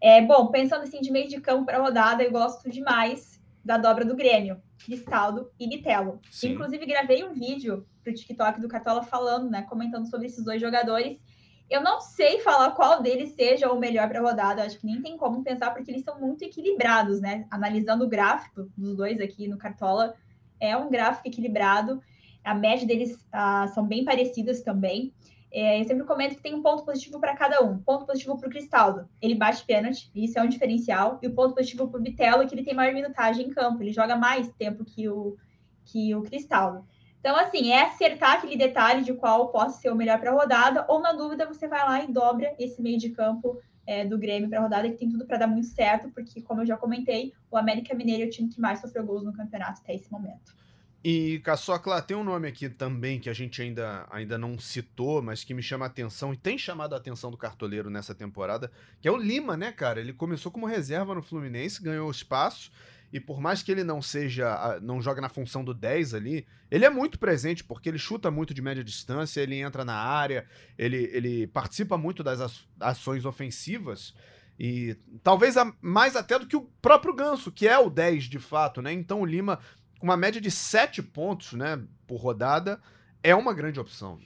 É, 0.00 0.20
bom, 0.20 0.48
pensando 0.48 0.82
assim 0.82 1.00
de 1.00 1.10
meio 1.10 1.28
de 1.28 1.40
campo 1.40 1.64
para 1.64 1.78
rodada, 1.78 2.22
eu 2.22 2.30
gosto 2.30 2.68
demais 2.70 3.42
da 3.64 3.78
dobra 3.78 4.04
do 4.04 4.14
Grêmio, 4.14 4.60
Cristaldo 4.84 5.50
e 5.58 5.66
Bitelo. 5.66 6.20
Inclusive, 6.52 6.84
gravei 6.84 7.24
um 7.24 7.32
vídeo 7.32 7.86
para 8.02 8.12
o 8.12 8.14
TikTok 8.14 8.60
do 8.60 8.68
Cartola 8.68 9.02
falando, 9.02 9.48
né, 9.48 9.62
comentando 9.62 10.06
sobre 10.08 10.26
esses 10.26 10.44
dois 10.44 10.60
jogadores. 10.60 11.18
Eu 11.70 11.82
não 11.82 12.00
sei 12.00 12.40
falar 12.40 12.72
qual 12.72 13.02
deles 13.02 13.30
seja 13.30 13.72
o 13.72 13.78
melhor 13.78 14.08
para 14.08 14.20
rodada, 14.20 14.62
acho 14.62 14.78
que 14.78 14.86
nem 14.86 15.00
tem 15.00 15.16
como 15.16 15.42
pensar, 15.42 15.72
porque 15.72 15.90
eles 15.90 16.04
são 16.04 16.20
muito 16.20 16.44
equilibrados, 16.44 17.20
né? 17.20 17.46
Analisando 17.50 18.04
o 18.04 18.08
gráfico 18.08 18.70
dos 18.76 18.96
dois 18.96 19.20
aqui 19.20 19.48
no 19.48 19.56
Cartola, 19.56 20.14
é 20.60 20.76
um 20.76 20.90
gráfico 20.90 21.26
equilibrado. 21.26 22.02
A 22.44 22.54
média 22.54 22.86
deles 22.86 23.18
ah, 23.32 23.66
são 23.68 23.86
bem 23.86 24.04
parecidas 24.04 24.62
também. 24.62 25.12
É, 25.50 25.80
eu 25.80 25.84
sempre 25.84 26.04
comento 26.04 26.34
que 26.34 26.42
tem 26.42 26.52
um 26.52 26.62
ponto 26.62 26.84
positivo 26.84 27.20
para 27.20 27.36
cada 27.36 27.62
um. 27.62 27.78
Ponto 27.78 28.04
positivo 28.04 28.36
para 28.36 28.48
o 28.48 28.50
Cristaldo, 28.50 29.08
ele 29.22 29.36
bate 29.36 29.64
pênalti, 29.64 30.10
isso 30.14 30.36
é 30.36 30.42
um 30.42 30.48
diferencial. 30.48 31.18
E 31.22 31.28
o 31.28 31.34
ponto 31.34 31.54
positivo 31.54 31.88
para 31.88 32.00
o 32.00 32.02
Bitelo 32.02 32.46
que 32.46 32.54
ele 32.54 32.64
tem 32.64 32.74
maior 32.74 32.92
minutagem 32.92 33.46
em 33.46 33.50
campo, 33.50 33.80
ele 33.80 33.92
joga 33.92 34.16
mais 34.16 34.52
tempo 34.54 34.84
que 34.84 35.08
o, 35.08 35.36
que 35.84 36.14
o 36.14 36.22
Cristaldo. 36.22 36.84
Então, 37.24 37.38
assim, 37.38 37.72
é 37.72 37.84
acertar 37.84 38.32
aquele 38.32 38.54
detalhe 38.54 39.02
de 39.02 39.14
qual 39.14 39.48
possa 39.48 39.80
ser 39.80 39.90
o 39.90 39.96
melhor 39.96 40.20
para 40.20 40.30
a 40.30 40.34
rodada, 40.34 40.84
ou 40.86 41.00
na 41.00 41.14
dúvida, 41.14 41.46
você 41.46 41.66
vai 41.66 41.82
lá 41.82 42.04
e 42.04 42.12
dobra 42.12 42.54
esse 42.58 42.82
meio 42.82 42.98
de 42.98 43.08
campo 43.08 43.62
é, 43.86 44.04
do 44.04 44.18
Grêmio 44.18 44.50
para 44.50 44.58
a 44.58 44.62
rodada, 44.62 44.90
que 44.90 44.98
tem 44.98 45.08
tudo 45.08 45.24
para 45.24 45.38
dar 45.38 45.46
muito 45.46 45.68
certo, 45.68 46.10
porque, 46.10 46.42
como 46.42 46.60
eu 46.60 46.66
já 46.66 46.76
comentei, 46.76 47.32
o 47.50 47.56
América 47.56 47.94
Mineiro 47.94 48.24
é 48.24 48.26
o 48.26 48.30
time 48.30 48.50
que 48.50 48.60
mais 48.60 48.78
sofreu 48.82 49.06
gols 49.06 49.24
no 49.24 49.32
campeonato 49.32 49.80
até 49.80 49.94
esse 49.94 50.12
momento. 50.12 50.54
E, 51.02 51.38
Caçocla, 51.38 52.02
tem 52.02 52.14
um 52.14 52.24
nome 52.24 52.46
aqui 52.46 52.68
também 52.68 53.18
que 53.18 53.30
a 53.30 53.34
gente 53.34 53.62
ainda, 53.62 54.06
ainda 54.10 54.36
não 54.36 54.58
citou, 54.58 55.22
mas 55.22 55.42
que 55.42 55.54
me 55.54 55.62
chama 55.62 55.86
a 55.86 55.88
atenção 55.88 56.30
e 56.30 56.36
tem 56.36 56.58
chamado 56.58 56.92
a 56.92 56.98
atenção 56.98 57.30
do 57.30 57.38
cartoleiro 57.38 57.88
nessa 57.88 58.14
temporada, 58.14 58.70
que 59.00 59.08
é 59.08 59.10
o 59.10 59.16
Lima, 59.16 59.56
né, 59.56 59.72
cara? 59.72 59.98
Ele 59.98 60.12
começou 60.12 60.52
como 60.52 60.66
reserva 60.66 61.14
no 61.14 61.22
Fluminense, 61.22 61.82
ganhou 61.82 62.10
espaço, 62.10 62.70
e 63.14 63.20
por 63.20 63.40
mais 63.40 63.62
que 63.62 63.70
ele 63.70 63.84
não 63.84 64.02
seja, 64.02 64.76
não 64.82 65.00
joga 65.00 65.20
na 65.20 65.28
função 65.28 65.64
do 65.64 65.72
10 65.72 66.14
ali, 66.14 66.44
ele 66.68 66.84
é 66.84 66.90
muito 66.90 67.16
presente, 67.16 67.62
porque 67.62 67.88
ele 67.88 67.96
chuta 67.96 68.28
muito 68.28 68.52
de 68.52 68.60
média 68.60 68.82
distância, 68.82 69.40
ele 69.40 69.54
entra 69.54 69.84
na 69.84 69.94
área, 69.94 70.44
ele, 70.76 71.08
ele 71.12 71.46
participa 71.46 71.96
muito 71.96 72.24
das 72.24 72.66
ações 72.80 73.24
ofensivas, 73.24 74.16
e 74.58 74.96
talvez 75.22 75.54
mais 75.80 76.16
até 76.16 76.40
do 76.40 76.46
que 76.48 76.56
o 76.56 76.68
próprio 76.82 77.14
Ganso, 77.14 77.52
que 77.52 77.68
é 77.68 77.78
o 77.78 77.88
10 77.88 78.24
de 78.24 78.40
fato, 78.40 78.82
né? 78.82 78.92
Então 78.92 79.20
o 79.20 79.24
Lima 79.24 79.60
uma 80.02 80.16
média 80.16 80.40
de 80.40 80.50
7 80.50 81.00
pontos 81.00 81.52
né, 81.52 81.80
por 82.08 82.16
rodada, 82.16 82.80
é 83.22 83.34
uma 83.34 83.54
grande 83.54 83.78
opção. 83.78 84.18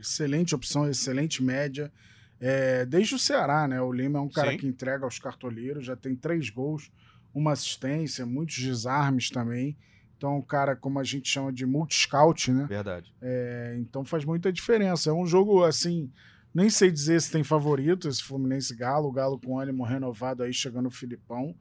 Excelente 0.00 0.54
opção, 0.54 0.88
excelente 0.88 1.42
média. 1.42 1.92
É, 2.40 2.86
desde 2.86 3.14
o 3.14 3.18
Ceará, 3.18 3.68
né? 3.68 3.80
O 3.80 3.92
Lima 3.92 4.18
é 4.18 4.22
um 4.22 4.28
cara 4.28 4.52
Sim. 4.52 4.56
que 4.56 4.66
entrega 4.66 5.04
aos 5.04 5.18
cartoleiros, 5.18 5.84
já 5.84 5.94
tem 5.94 6.16
três 6.16 6.50
gols, 6.50 6.90
uma 7.34 7.52
assistência, 7.52 8.26
muitos 8.26 8.58
desarmes 8.58 9.30
também. 9.30 9.76
Então, 10.16 10.38
um 10.38 10.42
cara, 10.42 10.76
como 10.76 11.00
a 11.00 11.04
gente 11.04 11.28
chama 11.28 11.52
de 11.52 11.66
multi-scout, 11.66 12.52
né? 12.52 12.66
Verdade. 12.66 13.12
É, 13.20 13.76
então 13.78 14.04
faz 14.04 14.24
muita 14.24 14.52
diferença. 14.52 15.10
É 15.10 15.12
um 15.12 15.26
jogo, 15.26 15.64
assim, 15.64 16.10
nem 16.54 16.70
sei 16.70 16.90
dizer 16.90 17.20
se 17.20 17.32
tem 17.32 17.42
favorito, 17.42 18.08
esse 18.08 18.22
Fluminense 18.22 18.74
Galo, 18.76 19.08
o 19.08 19.12
Galo 19.12 19.40
com 19.40 19.58
ânimo 19.58 19.82
renovado 19.82 20.42
aí, 20.42 20.52
chegando 20.52 20.86
o 20.86 20.92
Filipão. 20.92 21.54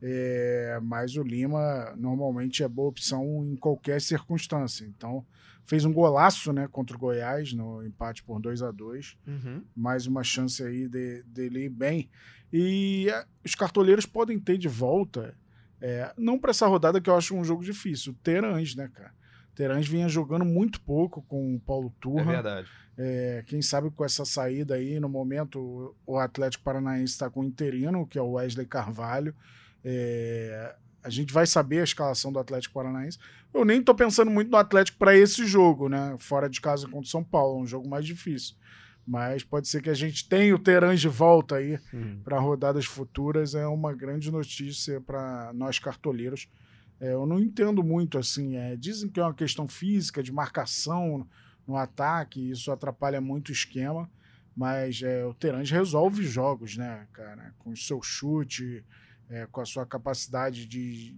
É, 0.00 0.78
mas 0.82 1.16
o 1.16 1.22
Lima 1.22 1.94
normalmente 1.96 2.62
é 2.62 2.68
boa 2.68 2.88
opção 2.88 3.44
em 3.44 3.56
qualquer 3.56 4.00
circunstância. 4.00 4.84
Então, 4.84 5.24
fez 5.66 5.84
um 5.84 5.92
golaço 5.92 6.52
né, 6.52 6.68
contra 6.70 6.96
o 6.96 6.98
Goiás 6.98 7.52
no 7.52 7.84
empate 7.84 8.22
por 8.22 8.40
2 8.40 8.62
a 8.62 8.70
2 8.70 9.16
uhum. 9.26 9.64
Mais 9.74 10.06
uma 10.06 10.22
chance 10.22 10.62
aí 10.62 10.88
de, 10.88 11.22
dele 11.24 11.64
ir 11.64 11.70
bem. 11.70 12.10
E 12.52 13.08
é, 13.08 13.24
os 13.44 13.54
cartoleiros 13.54 14.06
podem 14.06 14.38
ter 14.38 14.58
de 14.58 14.68
volta, 14.68 15.34
é, 15.80 16.12
não 16.16 16.38
para 16.38 16.50
essa 16.50 16.66
rodada 16.66 17.00
que 17.00 17.10
eu 17.10 17.16
acho 17.16 17.34
um 17.34 17.44
jogo 17.44 17.64
difícil, 17.64 18.12
o 18.12 18.16
Terãs, 18.16 18.74
né, 18.74 18.88
cara? 18.92 19.12
Terãs 19.54 19.86
vinha 19.86 20.08
jogando 20.08 20.44
muito 20.44 20.80
pouco 20.80 21.22
com 21.22 21.54
o 21.54 21.60
Paulo 21.60 21.92
Turra. 22.00 22.22
É 22.22 22.34
verdade. 22.34 22.68
É, 22.96 23.44
quem 23.46 23.62
sabe 23.62 23.90
com 23.90 24.04
essa 24.04 24.24
saída 24.24 24.74
aí, 24.74 24.98
no 25.00 25.08
momento, 25.08 25.94
o 26.06 26.18
Atlético 26.18 26.64
Paranaense 26.64 27.12
está 27.12 27.30
com 27.30 27.40
o 27.40 27.44
interino, 27.44 28.06
que 28.06 28.18
é 28.18 28.22
o 28.22 28.32
Wesley 28.32 28.66
Carvalho. 28.66 29.34
É, 29.84 30.74
a 31.02 31.10
gente 31.10 31.32
vai 31.32 31.46
saber 31.46 31.80
a 31.80 31.84
escalação 31.84 32.32
do 32.32 32.38
Atlético 32.38 32.74
Paranaense. 32.74 33.18
Eu 33.54 33.64
nem 33.64 33.78
estou 33.78 33.94
pensando 33.94 34.32
muito 34.32 34.50
no 34.50 34.56
Atlético 34.56 34.98
para 34.98 35.16
esse 35.16 35.46
jogo, 35.46 35.88
né? 35.88 36.16
Fora 36.18 36.50
de 36.50 36.60
casa 36.60 36.86
contra 36.86 37.06
o 37.06 37.10
São 37.10 37.22
Paulo, 37.22 37.62
um 37.62 37.66
jogo 37.66 37.88
mais 37.88 38.04
difícil. 38.04 38.56
Mas 39.06 39.44
pode 39.44 39.68
ser 39.68 39.80
que 39.80 39.88
a 39.90 39.94
gente 39.94 40.28
tenha 40.28 40.54
o 40.54 40.58
Teran 40.58 40.96
de 40.96 41.08
volta 41.08 41.56
aí 41.56 41.78
para 42.24 42.40
rodadas 42.40 42.84
futuras. 42.84 43.54
É 43.54 43.66
uma 43.66 43.92
grande 43.92 44.30
notícia 44.30 45.00
para 45.00 45.52
nós 45.54 45.78
cartoleiros. 45.78 46.48
É, 47.00 47.12
eu 47.12 47.26
não 47.26 47.38
entendo 47.38 47.84
muito 47.84 48.18
assim. 48.18 48.56
É, 48.56 48.74
dizem 48.76 49.08
que 49.08 49.20
é 49.20 49.22
uma 49.22 49.34
questão 49.34 49.68
física, 49.68 50.22
de 50.22 50.32
marcação 50.32 51.24
no 51.66 51.76
ataque, 51.76 52.50
isso 52.50 52.72
atrapalha 52.72 53.20
muito 53.20 53.50
o 53.50 53.52
esquema. 53.52 54.10
Mas 54.56 55.00
é, 55.02 55.24
o 55.24 55.34
Teran 55.34 55.62
resolve 55.64 56.24
jogos, 56.24 56.76
né, 56.76 57.06
cara? 57.12 57.54
Com 57.58 57.70
o 57.70 57.76
seu 57.76 58.02
chute, 58.02 58.84
é, 59.28 59.46
com 59.46 59.60
a 59.60 59.66
sua 59.66 59.84
capacidade 59.86 60.66
de, 60.66 61.14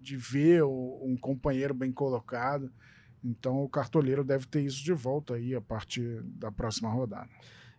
de 0.00 0.16
ver 0.16 0.64
um 0.64 1.16
companheiro 1.20 1.74
bem 1.74 1.92
colocado. 1.92 2.72
Então 3.22 3.62
o 3.62 3.68
cartoleiro 3.68 4.24
deve 4.24 4.46
ter 4.46 4.62
isso 4.62 4.82
de 4.82 4.92
volta 4.92 5.34
aí 5.34 5.54
a 5.54 5.60
partir 5.60 6.22
da 6.22 6.50
próxima 6.50 6.88
rodada. 6.88 7.28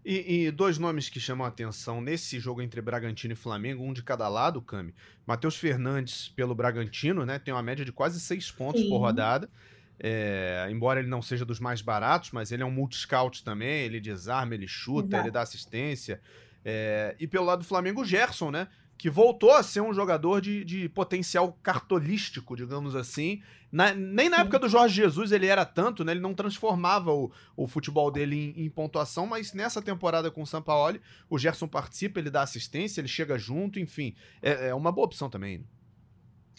E, 0.04 0.48
e, 0.48 0.52
dois 0.52 0.80
nomes 0.80 1.10
que 1.10 1.20
chamam 1.20 1.46
a 1.46 1.50
atenção 1.50 2.02
nesse 2.02 2.40
jogo 2.40 2.62
entre 2.62 2.82
Bragantino 2.82 3.34
e 3.34 3.36
Flamengo, 3.36 3.84
um 3.84 3.94
de 3.94 4.02
cada 4.02 4.28
lado, 4.28 4.60
Cami. 4.60 4.96
Matheus 5.28 5.56
Fernandes 5.56 6.28
pelo 6.30 6.56
Bragantino, 6.56 7.24
né? 7.24 7.38
Tem 7.38 7.54
uma 7.54 7.62
média 7.62 7.86
de 7.86 7.92
quase 7.92 8.20
seis 8.20 8.50
pontos 8.50 8.82
Sim. 8.82 8.90
por 8.90 8.98
rodada. 8.98 9.48
É, 10.00 10.68
embora 10.72 11.00
ele 11.00 11.10
não 11.10 11.22
seja 11.22 11.46
dos 11.46 11.60
mais 11.60 11.84
baratos, 11.84 12.32
mas 12.32 12.52
ele 12.52 12.64
é 12.64 12.66
um 12.66 12.72
multi-scout 12.72 13.44
também, 13.44 13.84
ele 13.84 14.00
desarma, 14.00 14.56
ele 14.56 14.68
chuta, 14.68 15.10
Exato. 15.10 15.24
ele 15.24 15.32
dá 15.32 15.42
assistência. 15.42 16.20
É, 16.66 17.16
e 17.20 17.28
pelo 17.28 17.46
lado 17.46 17.60
do 17.60 17.66
Flamengo, 17.66 18.02
o 18.02 18.06
Gerson, 18.06 18.50
né? 18.50 18.68
Que 19.02 19.10
voltou 19.10 19.52
a 19.52 19.64
ser 19.64 19.82
um 19.82 19.92
jogador 19.92 20.40
de, 20.40 20.64
de 20.64 20.88
potencial 20.88 21.58
cartolístico, 21.64 22.56
digamos 22.56 22.96
assim. 22.96 23.42
Na, 23.72 23.96
nem 23.96 24.30
na 24.30 24.42
época 24.42 24.60
do 24.60 24.70
Jorge 24.70 24.94
Jesus 24.94 25.32
ele 25.32 25.48
era 25.48 25.66
tanto, 25.66 26.06
né? 26.06 26.12
Ele 26.12 26.22
não 26.22 26.36
transformava 26.36 27.12
o, 27.12 27.32
o 27.58 27.66
futebol 27.66 28.12
dele 28.12 28.54
em, 28.56 28.66
em, 28.66 28.70
pontuação, 28.70 29.26
mas 29.26 29.54
nessa 29.54 29.82
temporada 29.82 30.30
com 30.30 30.44
o 30.44 30.46
Sampaoli, 30.46 31.02
o 31.28 31.40
Gerson 31.40 31.68
participa, 31.68 32.20
ele 32.20 32.30
dá 32.30 32.44
assistência, 32.44 33.02
ele 33.02 33.08
chega 33.08 33.40
junto, 33.40 33.80
enfim. 33.80 34.14
É, 34.40 34.68
é 34.68 34.76
uma 34.76 34.92
boa 34.92 35.06
opção 35.06 35.32
também. 35.32 35.58
Né? 35.58 35.64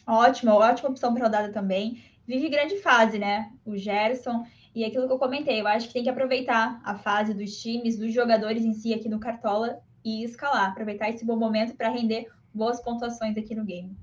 Ótima, 0.04 0.52
ótima 0.52 0.88
opção 0.88 1.14
para 1.14 1.22
rodada 1.22 1.52
também. 1.52 2.02
Vive 2.26 2.48
grande 2.48 2.78
fase, 2.78 3.20
né? 3.20 3.52
O 3.64 3.76
Gerson. 3.76 4.44
E 4.74 4.84
aquilo 4.84 5.06
que 5.06 5.12
eu 5.12 5.18
comentei, 5.20 5.60
eu 5.60 5.68
acho 5.68 5.86
que 5.86 5.94
tem 5.94 6.02
que 6.02 6.10
aproveitar 6.10 6.80
a 6.84 6.98
fase 6.98 7.34
dos 7.34 7.62
times, 7.62 7.96
dos 7.96 8.12
jogadores 8.12 8.64
em 8.64 8.72
si 8.72 8.92
aqui 8.92 9.08
no 9.08 9.20
Cartola 9.20 9.80
e 10.04 10.24
escalar, 10.24 10.70
aproveitar 10.70 11.10
esse 11.10 11.24
bom 11.24 11.36
momento 11.36 11.74
para 11.74 11.90
render 11.90 12.28
boas 12.52 12.80
pontuações 12.80 13.36
aqui 13.36 13.54
no 13.54 13.64
game. 13.64 13.96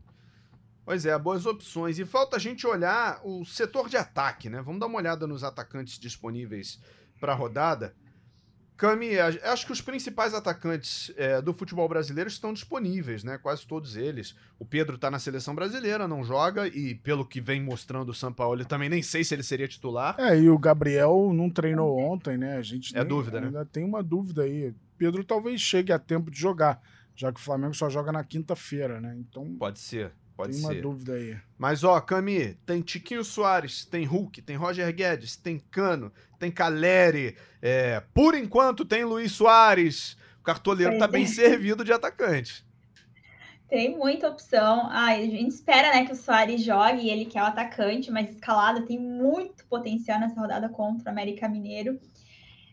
Pois 0.86 1.06
é, 1.06 1.18
boas 1.20 1.46
opções. 1.46 2.00
E 2.00 2.06
falta 2.06 2.38
a 2.38 2.40
gente 2.40 2.66
olhar 2.66 3.22
o 3.24 3.46
setor 3.46 3.88
de 3.88 3.96
ataque, 3.96 4.50
né? 4.50 4.62
Vamos 4.62 4.80
dar 4.80 4.88
uma 4.88 4.98
olhada 4.98 5.28
nos 5.28 5.44
atacantes 5.44 6.00
disponíveis 6.00 6.82
para 7.20 7.34
a 7.34 7.36
rodada. 7.36 7.94
Cami, 8.80 9.20
acho 9.20 9.66
que 9.66 9.74
os 9.74 9.82
principais 9.82 10.34
atacantes 10.34 11.12
é, 11.18 11.42
do 11.42 11.54
futebol 11.54 11.88
brasileiro 11.90 12.30
estão 12.30 12.54
disponíveis, 12.54 13.26
né? 13.26 13.38
Quase 13.38 13.68
todos 13.68 13.98
eles. 13.98 14.34
O 14.58 14.64
Pedro 14.64 14.98
tá 14.98 15.12
na 15.12 15.20
seleção 15.20 15.54
brasileira, 15.54 16.08
não 16.08 16.24
joga, 16.24 16.66
e 16.66 16.96
pelo 16.96 17.26
que 17.26 17.42
vem 17.42 17.62
mostrando 17.62 18.10
o 18.10 18.14
São 18.14 18.32
Paulo, 18.32 18.64
também 18.64 18.88
nem 18.88 19.04
sei 19.04 19.22
se 19.26 19.36
ele 19.36 19.44
seria 19.44 19.68
titular. 19.68 20.16
É, 20.18 20.40
e 20.40 20.50
o 20.50 20.58
Gabriel 20.58 21.32
não 21.34 21.50
treinou 21.50 22.00
ontem, 22.00 22.38
né? 22.38 22.56
A 22.56 22.64
gente 22.64 22.96
é 22.96 23.00
nem, 23.00 23.08
dúvida, 23.08 23.42
né? 23.42 23.48
ainda 23.48 23.66
tem 23.66 23.84
uma 23.84 24.02
dúvida 24.02 24.44
aí. 24.44 24.74
Pedro 25.00 25.24
talvez 25.24 25.62
chegue 25.62 25.94
a 25.94 25.98
tempo 25.98 26.30
de 26.30 26.38
jogar, 26.38 26.82
já 27.16 27.32
que 27.32 27.40
o 27.40 27.44
Flamengo 27.44 27.74
só 27.74 27.90
joga 27.90 28.12
na 28.12 28.24
quinta-feira, 28.24 29.00
né? 29.00 29.16
Então. 29.18 29.56
Pode 29.58 29.80
ser. 29.80 30.12
Pode 30.36 30.52
tem 30.52 30.62
ser. 30.62 30.68
uma 30.68 30.76
dúvida 30.76 31.14
aí. 31.14 31.38
Mas, 31.58 31.84
ó, 31.84 32.00
Cami, 32.02 32.54
tem 32.66 32.82
Tiquinho 32.82 33.24
Soares, 33.24 33.86
tem 33.86 34.06
Hulk, 34.06 34.42
tem 34.42 34.58
Roger 34.58 34.94
Guedes, 34.94 35.38
tem 35.38 35.60
Cano, 35.72 36.12
tem 36.38 36.52
Caleri. 36.52 37.36
É, 37.62 38.02
por 38.14 38.36
enquanto, 38.36 38.84
tem 38.84 39.06
Luiz 39.06 39.32
Soares. 39.32 40.18
O 40.40 40.44
cartoleiro 40.44 40.98
tá 40.98 41.08
bem 41.08 41.26
servido 41.26 41.84
de 41.84 41.94
atacante. 41.94 42.66
Tem 43.70 43.96
muita 43.96 44.28
opção. 44.28 44.88
Ah, 44.90 45.12
a 45.12 45.22
gente 45.22 45.50
espera 45.50 45.94
né, 45.94 46.06
que 46.06 46.12
o 46.12 46.16
Soares 46.16 46.62
jogue, 46.64 47.10
ele 47.10 47.26
que 47.26 47.38
é 47.38 47.42
o 47.44 47.46
atacante, 47.46 48.10
mas 48.10 48.30
escalado 48.30 48.86
tem 48.86 49.00
muito 49.00 49.66
potencial 49.68 50.20
nessa 50.20 50.40
rodada 50.40 50.68
contra 50.68 51.08
o 51.08 51.12
América 51.12 51.48
Mineiro. 51.48 52.00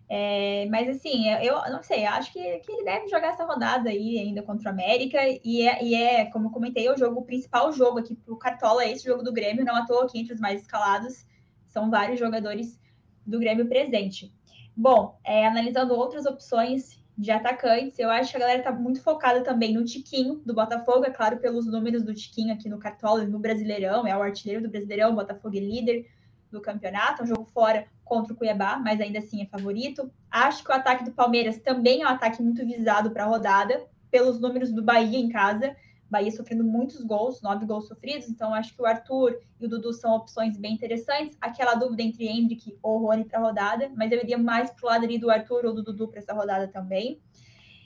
É, 0.08 0.66
mas 0.70 0.88
assim, 0.88 1.28
eu 1.42 1.54
não 1.72 1.82
sei, 1.82 2.04
acho 2.04 2.32
que, 2.32 2.58
que 2.60 2.72
ele 2.72 2.84
deve 2.84 3.08
jogar 3.08 3.28
essa 3.28 3.44
rodada 3.44 3.90
aí 3.90 4.18
ainda 4.20 4.40
contra 4.40 4.68
o 4.68 4.72
América, 4.72 5.18
e 5.44 5.62
é, 5.62 5.82
e 5.82 5.94
é 5.94 6.26
como 6.26 6.46
eu 6.46 6.52
comentei, 6.52 6.88
o 6.88 6.96
jogo, 6.96 7.20
o 7.20 7.24
principal 7.24 7.72
jogo 7.72 7.98
aqui 7.98 8.14
pro 8.14 8.38
Cartola 8.38 8.84
é 8.84 8.92
esse 8.92 9.04
jogo 9.04 9.24
do 9.24 9.32
Grêmio, 9.32 9.64
não 9.64 9.74
à 9.74 9.84
toa 9.84 10.04
aqui 10.04 10.20
entre 10.20 10.32
os 10.32 10.40
mais 10.40 10.60
escalados, 10.62 11.26
são 11.66 11.90
vários 11.90 12.20
jogadores 12.20 12.80
do 13.26 13.40
Grêmio 13.40 13.68
presente. 13.68 14.32
Bom, 14.76 15.18
é, 15.24 15.46
analisando 15.46 15.94
outras 15.94 16.24
opções 16.24 17.02
de 17.18 17.30
atacantes, 17.30 17.98
eu 17.98 18.10
acho 18.10 18.30
que 18.30 18.36
a 18.36 18.40
galera 18.40 18.62
tá 18.62 18.70
muito 18.70 19.02
focada 19.02 19.42
também 19.42 19.72
no 19.72 19.84
Tiquinho 19.84 20.36
do 20.44 20.54
Botafogo, 20.54 21.04
é 21.04 21.10
claro, 21.10 21.38
pelos 21.38 21.66
números 21.66 22.02
do 22.04 22.14
Tiquinho 22.14 22.52
aqui 22.52 22.68
no 22.68 22.78
Cartola 22.78 23.24
no 23.24 23.38
Brasileirão, 23.38 24.06
é 24.06 24.16
o 24.16 24.22
artilheiro 24.22 24.62
do 24.62 24.68
Brasileirão, 24.68 25.12
o 25.12 25.16
Botafogo 25.16 25.56
é 25.56 25.60
líder 25.60 26.06
do 26.50 26.60
campeonato, 26.60 27.22
um 27.22 27.26
jogo 27.26 27.44
fora 27.44 27.86
contra 28.04 28.32
o 28.32 28.36
Cuiabá, 28.36 28.78
mas 28.78 29.00
ainda 29.00 29.18
assim 29.18 29.42
é 29.42 29.46
favorito. 29.46 30.10
Acho 30.30 30.62
que 30.62 30.70
o 30.70 30.74
ataque 30.74 31.04
do 31.04 31.12
Palmeiras 31.12 31.58
também 31.58 32.02
é 32.02 32.06
um 32.06 32.10
ataque 32.10 32.42
muito 32.42 32.64
visado 32.64 33.10
para 33.10 33.24
a 33.24 33.26
rodada, 33.26 33.84
pelos 34.10 34.40
números 34.40 34.72
do 34.72 34.82
Bahia 34.82 35.18
em 35.18 35.28
casa. 35.28 35.76
Bahia 36.08 36.30
sofrendo 36.30 36.62
muitos 36.62 37.02
gols, 37.02 37.42
nove 37.42 37.66
gols 37.66 37.88
sofridos, 37.88 38.28
então 38.28 38.54
acho 38.54 38.74
que 38.74 38.80
o 38.80 38.86
Arthur 38.86 39.40
e 39.60 39.66
o 39.66 39.68
Dudu 39.68 39.92
são 39.92 40.14
opções 40.14 40.56
bem 40.56 40.74
interessantes. 40.74 41.36
Aquela 41.40 41.74
dúvida 41.74 42.02
entre 42.02 42.26
Hendrick 42.26 42.78
ou 42.80 42.98
Rony 42.98 43.24
para 43.24 43.40
a 43.40 43.42
rodada, 43.42 43.90
mas 43.96 44.12
eu 44.12 44.20
iria 44.20 44.38
mais 44.38 44.70
para 44.70 44.86
o 44.86 44.88
lado 44.88 45.04
ali 45.04 45.18
do 45.18 45.30
Arthur 45.30 45.66
ou 45.66 45.74
do 45.74 45.82
Dudu 45.82 46.06
para 46.08 46.20
essa 46.20 46.32
rodada 46.32 46.68
também. 46.68 47.20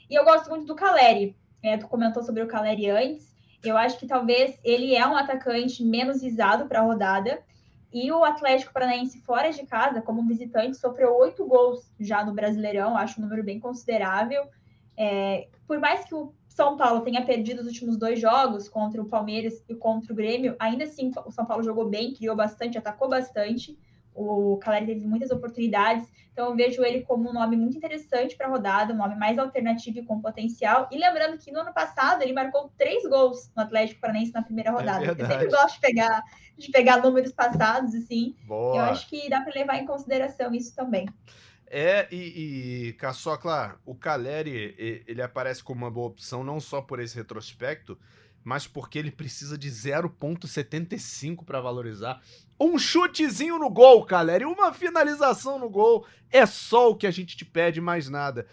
E 0.09 0.13
eu 0.13 0.23
gosto 0.23 0.49
muito 0.49 0.65
do 0.65 0.75
Caleri. 0.75 1.35
É, 1.63 1.77
tu 1.77 1.87
comentou 1.87 2.21
sobre 2.21 2.43
o 2.43 2.47
Caleri 2.47 2.89
antes. 2.89 3.35
Eu 3.63 3.77
acho 3.77 3.97
que 3.97 4.07
talvez 4.07 4.59
ele 4.63 4.95
é 4.95 5.05
um 5.05 5.15
atacante 5.15 5.83
menos 5.83 6.21
visado 6.21 6.67
para 6.67 6.79
a 6.79 6.83
rodada. 6.83 7.41
E 7.93 8.11
o 8.11 8.23
Atlético 8.23 8.73
Paranaense 8.73 9.19
fora 9.21 9.51
de 9.51 9.65
casa, 9.65 10.01
como 10.01 10.25
visitante, 10.25 10.77
sofreu 10.77 11.13
oito 11.17 11.45
gols 11.45 11.91
já 11.99 12.23
no 12.23 12.33
Brasileirão, 12.33 12.95
acho 12.97 13.19
um 13.19 13.23
número 13.23 13.43
bem 13.43 13.59
considerável. 13.59 14.45
É, 14.95 15.47
por 15.67 15.79
mais 15.79 16.05
que 16.05 16.15
o 16.15 16.33
São 16.47 16.77
Paulo 16.77 17.01
tenha 17.01 17.25
perdido 17.25 17.59
os 17.59 17.67
últimos 17.67 17.97
dois 17.97 18.19
jogos 18.19 18.69
contra 18.69 19.01
o 19.01 19.09
Palmeiras 19.09 19.61
e 19.67 19.75
contra 19.75 20.13
o 20.13 20.15
Grêmio, 20.15 20.55
ainda 20.57 20.85
assim 20.85 21.11
o 21.25 21.31
São 21.31 21.45
Paulo 21.45 21.63
jogou 21.63 21.89
bem, 21.89 22.13
criou 22.13 22.35
bastante, 22.35 22.77
atacou 22.77 23.09
bastante. 23.09 23.77
O 24.13 24.57
Caleri 24.57 24.87
teve 24.87 25.05
muitas 25.05 25.31
oportunidades, 25.31 26.07
então 26.31 26.49
eu 26.49 26.55
vejo 26.55 26.83
ele 26.83 27.01
como 27.01 27.29
um 27.29 27.33
nome 27.33 27.55
muito 27.55 27.77
interessante 27.77 28.35
para 28.35 28.47
a 28.47 28.49
rodada, 28.49 28.93
um 28.93 28.97
nome 28.97 29.15
mais 29.15 29.37
alternativo 29.37 29.99
e 29.99 30.03
com 30.03 30.21
potencial. 30.21 30.87
E 30.91 30.97
lembrando 30.97 31.37
que 31.37 31.51
no 31.51 31.59
ano 31.59 31.73
passado 31.73 32.21
ele 32.21 32.33
marcou 32.33 32.71
três 32.77 33.03
gols 33.03 33.51
no 33.55 33.63
Atlético 33.63 34.01
Paranaense 34.01 34.33
na 34.33 34.41
primeira 34.41 34.69
é 34.69 34.73
rodada. 34.73 35.05
É 35.05 35.11
eu 35.11 35.27
sempre 35.27 35.47
gosto 35.47 35.75
de 35.75 35.81
pegar, 35.81 36.23
de 36.57 36.71
pegar 36.71 36.97
números 36.97 37.31
passados, 37.31 37.93
assim. 37.95 38.35
Boa. 38.45 38.77
Eu 38.77 38.81
acho 38.83 39.07
que 39.09 39.29
dá 39.29 39.41
para 39.41 39.53
levar 39.53 39.77
em 39.77 39.85
consideração 39.85 40.53
isso 40.53 40.75
também. 40.75 41.07
É, 41.73 42.05
e, 42.11 42.87
e 42.89 42.93
Caçocla, 42.93 43.79
o 43.85 43.95
Caleri, 43.95 44.75
ele 45.07 45.21
aparece 45.21 45.63
como 45.63 45.85
uma 45.85 45.91
boa 45.91 46.07
opção 46.07 46.43
não 46.43 46.59
só 46.59 46.81
por 46.81 46.99
esse 46.99 47.15
retrospecto, 47.15 47.97
mas 48.43 48.67
porque 48.67 48.97
ele 48.97 49.11
precisa 49.11 49.57
de 49.57 49.69
0,75 49.69 51.43
para 51.45 51.61
valorizar. 51.61 52.21
Um 52.59 52.77
chutezinho 52.77 53.57
no 53.57 53.69
gol, 53.69 54.05
Caleri, 54.05 54.45
uma 54.45 54.73
finalização 54.73 55.59
no 55.59 55.69
gol. 55.69 56.05
É 56.29 56.45
só 56.45 56.91
o 56.91 56.95
que 56.95 57.07
a 57.07 57.11
gente 57.11 57.35
te 57.35 57.45
pede, 57.45 57.81
mais 57.81 58.09
nada. 58.09 58.45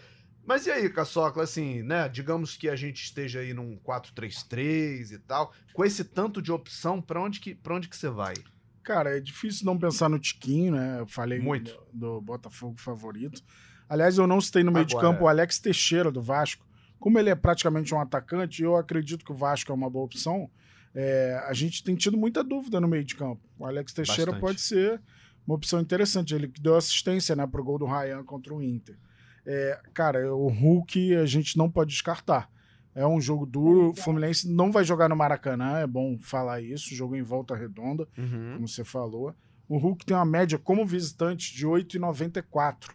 Mas 0.45 0.65
e 0.65 0.71
aí, 0.71 0.89
Caçocla, 0.89 1.43
assim, 1.43 1.83
né? 1.83 2.09
Digamos 2.09 2.57
que 2.57 2.67
a 2.69 2.75
gente 2.75 3.03
esteja 3.03 3.39
aí 3.39 3.53
num 3.53 3.77
4-3-3 3.77 5.11
e 5.11 5.19
tal. 5.19 5.53
Com 5.73 5.85
esse 5.85 6.03
tanto 6.03 6.41
de 6.41 6.51
opção, 6.51 6.99
para 6.99 7.21
onde, 7.21 7.39
que, 7.39 7.53
pra 7.53 7.75
onde 7.75 7.87
que 7.87 7.95
você 7.95 8.09
vai? 8.09 8.33
Cara, 8.81 9.15
é 9.15 9.19
difícil 9.19 9.67
não 9.67 9.77
pensar 9.77 10.09
no 10.09 10.17
Tiquinho, 10.17 10.71
né? 10.71 11.01
Eu 11.01 11.05
falei 11.05 11.39
Muito. 11.39 11.71
Do, 11.93 12.15
do 12.15 12.21
Botafogo 12.21 12.79
favorito. 12.79 13.43
Aliás, 13.87 14.17
eu 14.17 14.25
não 14.25 14.41
citei 14.41 14.63
no 14.63 14.71
meio 14.71 14.85
Agora, 14.85 14.99
de 14.99 15.07
campo 15.07 15.25
o 15.25 15.27
Alex 15.27 15.59
Teixeira, 15.59 16.11
do 16.11 16.21
Vasco. 16.21 16.65
Como 16.99 17.17
ele 17.17 17.29
é 17.29 17.35
praticamente 17.35 17.93
um 17.93 17.99
atacante, 17.99 18.61
eu 18.61 18.75
acredito 18.75 19.23
que 19.23 19.31
o 19.31 19.35
Vasco 19.35 19.71
é 19.71 19.75
uma 19.75 19.89
boa 19.89 20.05
opção. 20.05 20.49
É, 20.93 21.41
a 21.47 21.53
gente 21.53 21.83
tem 21.83 21.95
tido 21.95 22.17
muita 22.17 22.43
dúvida 22.43 22.79
no 22.79 22.87
meio 22.87 23.03
de 23.03 23.15
campo. 23.15 23.41
O 23.57 23.65
Alex 23.65 23.93
Teixeira 23.93 24.31
Bastante. 24.31 24.41
pode 24.41 24.61
ser 24.61 25.01
uma 25.47 25.55
opção 25.55 25.79
interessante. 25.79 26.35
Ele 26.35 26.51
deu 26.59 26.75
assistência 26.75 27.35
né, 27.35 27.47
para 27.47 27.61
o 27.61 27.63
gol 27.63 27.79
do 27.79 27.85
Ryan 27.85 28.23
contra 28.23 28.53
o 28.53 28.61
Inter. 28.61 28.97
É, 29.45 29.79
cara, 29.93 30.35
o 30.35 30.47
Hulk 30.47 31.15
a 31.15 31.25
gente 31.25 31.57
não 31.57 31.69
pode 31.71 31.91
descartar. 31.91 32.49
É 32.93 33.05
um 33.07 33.21
jogo 33.21 33.45
duro. 33.45 33.91
O 33.91 33.95
Fluminense 33.95 34.51
não 34.51 34.71
vai 34.71 34.83
jogar 34.83 35.07
no 35.07 35.15
Maracanã, 35.15 35.77
é 35.77 35.87
bom 35.87 36.17
falar 36.19 36.61
isso. 36.61 36.93
Jogo 36.93 37.15
em 37.15 37.21
volta 37.21 37.55
redonda, 37.55 38.07
uhum. 38.17 38.55
como 38.55 38.67
você 38.67 38.83
falou. 38.83 39.33
O 39.67 39.77
Hulk 39.77 40.05
tem 40.05 40.17
uma 40.17 40.25
média 40.25 40.57
como 40.57 40.85
visitante 40.85 41.55
de 41.55 41.65
8,94. 41.65 42.89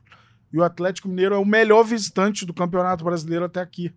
E 0.55 0.59
o 0.59 0.62
Atlético 0.62 1.09
Mineiro 1.09 1.35
é 1.35 1.38
o 1.38 1.45
melhor 1.45 1.83
visitante 1.83 2.47
do 2.47 2.55
Campeonato 2.55 3.03
Brasileiro 3.03 3.45
até 3.45 3.61
aqui. 3.61 3.93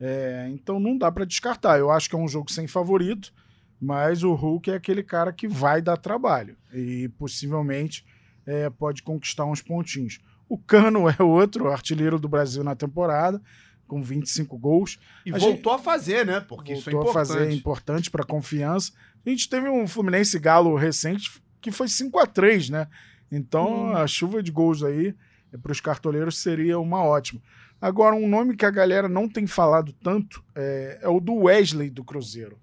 É, 0.00 0.48
então 0.50 0.80
não 0.80 0.98
dá 0.98 1.12
para 1.12 1.24
descartar. 1.24 1.78
Eu 1.78 1.88
acho 1.88 2.10
que 2.10 2.16
é 2.16 2.18
um 2.18 2.26
jogo 2.26 2.50
sem 2.50 2.66
favorito, 2.66 3.32
mas 3.80 4.24
o 4.24 4.34
Hulk 4.34 4.72
é 4.72 4.74
aquele 4.74 5.04
cara 5.04 5.32
que 5.32 5.46
vai 5.46 5.80
dar 5.80 5.96
trabalho 5.96 6.56
e 6.72 7.08
possivelmente 7.10 8.04
é, 8.44 8.68
pode 8.70 9.04
conquistar 9.04 9.44
uns 9.44 9.62
pontinhos. 9.62 10.18
O 10.48 10.58
Cano 10.58 11.06
é 11.16 11.22
outro 11.22 11.70
artilheiro 11.70 12.18
do 12.18 12.28
Brasil 12.28 12.64
na 12.64 12.74
temporada, 12.74 13.40
com 13.86 14.02
25 14.02 14.58
gols. 14.58 14.98
E 15.24 15.32
a 15.32 15.38
voltou 15.38 15.74
gente... 15.74 15.80
a 15.80 15.84
fazer, 15.84 16.26
né? 16.26 16.40
Porque 16.40 16.74
voltou 16.74 16.74
isso 16.74 16.90
é 16.90 16.92
importante. 16.92 17.10
a 17.10 17.12
fazer, 17.12 17.48
é 17.48 17.54
importante 17.54 18.10
para 18.10 18.24
confiança. 18.24 18.90
A 19.24 19.30
gente 19.30 19.48
teve 19.48 19.68
um 19.68 19.86
Fluminense 19.86 20.40
Galo 20.40 20.74
recente 20.74 21.30
que 21.60 21.70
foi 21.70 21.86
5 21.86 22.18
a 22.18 22.26
3 22.26 22.70
né? 22.70 22.88
Então 23.30 23.84
hum. 23.84 23.96
a 23.96 24.08
chuva 24.08 24.42
de 24.42 24.50
gols 24.50 24.82
aí 24.82 25.14
para 25.58 25.72
os 25.72 25.80
cartoleiros 25.80 26.38
seria 26.38 26.78
uma 26.78 27.02
ótima. 27.02 27.40
Agora, 27.80 28.14
um 28.14 28.28
nome 28.28 28.56
que 28.56 28.64
a 28.64 28.70
galera 28.70 29.08
não 29.08 29.28
tem 29.28 29.46
falado 29.46 29.92
tanto 29.92 30.42
é, 30.54 31.00
é, 31.02 31.08
o 31.08 31.20
do 31.20 31.34
Wesley 31.34 31.90
do 31.90 32.04
Cruzeiro. 32.04 32.58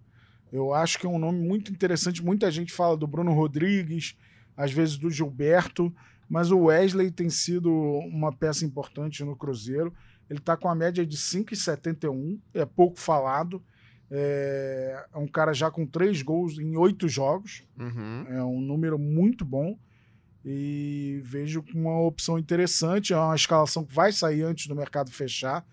Eu 0.51 0.73
acho 0.73 0.99
que 0.99 1.05
é 1.05 1.09
um 1.09 1.19
nome 1.19 1.39
muito 1.39 1.71
interessante. 1.71 2.23
Muita 2.23 2.49
gente 2.51 2.73
fala 2.73 2.97
do 2.97 3.07
Bruno 3.07 3.33
Rodrigues, 3.33 4.17
às 4.57 4.71
vezes 4.71 4.97
do 4.97 5.09
Gilberto, 5.09 5.93
mas 6.27 6.51
o 6.51 6.65
Wesley 6.65 7.11
tem 7.11 7.29
sido 7.29 7.71
uma 7.71 8.33
peça 8.33 8.65
importante 8.65 9.23
no 9.23 9.35
Cruzeiro. 9.35 9.93
Ele 10.29 10.39
está 10.39 10.57
com 10.57 10.67
a 10.67 10.75
média 10.75 11.05
de 11.05 11.17
5,71, 11.17 12.39
é 12.53 12.65
pouco 12.65 12.99
falado. 12.99 13.61
É, 14.09 15.05
é 15.13 15.17
um 15.17 15.27
cara 15.27 15.53
já 15.53 15.69
com 15.69 15.85
três 15.85 16.21
gols 16.21 16.57
em 16.57 16.75
oito 16.77 17.07
jogos. 17.07 17.63
Uhum. 17.77 18.25
É 18.27 18.43
um 18.43 18.59
número 18.59 18.97
muito 18.97 19.45
bom 19.45 19.77
e 20.43 21.21
vejo 21.23 21.63
uma 21.73 21.99
opção 22.01 22.37
interessante. 22.37 23.13
É 23.13 23.17
uma 23.17 23.35
escalação 23.35 23.85
que 23.85 23.93
vai 23.93 24.11
sair 24.11 24.43
antes 24.43 24.67
do 24.67 24.75
mercado 24.75 25.11
fechar. 25.11 25.65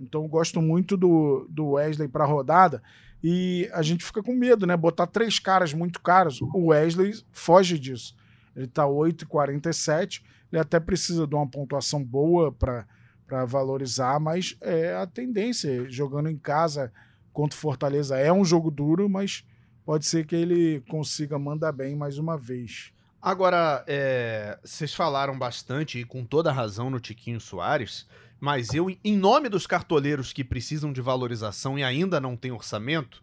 Então, 0.00 0.26
gosto 0.28 0.60
muito 0.60 0.96
do, 0.96 1.46
do 1.48 1.72
Wesley 1.72 2.08
para 2.08 2.24
a 2.24 2.26
rodada. 2.26 2.82
E 3.22 3.70
a 3.72 3.82
gente 3.82 4.04
fica 4.04 4.22
com 4.22 4.34
medo, 4.34 4.66
né? 4.66 4.76
Botar 4.76 5.06
três 5.06 5.38
caras 5.38 5.72
muito 5.72 6.00
caros. 6.00 6.40
O 6.40 6.66
Wesley 6.66 7.14
foge 7.30 7.78
disso. 7.78 8.16
Ele 8.54 8.66
está 8.66 8.84
8,47. 8.84 10.22
Ele 10.50 10.60
até 10.60 10.80
precisa 10.80 11.26
de 11.26 11.34
uma 11.34 11.46
pontuação 11.46 12.02
boa 12.02 12.52
para 12.52 13.44
valorizar, 13.46 14.18
mas 14.18 14.56
é 14.60 14.94
a 14.94 15.06
tendência. 15.06 15.88
Jogando 15.88 16.28
em 16.28 16.36
casa 16.36 16.92
contra 17.32 17.56
o 17.56 17.60
Fortaleza 17.60 18.18
é 18.18 18.32
um 18.32 18.44
jogo 18.44 18.70
duro, 18.70 19.08
mas 19.08 19.44
pode 19.84 20.04
ser 20.04 20.26
que 20.26 20.36
ele 20.36 20.80
consiga 20.88 21.38
mandar 21.38 21.72
bem 21.72 21.96
mais 21.96 22.18
uma 22.18 22.36
vez. 22.36 22.92
Agora, 23.22 23.84
é, 23.86 24.58
vocês 24.64 24.92
falaram 24.92 25.38
bastante 25.38 26.00
e 26.00 26.04
com 26.04 26.24
toda 26.24 26.50
razão 26.50 26.90
no 26.90 26.98
Tiquinho 26.98 27.40
Soares, 27.40 28.04
mas 28.40 28.74
eu, 28.74 28.90
em 29.04 29.16
nome 29.16 29.48
dos 29.48 29.64
cartoleiros 29.64 30.32
que 30.32 30.42
precisam 30.42 30.92
de 30.92 31.00
valorização 31.00 31.78
e 31.78 31.84
ainda 31.84 32.20
não 32.20 32.36
têm 32.36 32.50
orçamento, 32.50 33.22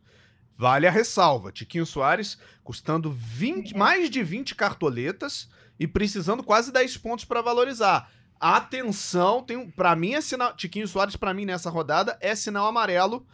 vale 0.58 0.88
a 0.88 0.92
ressalva. 0.92 1.52
Tiquinho 1.52 1.86
Soares 1.86 2.38
custando 2.64 3.12
20, 3.12 3.76
mais 3.76 4.10
de 4.10 4.24
20 4.24 4.56
cartoletas 4.56 5.50
e 5.78 5.86
precisando 5.86 6.44
quase 6.44 6.72
10 6.72 6.96
pontos 6.96 7.26
para 7.26 7.42
valorizar. 7.42 8.10
Atenção, 8.40 9.44
tem 9.44 9.70
para 9.70 9.98
mim 9.98 10.14
é 10.14 10.22
sinal, 10.22 10.56
Tiquinho 10.56 10.88
Soares 10.88 11.18
para 11.18 11.34
mim 11.34 11.44
nessa 11.44 11.70
rodada 11.70 12.18
é 12.22 12.34
sinal 12.36 12.68
amarelo 12.68 13.28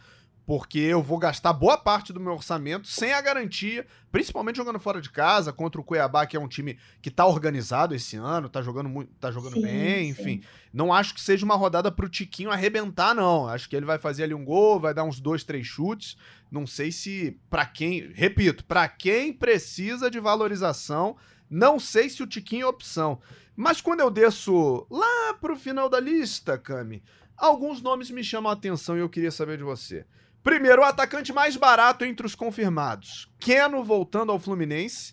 porque 0.46 0.78
eu 0.78 1.02
vou 1.02 1.18
gastar 1.18 1.52
boa 1.52 1.76
parte 1.76 2.12
do 2.12 2.20
meu 2.20 2.34
orçamento 2.34 2.86
sem 2.86 3.12
a 3.12 3.20
garantia, 3.20 3.84
principalmente 4.12 4.56
jogando 4.56 4.78
fora 4.78 5.00
de 5.00 5.10
casa, 5.10 5.52
contra 5.52 5.80
o 5.80 5.84
Cuiabá, 5.84 6.24
que 6.24 6.36
é 6.36 6.40
um 6.40 6.46
time 6.46 6.78
que 7.02 7.10
tá 7.10 7.26
organizado 7.26 7.96
esse 7.96 8.16
ano, 8.16 8.48
tá 8.48 8.62
jogando 8.62 8.88
muito, 8.88 9.10
tá 9.18 9.32
jogando 9.32 9.54
sim, 9.54 9.62
bem, 9.62 10.08
enfim. 10.10 10.40
Sim. 10.40 10.42
Não 10.72 10.92
acho 10.92 11.14
que 11.14 11.20
seja 11.20 11.44
uma 11.44 11.56
rodada 11.56 11.90
pro 11.90 12.08
Tiquinho 12.08 12.52
arrebentar, 12.52 13.12
não. 13.12 13.48
Acho 13.48 13.68
que 13.68 13.74
ele 13.74 13.84
vai 13.84 13.98
fazer 13.98 14.22
ali 14.22 14.34
um 14.34 14.44
gol, 14.44 14.78
vai 14.78 14.94
dar 14.94 15.02
uns 15.02 15.18
dois, 15.18 15.42
três 15.42 15.66
chutes. 15.66 16.16
Não 16.48 16.64
sei 16.64 16.92
se 16.92 17.40
para 17.50 17.66
quem, 17.66 18.12
repito, 18.14 18.64
para 18.64 18.88
quem 18.88 19.32
precisa 19.32 20.08
de 20.08 20.20
valorização, 20.20 21.16
não 21.50 21.80
sei 21.80 22.08
se 22.08 22.22
o 22.22 22.26
Tiquinho 22.26 22.66
é 22.66 22.68
opção. 22.68 23.20
Mas 23.56 23.80
quando 23.80 24.00
eu 24.00 24.10
desço 24.10 24.86
lá 24.88 25.34
pro 25.40 25.56
final 25.56 25.88
da 25.88 25.98
lista, 25.98 26.56
Cami, 26.56 27.02
alguns 27.36 27.82
nomes 27.82 28.10
me 28.12 28.22
chamam 28.22 28.50
a 28.50 28.54
atenção 28.54 28.96
e 28.96 29.00
eu 29.00 29.08
queria 29.08 29.32
saber 29.32 29.56
de 29.58 29.64
você. 29.64 30.06
Primeiro, 30.46 30.82
o 30.82 30.84
atacante 30.84 31.32
mais 31.32 31.56
barato 31.56 32.04
entre 32.04 32.24
os 32.24 32.36
confirmados. 32.36 33.28
Keno 33.36 33.82
voltando 33.82 34.30
ao 34.30 34.38
Fluminense. 34.38 35.12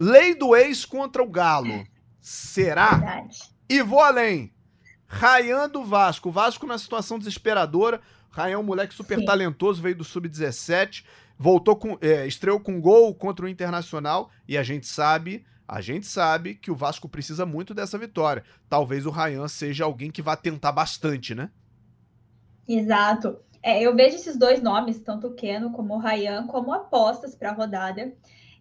Lei 0.00 0.34
do 0.34 0.56
ex 0.56 0.86
contra 0.86 1.22
o 1.22 1.28
Galo. 1.28 1.86
Será? 2.22 2.94
Verdade. 2.94 3.38
E 3.68 3.82
vou 3.82 4.00
além. 4.00 4.54
Rayan 5.06 5.68
do 5.68 5.84
Vasco. 5.84 6.30
O 6.30 6.32
Vasco 6.32 6.66
na 6.66 6.78
situação 6.78 7.18
desesperadora. 7.18 8.00
Rayan 8.30 8.54
é 8.54 8.58
um 8.58 8.62
moleque 8.62 8.94
super 8.94 9.18
Sim. 9.18 9.26
talentoso, 9.26 9.82
veio 9.82 9.94
do 9.94 10.04
Sub-17. 10.04 11.04
Voltou 11.36 11.76
com. 11.76 11.98
É, 12.00 12.26
estreou 12.26 12.58
com 12.58 12.80
gol 12.80 13.14
contra 13.14 13.44
o 13.44 13.48
Internacional. 13.50 14.30
E 14.48 14.56
a 14.56 14.62
gente 14.62 14.86
sabe. 14.86 15.44
A 15.68 15.82
gente 15.82 16.06
sabe 16.06 16.54
que 16.54 16.70
o 16.70 16.74
Vasco 16.74 17.10
precisa 17.10 17.44
muito 17.44 17.74
dessa 17.74 17.98
vitória. 17.98 18.42
Talvez 18.70 19.04
o 19.04 19.10
Rayan 19.10 19.48
seja 19.48 19.84
alguém 19.84 20.10
que 20.10 20.22
vá 20.22 20.34
tentar 20.34 20.72
bastante, 20.72 21.34
né? 21.34 21.50
Exato. 22.66 23.38
É, 23.66 23.82
eu 23.82 23.96
vejo 23.96 24.14
esses 24.14 24.36
dois 24.36 24.62
nomes, 24.62 25.00
tanto 25.00 25.26
o 25.26 25.34
Keno 25.34 25.72
como 25.72 25.94
o 25.94 25.98
Ryan, 25.98 26.46
como 26.46 26.72
apostas 26.72 27.34
para 27.34 27.50
a 27.50 27.52
rodada. 27.52 28.14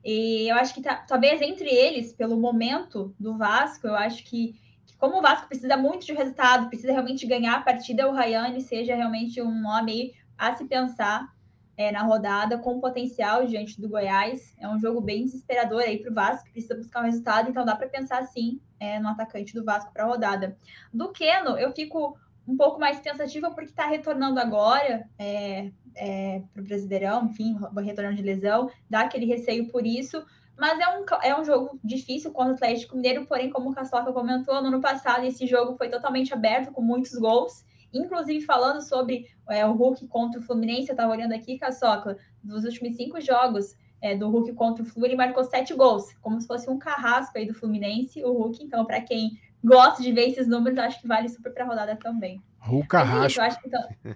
E 0.04 0.50
eu 0.50 0.56
acho 0.56 0.74
que 0.74 0.82
tá, 0.82 0.96
talvez 0.96 1.40
entre 1.44 1.70
eles, 1.70 2.12
pelo 2.12 2.36
momento 2.36 3.14
do 3.20 3.38
Vasco, 3.38 3.86
eu 3.86 3.94
acho 3.94 4.24
que, 4.24 4.60
que, 4.84 4.98
como 4.98 5.20
o 5.20 5.22
Vasco 5.22 5.48
precisa 5.48 5.78
muito 5.78 6.08
de 6.08 6.14
resultado, 6.14 6.70
precisa 6.70 6.92
realmente 6.92 7.28
ganhar 7.28 7.54
a 7.54 7.62
partida, 7.62 8.10
o 8.10 8.16
Ryan 8.16 8.60
seja 8.60 8.96
realmente 8.96 9.40
um 9.40 9.62
nome 9.62 10.12
a 10.36 10.56
se 10.56 10.66
pensar 10.66 11.32
é, 11.78 11.92
na 11.92 12.02
rodada, 12.02 12.58
com 12.58 12.82
potencial 12.82 13.46
diante 13.46 13.80
do 13.80 13.88
Goiás. 13.88 14.56
É 14.60 14.68
um 14.68 14.80
jogo 14.80 15.00
bem 15.02 15.26
desesperador 15.26 15.84
aí 15.84 16.00
para 16.00 16.10
o 16.10 16.16
Vasco, 16.16 16.50
precisa 16.52 16.74
buscar 16.74 17.02
um 17.02 17.06
resultado, 17.06 17.48
então 17.48 17.64
dá 17.64 17.76
para 17.76 17.88
pensar 17.88 18.24
sim 18.24 18.60
é, 18.80 18.98
no 19.00 19.10
atacante 19.10 19.54
do 19.54 19.64
Vasco 19.64 19.94
para 19.94 20.04
a 20.04 20.08
rodada. 20.08 20.58
Do 20.92 21.12
Keno, 21.12 21.60
eu 21.60 21.72
fico 21.74 22.18
um 22.48 22.56
pouco 22.56 22.80
mais 22.80 23.00
pensativa 23.00 23.50
porque 23.52 23.70
está 23.70 23.88
retornando 23.88 24.40
agora 24.40 25.10
é, 25.18 25.72
é, 25.96 26.42
para 26.54 26.62
o 26.62 26.66
Brasileirão, 26.66 27.26
enfim, 27.26 27.58
retornando 27.84 28.18
de 28.18 28.24
lesão, 28.24 28.70
dá 28.90 29.02
aquele 29.02 29.26
receio 29.26 29.68
por 29.68 29.86
isso. 29.86 30.24
Mas 30.58 30.80
é 30.80 30.98
um, 30.98 31.06
é 31.22 31.40
um 31.40 31.44
jogo 31.44 31.80
difícil 31.84 32.32
contra 32.32 32.54
o 32.54 32.56
Atlético 32.56 32.96
Mineiro, 32.96 33.26
porém, 33.26 33.50
como 33.50 33.70
o 33.70 33.74
Caçoca 33.74 34.14
comentou, 34.14 34.62
no 34.62 34.68
ano 34.70 34.80
passado 34.80 35.26
esse 35.26 35.46
jogo 35.46 35.76
foi 35.76 35.90
totalmente 35.90 36.34
aberto, 36.34 36.72
com 36.72 36.82
muitos 36.82 37.14
gols. 37.14 37.66
Inclusive, 37.94 38.46
falando 38.46 38.82
sobre 38.82 39.26
é, 39.50 39.66
o 39.66 39.74
Hulk 39.74 40.08
contra 40.08 40.40
o 40.40 40.44
Fluminense, 40.44 40.90
eu 40.90 40.94
estava 40.94 41.12
olhando 41.12 41.34
aqui, 41.34 41.58
Caçoca, 41.58 42.18
dos 42.44 42.64
últimos 42.64 42.96
cinco 42.96 43.20
jogos 43.20 43.76
é, 44.02 44.16
do 44.16 44.30
Hulk 44.30 44.54
contra 44.54 44.84
o 44.84 44.86
Flu, 44.86 45.06
ele 45.06 45.16
marcou 45.16 45.44
sete 45.44 45.74
gols, 45.74 46.14
como 46.22 46.40
se 46.40 46.48
fosse 46.48 46.70
um 46.70 46.78
carrasco 46.78 47.38
aí 47.38 47.46
do 47.46 47.54
Fluminense, 47.54 48.24
o 48.24 48.32
Hulk. 48.34 48.64
Então, 48.64 48.86
para 48.86 49.02
quem 49.02 49.40
gosto 49.64 50.02
de 50.02 50.12
ver 50.12 50.30
esses 50.30 50.48
números, 50.48 50.78
acho 50.80 51.02
que 51.02 51.08
vale 51.08 51.30
super 51.30 51.54
para 51.54 51.64
a 51.64 51.68
rodada 51.68 51.96
também. 51.96 52.42
Ruka 52.60 53.06
Mas, 53.06 53.36
eu 53.36 53.44
acho 53.44 53.62
que 53.62 53.68
então, 53.68 54.16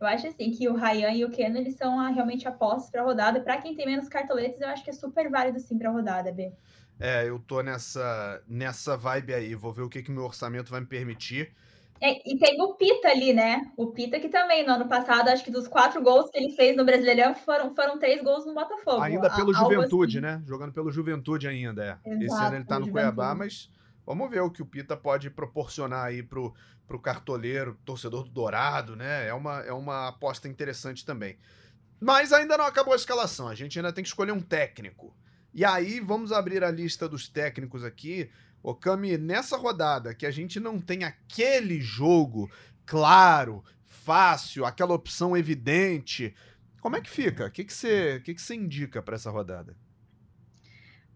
eu 0.00 0.06
acho 0.06 0.26
assim 0.26 0.50
que 0.50 0.68
o 0.68 0.74
Ryan 0.74 1.10
e 1.12 1.24
o 1.24 1.30
Ken 1.30 1.56
eles 1.56 1.76
são 1.76 1.98
ah, 1.98 2.08
realmente 2.08 2.46
apostos 2.46 2.90
para 2.90 3.00
a 3.00 3.04
rodada. 3.04 3.40
Para 3.40 3.58
quem 3.58 3.74
tem 3.74 3.86
menos 3.86 4.08
cartoletas, 4.08 4.60
eu 4.60 4.68
acho 4.68 4.84
que 4.84 4.90
é 4.90 4.92
super 4.92 5.30
válido 5.30 5.58
sim 5.60 5.78
para 5.78 5.88
a 5.88 5.92
rodada, 5.92 6.32
B. 6.32 6.52
É, 7.00 7.28
eu 7.28 7.38
tô 7.38 7.62
nessa 7.62 8.42
nessa 8.46 8.96
vibe 8.96 9.34
aí. 9.34 9.54
Vou 9.54 9.72
ver 9.72 9.82
o 9.82 9.88
que 9.88 10.02
que 10.02 10.10
meu 10.10 10.24
orçamento 10.24 10.70
vai 10.70 10.80
me 10.80 10.86
permitir. 10.86 11.54
É, 12.00 12.20
e 12.28 12.38
tem 12.38 12.60
o 12.60 12.74
Pita 12.74 13.08
ali, 13.08 13.32
né? 13.32 13.70
O 13.76 13.86
Pita 13.92 14.20
que 14.20 14.28
também, 14.28 14.66
no 14.66 14.74
ano 14.74 14.86
passado, 14.86 15.28
acho 15.28 15.44
que 15.44 15.50
dos 15.50 15.66
quatro 15.66 16.02
gols 16.02 16.28
que 16.28 16.36
ele 16.36 16.50
fez 16.54 16.76
no 16.76 16.84
Brasileirão, 16.84 17.34
foram, 17.34 17.74
foram 17.74 17.98
três 17.98 18.22
gols 18.22 18.44
no 18.44 18.52
Botafogo. 18.52 19.00
Ainda 19.00 19.30
pelo 19.30 19.54
Juventude, 19.54 20.18
assim. 20.18 20.26
né? 20.26 20.42
Jogando 20.46 20.72
pelo 20.72 20.90
Juventude 20.90 21.48
ainda, 21.48 21.82
é. 21.82 22.10
Exato, 22.10 22.24
Esse 22.24 22.44
ano 22.44 22.56
ele 22.56 22.64
tá 22.64 22.78
no 22.78 22.86
Juventude. 22.86 22.92
Cuiabá, 22.92 23.34
mas 23.34 23.70
Vamos 24.06 24.30
ver 24.30 24.40
o 24.40 24.50
que 24.50 24.62
o 24.62 24.66
Pita 24.66 24.96
pode 24.96 25.30
proporcionar 25.30 26.06
aí 26.06 26.22
pro, 26.22 26.54
pro 26.86 27.00
cartoleiro, 27.00 27.78
torcedor 27.84 28.24
do 28.24 28.30
Dourado, 28.30 28.94
né? 28.94 29.26
É 29.26 29.34
uma, 29.34 29.60
é 29.60 29.72
uma 29.72 30.08
aposta 30.08 30.48
interessante 30.48 31.04
também. 31.04 31.38
Mas 32.00 32.32
ainda 32.32 32.58
não 32.58 32.66
acabou 32.66 32.92
a 32.92 32.96
escalação, 32.96 33.48
a 33.48 33.54
gente 33.54 33.78
ainda 33.78 33.92
tem 33.92 34.04
que 34.04 34.08
escolher 34.08 34.32
um 34.32 34.40
técnico. 34.40 35.16
E 35.52 35.64
aí, 35.64 36.00
vamos 36.00 36.32
abrir 36.32 36.64
a 36.64 36.70
lista 36.70 37.08
dos 37.08 37.28
técnicos 37.28 37.84
aqui. 37.84 38.30
Ô, 38.62 38.74
Cami, 38.74 39.16
nessa 39.16 39.56
rodada 39.56 40.14
que 40.14 40.26
a 40.26 40.30
gente 40.30 40.58
não 40.58 40.80
tem 40.80 41.04
aquele 41.04 41.80
jogo 41.80 42.50
claro, 42.84 43.64
fácil, 43.84 44.64
aquela 44.64 44.92
opção 44.92 45.36
evidente, 45.36 46.34
como 46.80 46.96
é 46.96 47.00
que 47.00 47.08
fica? 47.08 47.46
O 47.46 47.50
que, 47.50 47.64
que, 47.64 47.72
você, 47.72 48.20
que, 48.22 48.34
que 48.34 48.42
você 48.42 48.54
indica 48.54 49.02
para 49.02 49.14
essa 49.14 49.30
rodada? 49.30 49.74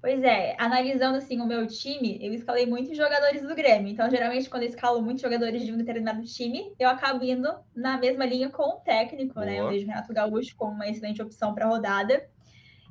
Pois 0.00 0.22
é, 0.22 0.54
analisando 0.58 1.18
assim 1.18 1.40
o 1.40 1.46
meu 1.46 1.66
time, 1.66 2.18
eu 2.22 2.32
escalei 2.32 2.66
muitos 2.66 2.96
jogadores 2.96 3.42
do 3.42 3.54
Grêmio. 3.54 3.90
Então, 3.90 4.08
geralmente, 4.08 4.48
quando 4.48 4.62
eu 4.62 4.68
escalo 4.68 5.02
muitos 5.02 5.22
jogadores 5.22 5.64
de 5.64 5.72
um 5.72 5.76
determinado 5.76 6.22
time, 6.22 6.72
eu 6.78 6.88
acabo 6.88 7.24
indo 7.24 7.48
na 7.74 7.98
mesma 7.98 8.24
linha 8.24 8.48
com 8.48 8.62
o 8.62 8.76
técnico, 8.76 9.34
Boa. 9.34 9.46
né? 9.46 9.58
Eu 9.58 9.68
vejo 9.68 9.84
o 9.84 9.88
Renato 9.88 10.12
Gaúcho 10.12 10.54
como 10.56 10.72
uma 10.72 10.88
excelente 10.88 11.20
opção 11.20 11.52
para 11.52 11.66
a 11.66 11.68
rodada. 11.68 12.24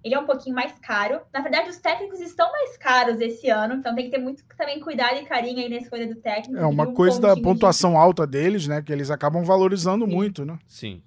Ele 0.04 0.16
é 0.16 0.20
um 0.20 0.26
pouquinho 0.26 0.54
mais 0.54 0.74
caro. 0.80 1.22
Na 1.34 1.40
verdade, 1.40 1.70
os 1.70 1.78
técnicos 1.78 2.20
estão 2.20 2.52
mais 2.52 2.78
caros 2.78 3.22
esse 3.22 3.50
ano, 3.50 3.76
então 3.76 3.96
tem 3.96 4.06
que 4.06 4.12
ter 4.12 4.22
muito 4.22 4.44
também 4.58 4.80
cuidado 4.82 5.18
e 5.18 5.26
carinho 5.26 5.60
aí 5.60 5.70
na 5.70 5.78
escolha 5.78 6.08
do 6.08 6.16
técnico. 6.16 6.60
É 6.60 6.66
uma 6.66 6.90
um 6.90 6.94
coisa 6.94 7.22
da 7.22 7.38
pontuação 7.38 7.92
de... 7.92 7.98
alta 7.98 8.28
deles, 8.28 8.68
né? 8.68 8.82
Que 8.82 8.92
eles 8.92 9.10
acabam 9.10 9.44
valorizando 9.46 10.06
Sim. 10.06 10.12
muito, 10.12 10.46
né? 10.46 10.60
Sim. 10.68 11.02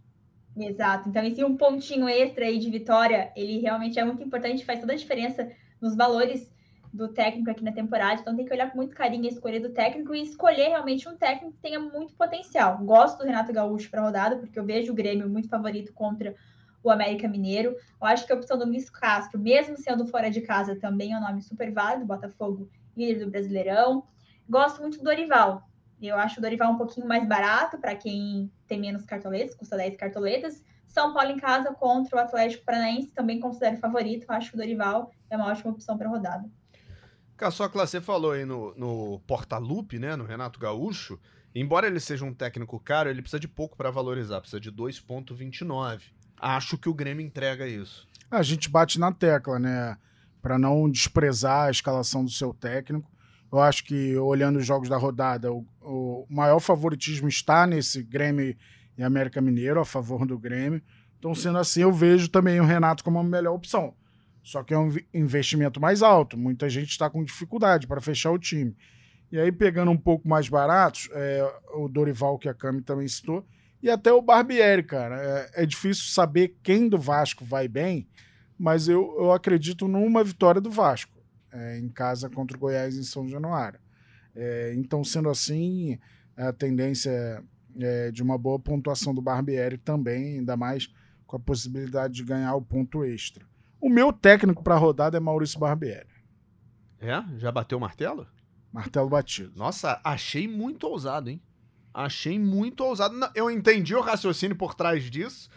Exato. 0.58 1.08
Então, 1.10 1.22
esse 1.22 1.44
um 1.44 1.56
pontinho 1.56 2.08
extra 2.08 2.46
aí 2.46 2.58
de 2.58 2.70
vitória, 2.70 3.30
ele 3.36 3.58
realmente 3.60 3.98
é 3.98 4.04
muito 4.04 4.22
importante, 4.22 4.64
faz 4.64 4.80
toda 4.80 4.94
a 4.94 4.96
diferença 4.96 5.48
nos 5.80 5.96
valores 5.96 6.50
do 6.92 7.08
técnico 7.08 7.50
aqui 7.50 7.62
na 7.62 7.72
temporada, 7.72 8.20
então 8.20 8.34
tem 8.34 8.44
que 8.44 8.52
olhar 8.52 8.70
com 8.70 8.76
muito 8.76 8.94
carinho 8.94 9.24
a 9.24 9.28
escolha 9.28 9.60
do 9.60 9.70
técnico 9.70 10.14
e 10.14 10.22
escolher 10.22 10.68
realmente 10.68 11.08
um 11.08 11.16
técnico 11.16 11.52
que 11.52 11.62
tenha 11.62 11.78
muito 11.78 12.14
potencial. 12.14 12.78
Gosto 12.78 13.18
do 13.18 13.24
Renato 13.24 13.52
Gaúcho 13.52 13.88
para 13.90 14.02
rodada, 14.02 14.36
porque 14.36 14.58
eu 14.58 14.64
vejo 14.64 14.92
o 14.92 14.94
Grêmio 14.94 15.28
muito 15.28 15.48
favorito 15.48 15.92
contra 15.92 16.34
o 16.82 16.90
América 16.90 17.28
Mineiro. 17.28 17.76
Eu 18.00 18.06
acho 18.06 18.26
que 18.26 18.32
a 18.32 18.36
opção 18.36 18.58
do 18.58 18.64
Luiz 18.64 18.90
Castro, 18.90 19.38
mesmo 19.38 19.76
sendo 19.76 20.06
fora 20.06 20.30
de 20.30 20.40
casa, 20.40 20.74
também 20.76 21.12
é 21.12 21.16
um 21.16 21.20
nome 21.20 21.42
super 21.42 21.70
válido, 21.72 22.06
Botafogo, 22.06 22.68
líder 22.96 23.24
do 23.24 23.30
Brasileirão. 23.30 24.04
Gosto 24.48 24.80
muito 24.80 24.98
do 24.98 25.04
Dorival. 25.04 25.68
Eu 26.02 26.16
acho 26.16 26.38
o 26.38 26.42
Dorival 26.42 26.72
um 26.72 26.78
pouquinho 26.78 27.06
mais 27.06 27.26
barato 27.28 27.78
para 27.78 27.94
quem 27.94 28.50
tem 28.66 28.80
menos 28.80 29.04
cartoletas, 29.04 29.54
custa 29.54 29.76
10 29.76 29.96
cartoletas. 29.96 30.64
São 30.90 31.14
Paulo 31.14 31.30
em 31.30 31.38
casa 31.38 31.72
contra 31.72 32.16
o 32.16 32.20
Atlético 32.20 32.64
Paranaense, 32.64 33.12
também 33.12 33.38
considero 33.38 33.76
favorito. 33.78 34.26
Acho 34.28 34.50
que 34.50 34.56
o 34.56 34.58
Dorival 34.58 35.10
é 35.30 35.36
uma 35.36 35.46
ótima 35.46 35.70
opção 35.70 35.96
para 35.96 36.08
a 36.08 36.10
rodada. 36.10 36.50
Caçocla, 37.36 37.86
você 37.86 38.00
falou 38.00 38.32
aí 38.32 38.44
no, 38.44 38.74
no 38.74 39.20
Portalupe, 39.20 39.98
né, 39.98 40.16
no 40.16 40.24
Renato 40.24 40.58
Gaúcho. 40.58 41.18
Embora 41.54 41.86
ele 41.86 41.98
seja 41.98 42.24
um 42.24 42.34
técnico 42.34 42.78
caro, 42.78 43.08
ele 43.08 43.22
precisa 43.22 43.40
de 43.40 43.48
pouco 43.48 43.76
para 43.76 43.90
valorizar, 43.90 44.40
precisa 44.40 44.60
de 44.60 44.70
2,29. 44.70 46.02
Acho 46.36 46.76
que 46.76 46.88
o 46.88 46.94
Grêmio 46.94 47.24
entrega 47.24 47.66
isso. 47.66 48.06
A 48.30 48.42
gente 48.42 48.68
bate 48.68 48.98
na 48.98 49.12
tecla, 49.12 49.58
né? 49.58 49.96
Para 50.42 50.58
não 50.58 50.88
desprezar 50.90 51.68
a 51.68 51.70
escalação 51.70 52.24
do 52.24 52.30
seu 52.30 52.52
técnico. 52.52 53.10
Eu 53.52 53.60
acho 53.60 53.84
que, 53.84 54.16
olhando 54.16 54.58
os 54.58 54.66
jogos 54.66 54.88
da 54.88 54.96
rodada, 54.96 55.52
o, 55.52 55.66
o 55.80 56.26
maior 56.28 56.60
favoritismo 56.60 57.28
está 57.28 57.66
nesse 57.66 58.02
Grêmio 58.02 58.56
e 58.96 59.02
América 59.02 59.40
Mineiro, 59.40 59.80
a 59.80 59.84
favor 59.84 60.26
do 60.26 60.38
Grêmio. 60.38 60.82
Então, 61.18 61.34
sendo 61.34 61.58
assim, 61.58 61.82
eu 61.82 61.92
vejo 61.92 62.28
também 62.28 62.60
o 62.60 62.64
Renato 62.64 63.04
como 63.04 63.18
a 63.18 63.24
melhor 63.24 63.54
opção. 63.54 63.94
Só 64.42 64.62
que 64.62 64.72
é 64.72 64.78
um 64.78 64.90
investimento 65.12 65.80
mais 65.80 66.02
alto. 66.02 66.36
Muita 66.36 66.68
gente 66.68 66.90
está 66.90 67.10
com 67.10 67.22
dificuldade 67.22 67.86
para 67.86 68.00
fechar 68.00 68.30
o 68.30 68.38
time. 68.38 68.74
E 69.30 69.38
aí, 69.38 69.52
pegando 69.52 69.90
um 69.90 69.96
pouco 69.96 70.26
mais 70.26 70.48
baratos, 70.48 71.08
é, 71.12 71.60
o 71.74 71.88
Dorival, 71.88 72.38
que 72.38 72.48
a 72.48 72.54
Cami 72.54 72.82
também 72.82 73.06
citou, 73.06 73.46
e 73.82 73.88
até 73.88 74.12
o 74.12 74.20
Barbieri, 74.20 74.82
cara. 74.82 75.16
É, 75.54 75.62
é, 75.62 75.66
difícil 75.66 76.06
saber 76.06 76.56
quem 76.62 76.88
do 76.88 76.98
Vasco 76.98 77.44
vai 77.44 77.68
bem, 77.68 78.08
mas 78.58 78.88
eu, 78.88 79.14
eu 79.18 79.32
acredito 79.32 79.86
numa 79.86 80.24
vitória 80.24 80.60
do 80.60 80.70
Vasco, 80.70 81.16
é, 81.52 81.78
em 81.78 81.88
casa 81.88 82.28
contra 82.28 82.56
o 82.56 82.60
Goiás 82.60 82.96
em 82.96 83.02
São 83.02 83.28
Januário. 83.28 83.78
É, 84.34 84.74
então, 84.76 85.04
sendo 85.04 85.28
assim, 85.28 85.98
a 86.36 86.52
tendência 86.52 87.42
é, 87.78 88.10
de 88.10 88.22
uma 88.22 88.38
boa 88.38 88.58
pontuação 88.58 89.14
do 89.14 89.22
Barbieri 89.22 89.78
também, 89.78 90.38
ainda 90.38 90.56
mais 90.56 90.88
com 91.26 91.36
a 91.36 91.40
possibilidade 91.40 92.14
de 92.14 92.24
ganhar 92.24 92.54
o 92.54 92.62
ponto 92.62 93.04
extra. 93.04 93.44
O 93.80 93.88
meu 93.88 94.12
técnico 94.12 94.62
para 94.62 94.74
a 94.74 94.78
rodada 94.78 95.16
é 95.16 95.20
Maurício 95.20 95.58
Barbieri. 95.58 96.08
É? 97.00 97.22
Já 97.38 97.50
bateu 97.50 97.78
o 97.78 97.80
martelo? 97.80 98.26
Martelo 98.72 99.08
batido. 99.08 99.52
Nossa, 99.56 100.00
achei 100.04 100.46
muito 100.46 100.86
ousado, 100.86 101.30
hein? 101.30 101.40
Achei 101.92 102.38
muito 102.38 102.84
ousado. 102.84 103.14
Eu 103.34 103.50
entendi 103.50 103.94
o 103.94 104.00
raciocínio 104.00 104.56
por 104.56 104.74
trás 104.74 105.10
disso, 105.10 105.48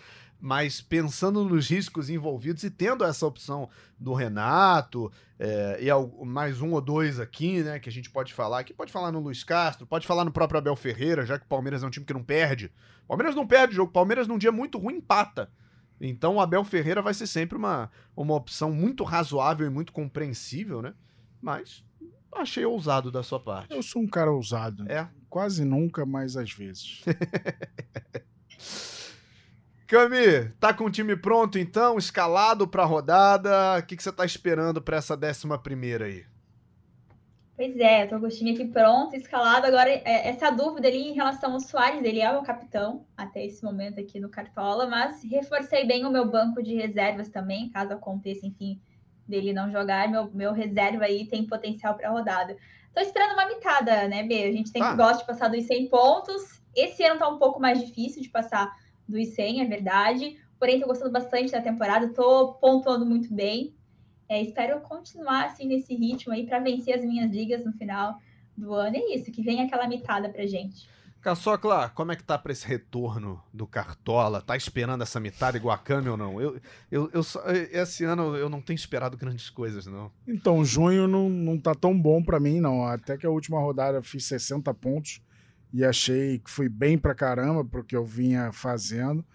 mas 0.43 0.81
pensando 0.81 1.45
nos 1.45 1.69
riscos 1.69 2.09
envolvidos 2.09 2.65
e 2.65 2.69
tendo 2.69 3.05
essa 3.05 3.25
opção 3.25 3.69
do 3.97 4.13
Renato 4.13 5.09
é, 5.39 5.79
e 5.81 6.25
mais 6.25 6.59
um 6.59 6.73
ou 6.73 6.81
dois 6.81 7.17
aqui, 7.17 7.63
né, 7.63 7.79
que 7.79 7.87
a 7.87 7.91
gente 7.91 8.09
pode 8.09 8.33
falar, 8.33 8.59
aqui 8.59 8.73
pode 8.73 8.91
falar 8.91 9.09
no 9.09 9.21
Luiz 9.21 9.41
Castro, 9.41 9.87
pode 9.87 10.05
falar 10.05 10.25
no 10.25 10.33
próprio 10.33 10.57
Abel 10.57 10.75
Ferreira, 10.75 11.25
já 11.25 11.39
que 11.39 11.45
o 11.45 11.47
Palmeiras 11.47 11.81
é 11.81 11.87
um 11.87 11.89
time 11.89 12.05
que 12.05 12.13
não 12.13 12.21
perde. 12.21 12.73
O 13.05 13.07
Palmeiras 13.07 13.35
não 13.35 13.47
perde 13.47 13.73
jogo, 13.73 13.89
o 13.89 13.93
Palmeiras 13.93 14.27
num 14.27 14.37
dia 14.37 14.51
muito 14.51 14.77
ruim 14.77 14.95
empata. 14.95 15.49
Então 16.01 16.35
o 16.35 16.41
Abel 16.41 16.65
Ferreira 16.65 17.01
vai 17.01 17.13
ser 17.13 17.27
sempre 17.27 17.57
uma, 17.57 17.89
uma 18.13 18.35
opção 18.35 18.69
muito 18.69 19.05
razoável 19.05 19.65
e 19.65 19.69
muito 19.69 19.93
compreensível, 19.93 20.81
né? 20.81 20.93
Mas 21.41 21.85
achei 22.33 22.65
ousado 22.65 23.09
da 23.09 23.23
sua 23.23 23.39
parte. 23.39 23.73
Eu 23.73 23.81
sou 23.81 24.01
um 24.01 24.07
cara 24.07 24.29
ousado. 24.29 24.91
É. 24.91 25.07
Quase 25.29 25.63
nunca, 25.63 26.05
mas 26.05 26.35
às 26.35 26.51
vezes. 26.51 27.01
Cami, 29.93 30.49
tá 30.59 30.73
com 30.73 30.85
o 30.85 30.89
time 30.89 31.15
pronto 31.15 31.59
então, 31.59 31.99
escalado 31.99 32.67
pra 32.67 32.83
rodada? 32.83 33.77
O 33.77 33.85
que, 33.85 33.95
que 33.95 34.01
você 34.01 34.11
tá 34.11 34.25
esperando 34.25 34.81
pra 34.81 34.97
essa 34.97 35.15
décima 35.15 35.55
primeira 35.55 36.05
aí? 36.05 36.25
Pois 37.55 37.77
é, 37.77 38.07
tô 38.07 38.19
com 38.19 38.25
o 38.25 38.29
time 38.29 38.53
aqui 38.53 38.65
pronto, 38.65 39.15
escalado. 39.15 39.67
Agora, 39.67 39.91
é, 39.91 40.29
essa 40.29 40.49
dúvida 40.49 40.87
ali 40.87 41.09
em 41.09 41.13
relação 41.13 41.53
ao 41.53 41.59
Soares, 41.59 42.03
ele 42.03 42.21
é 42.21 42.35
o 42.35 42.41
capitão 42.41 43.05
até 43.15 43.45
esse 43.45 43.63
momento 43.63 43.99
aqui 43.99 44.19
no 44.19 44.29
Cartola, 44.29 44.87
mas 44.87 45.23
reforcei 45.23 45.85
bem 45.85 46.07
o 46.07 46.11
meu 46.11 46.27
banco 46.27 46.63
de 46.63 46.73
reservas 46.73 47.29
também, 47.29 47.69
caso 47.69 47.93
aconteça, 47.93 48.47
enfim, 48.47 48.81
dele 49.27 49.53
não 49.53 49.71
jogar. 49.71 50.09
Meu, 50.09 50.27
meu 50.33 50.53
reserva 50.53 51.05
aí 51.05 51.27
tem 51.27 51.45
potencial 51.45 51.93
para 51.93 52.09
rodada. 52.09 52.57
Tô 52.95 52.99
esperando 52.99 53.33
uma 53.33 53.45
mitada, 53.45 54.07
né, 54.07 54.23
B? 54.23 54.43
A 54.43 54.51
gente 54.51 54.69
sempre 54.69 54.89
ah. 54.89 54.95
gosta 54.95 55.19
de 55.19 55.27
passar 55.27 55.49
dos 55.49 55.63
100 55.67 55.87
pontos. 55.87 56.63
Esse 56.75 57.03
ano 57.03 57.19
tá 57.19 57.29
um 57.29 57.37
pouco 57.37 57.59
mais 57.59 57.79
difícil 57.79 58.23
de 58.23 58.29
passar 58.29 58.73
dos 59.07 59.29
100, 59.29 59.61
é 59.61 59.65
verdade. 59.65 60.37
Porém, 60.59 60.79
tô 60.79 60.87
gostando 60.87 61.11
bastante 61.11 61.51
da 61.51 61.61
temporada, 61.61 62.13
tô 62.13 62.53
pontuando 62.53 63.05
muito 63.05 63.33
bem. 63.33 63.75
É, 64.29 64.41
espero 64.41 64.79
continuar 64.81 65.45
assim 65.45 65.67
nesse 65.67 65.93
ritmo 65.93 66.33
aí 66.33 66.45
para 66.45 66.59
vencer 66.59 66.95
as 66.95 67.03
minhas 67.03 67.31
ligas 67.31 67.65
no 67.65 67.73
final 67.73 68.17
do 68.55 68.73
ano. 68.73 68.95
É 68.95 69.15
isso, 69.15 69.31
que 69.31 69.43
venha 69.43 69.65
aquela 69.65 69.87
mitada 69.87 70.29
pra 70.29 70.45
gente. 70.45 70.87
Caçocla, 71.23 71.89
como 71.89 72.11
é 72.11 72.17
que 72.17 72.23
tá 72.23 72.37
para 72.37 72.51
esse 72.51 72.67
retorno 72.67 73.41
do 73.53 73.65
Cartola? 73.65 74.41
Tá 74.41 74.57
esperando 74.57 75.03
essa 75.03 75.21
mitada 75.21 75.55
igual 75.55 75.73
a 75.73 75.77
Cami 75.77 76.09
ou 76.09 76.17
não? 76.17 76.41
Eu, 76.41 76.59
eu, 76.91 77.09
eu, 77.13 77.21
esse 77.71 78.03
ano 78.03 78.35
eu 78.35 78.49
não 78.49 78.61
tenho 78.61 78.75
esperado 78.75 79.15
grandes 79.15 79.49
coisas, 79.49 79.85
não. 79.85 80.11
Então, 80.27 80.65
junho 80.65 81.07
não, 81.07 81.29
não 81.29 81.57
tá 81.57 81.73
tão 81.73 81.97
bom 81.97 82.21
para 82.21 82.41
mim, 82.41 82.59
não. 82.59 82.85
Até 82.85 83.17
que 83.17 83.25
a 83.25 83.29
última 83.29 83.57
rodada 83.57 83.99
eu 83.99 84.03
fiz 84.03 84.25
60 84.25 84.73
pontos 84.73 85.21
e 85.73 85.83
achei 85.83 86.37
que 86.37 86.49
fui 86.49 86.69
bem 86.69 86.97
pra 86.97 87.15
caramba 87.15 87.65
porque 87.65 87.95
eu 87.95 88.05
vinha 88.05 88.51
fazendo. 88.51 89.25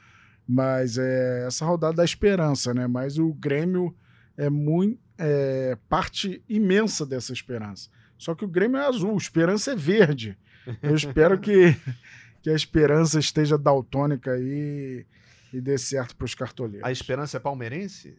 Mas 0.47 0.97
é 0.97 1.47
essa 1.47 1.67
rodada 1.67 1.97
da 1.97 2.05
esperança, 2.05 2.73
né? 2.73 2.87
Mas 2.87 3.19
o 3.19 3.35
Grêmio 3.35 3.95
é 4.37 4.49
muito 4.49 4.99
é, 5.19 5.77
parte 5.89 6.43
imensa 6.49 7.05
dessa 7.05 7.33
esperança. 7.33 7.91
Só 8.17 8.35
que 8.35 8.45
o 8.45 8.49
Grêmio 8.49 8.79
é 8.79 8.87
azul, 8.87 9.17
esperança 9.17 9.73
é 9.73 9.77
verde. 9.77 10.39
Eu 10.83 10.95
espero 10.95 11.39
que, 11.39 11.77
que 12.41 12.49
a 12.49 12.55
esperança 12.55 13.19
esteja 13.19 13.59
daltônica 13.59 14.31
aí 14.31 15.05
e 15.53 15.61
dê 15.61 15.77
certo 15.77 16.17
para 16.17 16.25
os 16.25 16.35
cartoleiros. 16.35 16.87
A 16.87 16.93
esperança 16.93 17.37
é 17.37 17.41
palmeirense? 17.41 18.17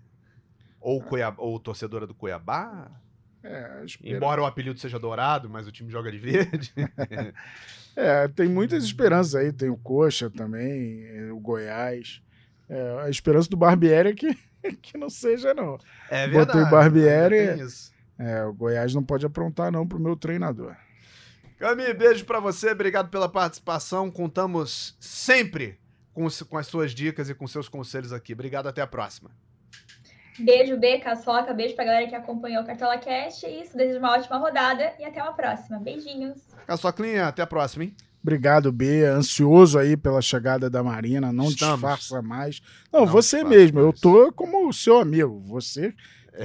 Ou, 0.80 1.02
Cuiabá, 1.02 1.42
ou 1.42 1.60
torcedora 1.60 2.06
do 2.06 2.14
Cuiabá? 2.14 2.92
É, 3.44 3.86
Embora 4.04 4.42
o 4.42 4.46
apelido 4.46 4.80
seja 4.80 5.00
dourado, 5.00 5.50
mas 5.50 5.68
o 5.68 5.72
time 5.72 5.92
joga 5.92 6.12
de 6.12 6.18
verde. 6.18 6.74
é, 7.96 8.28
tem 8.28 8.48
muitas 8.48 8.84
esperanças 8.84 9.36
aí. 9.36 9.54
Tem 9.54 9.70
o 9.70 9.78
Coxa 9.78 10.30
também, 10.30 11.32
o 11.32 11.40
Goiás. 11.40 12.22
É, 12.68 13.04
a 13.06 13.10
esperança 13.10 13.50
do 13.50 13.58
Barbieri 13.58 14.10
é 14.10 14.14
que, 14.14 14.38
que 14.82 14.98
não 14.98 15.10
seja, 15.10 15.54
não. 15.54 15.78
É 16.10 16.28
verdade. 16.28 16.60
Botei 16.60 16.72
Barbieri. 16.72 17.62
É, 18.18 18.44
o 18.44 18.54
Goiás 18.54 18.94
não 18.94 19.04
pode 19.04 19.26
aprontar, 19.26 19.72
não, 19.72 19.88
pro 19.88 20.00
meu 20.00 20.16
treinador. 20.16 20.76
Cami, 21.58 21.94
beijo 21.94 22.26
para 22.26 22.40
você, 22.40 22.72
obrigado 22.72 23.10
pela 23.10 23.28
participação. 23.28 24.12
Contamos 24.12 24.96
sempre 25.00 25.80
com, 26.14 26.28
com 26.48 26.58
as 26.58 26.68
suas 26.68 26.92
dicas 26.92 27.30
e 27.30 27.36
com 27.36 27.48
seus 27.48 27.68
conselhos 27.68 28.14
aqui. 28.14 28.34
Obrigado, 28.34 28.68
até 28.68 28.82
a 28.82 28.88
próxima. 28.88 29.32
Beijo, 30.40 30.78
B, 30.78 31.00
Caçoca, 31.00 31.54
beijo 31.54 31.76
pra 31.76 31.86
galera 31.86 32.08
que 32.08 32.16
acompanhou 32.16 32.64
o 32.64 32.66
Cartola 32.66 32.98
Cast. 32.98 33.46
É 33.46 33.62
isso, 33.62 33.76
desejo 33.76 34.00
uma 34.00 34.14
ótima 34.14 34.38
rodada 34.38 34.94
e 35.00 35.04
até 35.04 35.22
uma 35.22 35.34
próxima. 35.34 35.80
Beijinhos. 35.80 36.38
Caçoclinha, 36.66 37.28
até 37.28 37.42
a 37.42 37.48
próxima, 37.48 37.84
hein? 37.86 37.96
Obrigado, 38.22 38.72
B. 38.72 39.06
Ansioso 39.06 39.80
aí 39.80 39.96
pela 39.96 40.22
chegada 40.22 40.70
da 40.70 40.84
Marina. 40.84 41.32
Não 41.32 41.46
Estamos. 41.46 41.76
disfarça 41.76 42.22
mais. 42.22 42.62
Não, 42.92 43.02
não 43.02 43.08
você 43.08 43.44
mesmo. 43.44 43.82
Mais. 43.82 43.88
Eu 43.88 43.94
tô 43.94 44.32
como 44.34 44.68
o 44.68 44.74
seu 44.74 45.00
amigo. 45.00 45.42
Você 45.48 45.94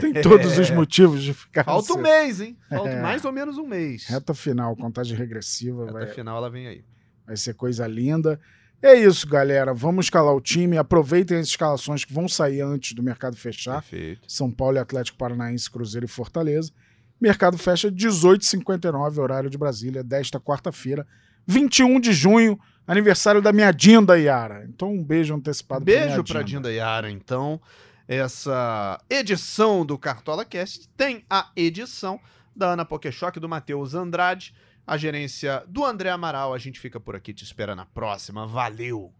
tem 0.01 0.13
todos 0.23 0.57
os 0.57 0.71
motivos 0.71 1.23
de 1.23 1.35
ficar. 1.35 1.65
Falta 1.65 1.95
um 1.95 1.99
mês, 1.99 2.41
hein? 2.41 2.57
Falta 2.69 2.91
é. 2.91 3.03
mais 3.03 3.25
ou 3.25 3.33
menos 3.33 3.59
um 3.59 3.67
mês. 3.67 4.07
Reta 4.07 4.33
final, 4.35 4.77
contagem 4.77 5.17
regressiva. 5.17 5.87
Reta 5.87 5.93
vai... 5.93 6.07
final 6.07 6.37
ela 6.37 6.51
vem 6.51 6.69
aí. 6.69 6.85
Vai 7.27 7.37
ser 7.37 7.55
coisa 7.55 7.87
linda. 7.87 8.41
É 8.85 8.95
isso, 8.95 9.27
galera. 9.27 9.73
Vamos 9.73 10.05
escalar 10.05 10.35
o 10.35 10.41
time. 10.43 10.77
Aproveitem 10.77 11.39
as 11.39 11.47
escalações 11.47 12.05
que 12.05 12.13
vão 12.13 12.29
sair 12.29 12.61
antes 12.61 12.93
do 12.93 13.03
mercado 13.03 13.35
fechar. 13.35 13.81
Perfeito. 13.81 14.21
São 14.29 14.51
Paulo 14.51 14.77
e 14.77 14.79
Atlético 14.79 15.17
Paranaense, 15.17 15.71
Cruzeiro 15.71 16.05
e 16.05 16.09
Fortaleza. 16.09 16.71
Mercado 17.19 17.57
fecha 17.57 17.91
18h59, 17.91 19.17
horário 19.17 19.49
de 19.49 19.57
Brasília, 19.57 20.05
desta 20.05 20.39
quarta-feira, 20.39 21.07
21 21.47 21.99
de 21.99 22.13
junho, 22.13 22.61
aniversário 22.87 23.41
da 23.41 23.55
minha 23.55 23.73
Dinda 23.73 24.19
Yara. 24.19 24.67
Então, 24.69 24.93
um 24.93 25.03
beijo 25.03 25.35
antecipado 25.35 25.83
Beijo 25.83 26.23
pra, 26.23 26.35
pra 26.35 26.43
Dinda 26.43 26.71
Yara, 26.71 27.11
então 27.11 27.59
essa 28.07 29.01
edição 29.09 29.87
do 29.87 29.97
Cartola 29.97 30.45
Cast 30.45 30.87
tem 30.95 31.25
a 31.31 31.51
edição 31.57 32.21
da 32.55 32.73
Ana 32.73 32.85
Pokeshock, 32.85 33.41
do 33.41 33.49
Matheus 33.49 33.95
Andrade, 33.95 34.55
a 34.87 34.97
gerência 34.97 35.63
do 35.67 35.85
André 35.85 36.11
Amaral. 36.11 36.55
A 36.55 36.59
gente 36.59 36.81
fica 36.81 36.99
por 36.99 37.17
aqui, 37.17 37.33
te 37.33 37.45
espera 37.45 37.75
na 37.75 37.85
próxima. 37.85 38.47
Valeu! 38.47 39.13